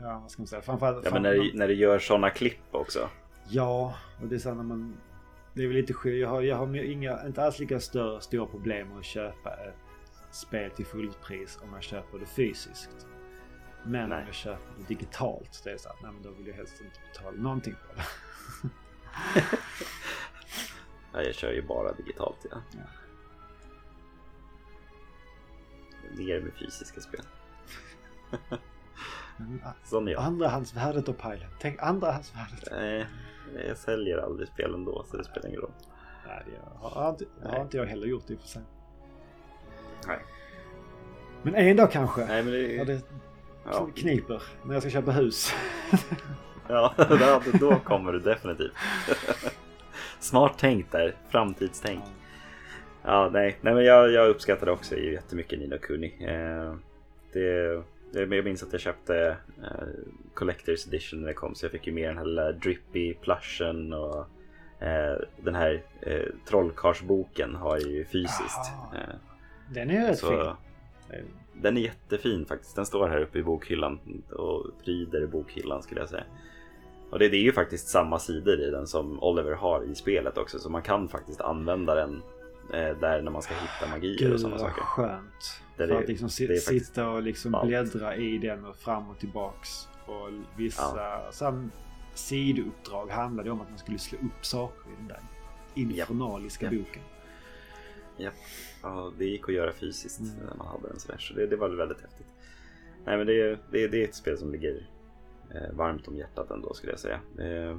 [0.00, 0.62] Ja, vad ska man säga?
[0.62, 3.08] Framförallt, ja, men när, man, när du gör sådana klipp också.
[3.48, 4.96] Ja, och det är så när man...
[5.54, 6.20] Det är väl lite skillnad.
[6.20, 9.74] Jag har, jag har inga, inte alls lika större, stora problem med att köpa ett
[10.30, 13.06] spel till fullpris om jag köper det fysiskt.
[13.84, 14.18] Men nej.
[14.18, 16.80] om jag köper det digitalt, det är så att nej, men då vill jag helst
[16.80, 18.02] inte betala någonting för det.
[21.12, 22.56] ja, jag kör ju bara digitalt ja.
[22.72, 22.80] ja.
[26.16, 27.22] Mer med fysiska spel.
[29.84, 30.22] Sån är jag.
[30.22, 31.50] Andrahandsvärdet och pajlen.
[31.60, 32.68] Tänk andrahandsvärdet.
[32.70, 33.06] Nej,
[33.68, 35.72] jag säljer aldrig spel ändå så det spelar ingen roll.
[36.26, 38.62] Nej, det har, har, inte, har inte jag heller gjort i och för sig.
[40.06, 40.18] Nej.
[41.42, 42.26] Men en dag kanske.
[42.26, 42.72] Nej, men det...
[42.72, 43.02] Ja, det
[43.72, 43.88] ja.
[43.94, 45.54] kniper när jag ska köpa hus.
[46.68, 46.94] ja,
[47.60, 48.72] då kommer du definitivt.
[50.20, 51.14] Smart tänkt där.
[51.28, 52.04] Framtidstänk.
[53.02, 53.30] Ja.
[53.32, 56.14] Nej, nej men jag, jag uppskattar också jättemycket Nino Kuni.
[56.20, 56.74] Eh,
[57.32, 57.82] det,
[58.12, 59.88] jag minns att jag köpte eh,
[60.34, 63.92] Collector's Edition när det kom så jag fick ju med den här lilla Drippy plushen
[63.92, 64.26] och
[64.82, 68.72] eh, den här eh, trollkarlsboken har jag ju fysiskt.
[68.94, 69.14] Eh,
[69.70, 70.46] den är rätt fin.
[71.62, 72.76] Den är jättefin faktiskt.
[72.76, 73.98] Den står här uppe i bokhyllan
[74.30, 76.24] och pryder bokhyllan skulle jag säga.
[77.10, 80.38] Och det, det, är ju faktiskt samma sidor i den som Oliver har i spelet
[80.38, 82.22] också så man kan faktiskt använda den
[82.72, 84.82] eh, där när man ska hitta magier Gud, och sådana saker.
[84.82, 85.62] Skönt.
[85.76, 89.88] För det, att liksom si sitta och liksom bläddra i den och fram och tillbaks.
[90.06, 91.28] Och vissa ja.
[91.32, 91.70] Sam,
[92.14, 95.20] sidouppdrag handlade om att man skulle slå upp saker i den där
[95.74, 96.78] infernaliska ja.
[96.78, 97.02] boken.
[98.16, 98.30] Ja.
[98.82, 100.46] Ja, det gick att göra fysiskt mm.
[100.46, 101.18] när man hade den sådär.
[101.18, 102.26] Så det, det var väldigt häftigt.
[103.04, 104.86] Nej men det, det, det är ett spel som ligger
[105.54, 107.20] eh, varmt om hjärtat ändå skulle jag säga.
[107.38, 107.78] Eh,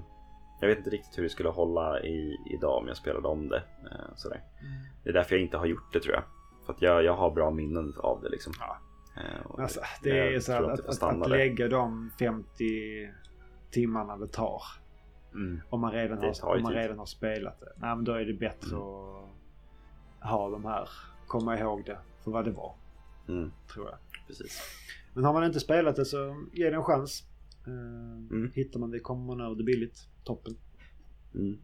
[0.62, 3.64] jag vet inte riktigt hur det skulle hålla i, idag om jag spelade om det.
[3.92, 4.44] Eh, sådär.
[4.62, 4.72] Mm.
[5.04, 6.24] Det är därför jag inte har gjort det tror jag.
[6.66, 8.54] För att jag, jag har bra minnen av det liksom.
[8.60, 8.78] Ja.
[9.18, 12.64] Eh, alltså, det är så att, att, att, lägga de 50
[13.72, 14.62] timmarna det tar.
[15.34, 15.62] Mm.
[15.70, 17.72] Om, man redan, har, om man redan har spelat det.
[17.76, 18.88] Nej, men då är det bättre mm.
[18.88, 19.29] att
[20.22, 20.90] ha de här.
[21.28, 22.76] Komma ihåg det för vad det var.
[23.28, 23.52] Mm.
[23.74, 23.98] Tror jag.
[24.28, 24.62] Precis.
[25.14, 27.24] Men har man inte spelat det så ge det en chans.
[27.68, 27.74] Uh,
[28.32, 28.52] mm.
[28.56, 30.08] Hittar man det kommer man över det billigt.
[30.24, 30.58] Toppen.
[31.34, 31.62] Mm.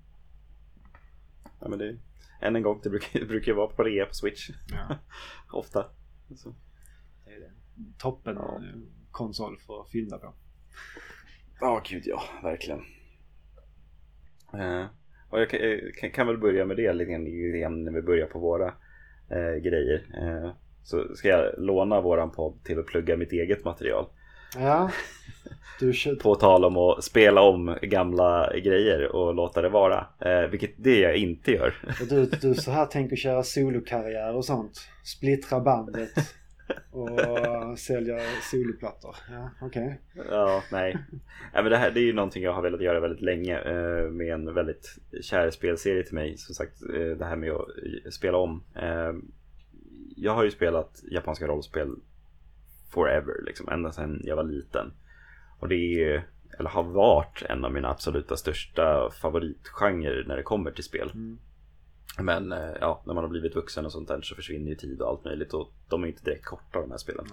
[1.60, 1.98] Ja, men det,
[2.42, 4.50] än en gång, det brukar, det brukar vara på rea på Switch.
[4.72, 4.98] Ja.
[5.58, 5.86] Ofta.
[6.36, 6.56] Så.
[7.26, 7.52] Det är det.
[7.98, 8.62] Toppen ja.
[9.12, 10.34] konsol för att fynda på.
[11.60, 12.80] Ja, gud ja, verkligen.
[14.54, 14.86] Uh,
[15.30, 15.60] och jag kan,
[16.00, 18.68] kan, kan, väl börja med det lite grann när vi börjar på våra
[19.32, 20.06] uh, grejer.
[20.22, 20.52] Uh,
[20.84, 24.06] så ska jag låna våran podd till att plugga mitt eget material.
[24.58, 24.92] Ja.
[25.80, 26.16] Du kör...
[26.16, 30.08] På tal om att spela om gamla grejer och låta det vara.
[30.20, 31.74] Eh, vilket det jag inte gör.
[32.10, 34.72] Du, du så här tänker köra solokarriär och sånt.
[35.04, 36.10] Splittra bandet.
[36.92, 38.20] Och sälja
[38.52, 39.16] soloplattor.
[39.32, 40.02] Ja, okej.
[40.16, 40.26] Okay.
[40.30, 40.98] Ja, nej.
[41.54, 43.60] nej men det här det är ju någonting jag har velat göra väldigt länge.
[43.60, 46.38] Eh, med en väldigt kär spelserie till mig.
[46.38, 48.64] Som sagt, eh, det här med att spela om.
[48.76, 49.14] Eh,
[50.16, 51.96] jag har ju spelat japanska rollspel
[52.90, 54.94] forever, liksom, ända sedan jag var liten.
[55.60, 56.28] Och det är,
[56.60, 61.12] eller har varit en av mina absoluta största favoritgenrer när det kommer till spel.
[61.14, 61.40] Mm.
[62.20, 65.02] Men eh, ja, när man har blivit vuxen och sånt där så försvinner ju tid
[65.02, 67.26] och allt möjligt och de är inte direkt korta de här spelen.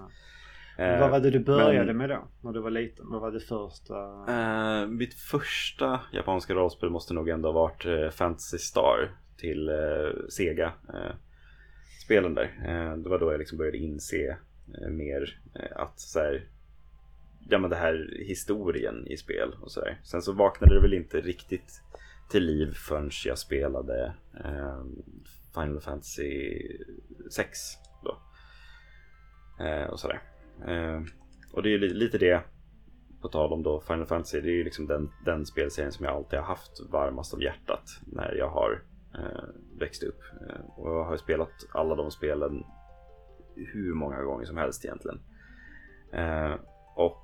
[0.78, 2.28] Eh, Vad var det du började men- med då?
[2.40, 3.06] När du var liten?
[3.10, 4.24] Vad var det första?
[4.28, 10.26] Eh, mitt första japanska rollspel måste nog ändå ha varit eh, Fantasy Star till eh,
[10.28, 10.72] Sega.
[10.88, 11.14] Eh,
[12.04, 12.44] spelen där.
[12.66, 14.36] Eh, det var då jag liksom började inse
[14.90, 15.38] mer
[15.76, 16.46] att så här,
[17.48, 20.00] ja men det här historien i spel och sådär.
[20.04, 21.82] Sen så vaknade det väl inte riktigt
[22.32, 24.14] till liv förrän jag spelade
[24.44, 24.84] eh,
[25.54, 26.62] Final Fantasy
[27.30, 27.58] 6
[28.02, 28.18] då.
[29.64, 30.22] Eh, och sådär.
[30.66, 31.02] Eh,
[31.52, 32.42] och det är ju lite det
[33.20, 36.14] på tal om då Final Fantasy, det är ju liksom den, den spelserien som jag
[36.14, 38.82] alltid har haft varmast om hjärtat när jag har
[39.14, 39.44] eh,
[39.78, 40.20] växt upp.
[40.40, 42.64] Eh, och jag har spelat alla de spelen
[43.56, 45.20] hur många gånger som helst egentligen.
[46.12, 46.54] Eh,
[46.96, 47.22] och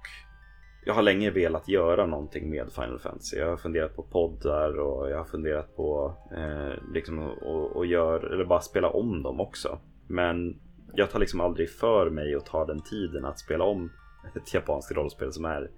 [0.88, 3.36] jag har länge velat göra någonting med Final Fantasy.
[3.36, 8.34] Jag har funderat på poddar och jag har funderat på eh, liksom att att göra,
[8.34, 9.78] eller bara spela om dem också.
[10.06, 10.60] Men
[10.94, 13.92] jag tar liksom aldrig för mig att ta den tiden att spela om
[14.36, 15.70] ett japanskt rollspel som är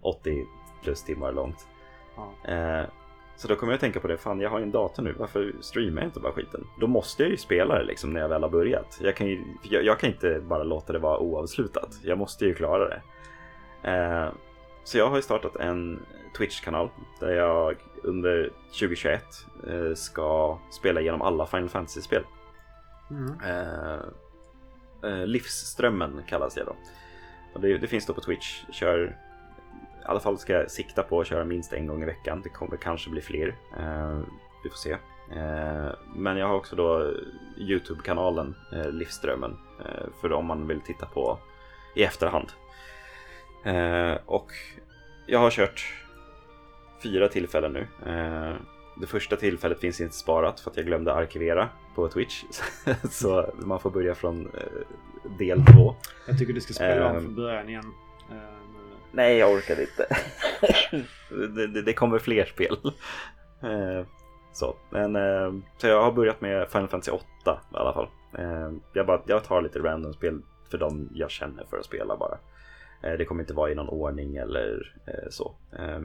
[0.00, 0.46] 80
[0.84, 1.66] plus timmar långt.
[2.16, 2.52] Ja.
[2.52, 2.84] Eh,
[3.36, 5.14] så då kommer jag att tänka på det, fan jag har ju en dator nu,
[5.18, 6.64] varför streamar jag inte bara skiten?
[6.80, 8.98] Då måste jag ju spela det liksom när jag väl har börjat.
[9.02, 12.54] Jag kan, ju, jag, jag kan inte bara låta det vara oavslutat, jag måste ju
[12.54, 13.02] klara det.
[13.82, 14.28] Eh,
[14.84, 16.02] så jag har ju startat en
[16.38, 16.90] Twitch-kanal
[17.20, 19.22] där jag under 2021
[19.66, 22.24] eh, ska spela igenom alla Final Fantasy-spel.
[23.10, 23.34] Mm.
[25.02, 26.76] Eh, Livsströmmen kallas det då.
[27.54, 28.64] Och det, det finns då på Twitch.
[28.72, 29.16] Kör,
[30.02, 32.40] I alla fall ska jag sikta på att köra minst en gång i veckan.
[32.42, 33.56] Det kommer kanske bli fler.
[34.64, 34.96] Vi får se.
[36.14, 37.12] Men jag har också då
[37.56, 38.54] Youtube-kanalen
[38.90, 39.58] Livsströmmen.
[40.20, 41.38] För om man vill titta på
[41.94, 42.52] i efterhand.
[43.64, 44.52] Eh, och
[45.26, 45.94] jag har kört
[47.02, 47.86] fyra tillfällen nu.
[48.06, 48.54] Eh,
[49.00, 52.42] det första tillfället finns inte sparat för att jag glömde arkivera på Twitch.
[53.10, 55.94] Så man får börja från eh, del två.
[56.26, 57.92] Jag tycker du ska spela om från början igen.
[58.30, 58.36] Eh.
[59.12, 60.06] Nej, jag orkar inte.
[61.56, 62.78] det, det, det kommer fler spel.
[63.62, 64.06] Eh,
[64.52, 67.24] så, men eh, så jag har börjat med Final Fantasy 8
[67.72, 68.08] i alla fall.
[68.38, 72.16] Eh, jag, bara, jag tar lite random spel för de jag känner för att spela
[72.16, 72.38] bara.
[73.02, 75.54] Eh, det kommer inte vara i någon ordning eller eh, så.
[75.78, 76.00] Eh,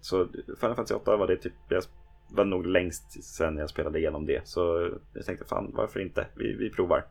[0.00, 0.28] så
[0.60, 1.82] Final Fantasy 8 var det typ, jag
[2.30, 4.48] var nog längst sen jag spelade igenom det.
[4.48, 7.04] Så jag tänkte fan varför inte, vi, vi provar.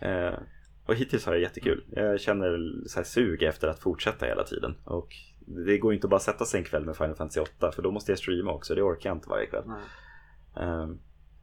[0.00, 0.34] Eh,
[0.86, 1.84] och hittills har jag jättekul.
[1.90, 4.74] Jag känner så här sug efter att fortsätta hela tiden.
[4.84, 5.08] Och
[5.46, 7.90] det går inte att bara sätta sig en kväll med Final Fantasy 8 för då
[7.90, 8.74] måste jag streama också.
[8.74, 9.64] Det orkar jag inte varje kväll.
[10.56, 10.98] Ehm,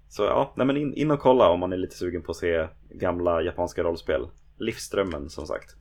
[0.09, 2.37] Så ja, nej men in, in och kolla om man är lite sugen på att
[2.37, 4.27] se gamla japanska rollspel.
[4.57, 5.75] Livsströmmen som sagt.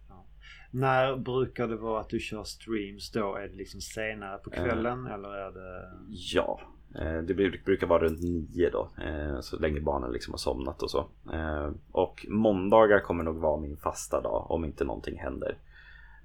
[0.70, 3.34] När brukar det vara att du kör streams då?
[3.36, 5.90] Är det liksom senare på kvällen eller är det...
[6.08, 6.60] Ja,
[6.94, 8.90] eh, det bru- brukar vara runt nio då.
[9.04, 11.08] eh, Så länge barnen liksom har somnat och så.
[11.32, 15.58] Eh, Och måndagar kommer nog vara min fasta dag om inte någonting händer.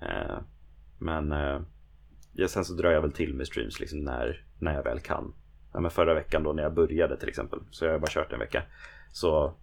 [0.02, 0.38] Eh,
[0.98, 1.62] Men eh,
[2.34, 5.34] ja, sen så drar jag väl till med streams liksom när, när jag väl kan.
[5.74, 8.34] Ja, men förra veckan då när jag började till exempel, så jag har bara kört
[8.34, 8.64] en vecka.
[9.12, 9.54] Så eh,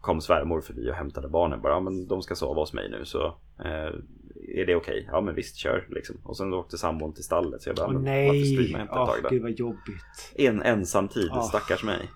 [0.00, 3.04] kom svärmor förbi och hämtade barnen bara, ja, men de ska sova hos mig nu
[3.04, 5.08] så eh, är det okej?
[5.12, 6.16] Ja men visst, kör liksom.
[6.22, 8.44] Och sen åkte sambon till stallet så jag bara, Åh men varför nej!
[8.44, 9.28] streamar jag inte ett Åh tag då?
[9.28, 10.32] gud vad jobbigt.
[10.34, 11.42] En ensam tid, Ah.
[11.42, 12.10] stackars mig.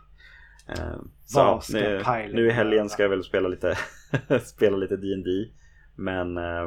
[0.68, 2.02] Eh, Så nu,
[2.32, 3.78] nu i helgen ska jag väl spela lite
[4.44, 5.30] spela lite D&D
[5.96, 6.62] Men eh,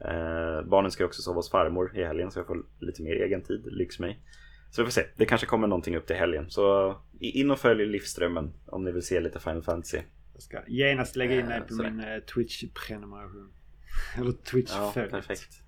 [0.00, 3.42] eh, barnen ska också sova hos farmor i helgen så jag får lite mer egen
[3.42, 4.22] tid, lyx mig.
[4.70, 6.50] Så vi får se, det kanske kommer någonting upp till helgen.
[6.50, 9.98] Så in och följ livsströmmen om ni vill se lite Final Fantasy.
[10.34, 11.90] Jag ska genast lägga in mig Eh, på sådär.
[11.90, 13.52] min eh, Twitch-prenumeration.
[14.16, 15.10] Eller Ja, Twitch-följd.
[15.10, 15.62] perfekt.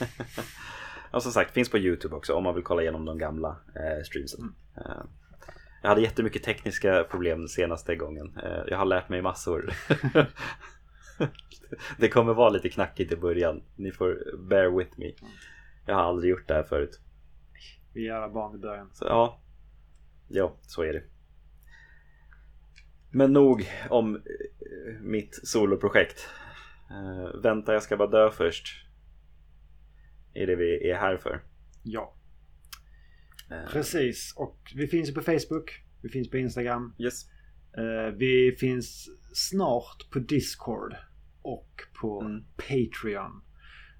[1.10, 4.02] och som sagt, finns på YouTube också om man vill kolla igenom de gamla eh,
[4.04, 4.40] streamsen.
[4.40, 4.54] Mm.
[4.76, 5.04] Eh,
[5.82, 8.38] jag hade jättemycket tekniska problem senaste gången.
[8.42, 9.72] Eh, jag har lärt mig massor.
[11.96, 13.62] det kommer vara lite knackigt i början.
[13.76, 15.12] Ni får bear with me.
[15.86, 17.00] Jag har aldrig gjort det här förut.
[17.92, 18.90] Vi är alla barn i början.
[18.92, 19.40] Så ja,
[20.28, 21.02] ja, så är det.
[23.10, 24.20] Men nog om eh,
[25.00, 26.28] mitt soloprojekt.
[26.90, 28.66] Eh, vänta, jag ska bara dö först.
[30.34, 31.42] Är det vi är här för.
[31.82, 32.14] Ja,
[33.50, 34.34] Eh, precis.
[34.36, 35.84] Och vi finns ju på Facebook.
[36.02, 36.94] Vi finns på Instagram.
[36.98, 37.30] Yes.
[37.76, 40.96] Eh, vi finns snart på Discord.
[41.42, 42.44] Och på Mm.
[42.56, 43.42] Patreon.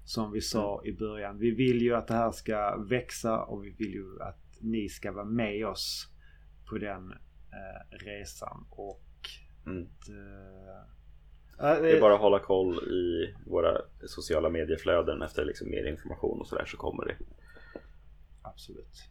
[0.05, 1.37] Som vi sa i början.
[1.39, 5.11] Vi vill ju att det här ska växa och vi vill ju att ni ska
[5.11, 6.07] vara med oss
[6.69, 7.13] på den
[8.05, 8.65] resan.
[8.69, 9.01] Och
[9.65, 9.81] Mm.
[9.83, 10.89] eh,
[11.57, 16.47] Det är bara att hålla koll i våra sociala medieflöden efter liksom mer information och
[16.47, 17.15] sådär så kommer det.
[18.41, 19.09] Absolut.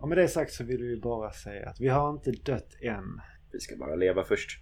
[0.00, 3.20] Och med det sagt så vill vi bara säga att vi har inte dött än.
[3.52, 4.60] Vi ska bara leva först.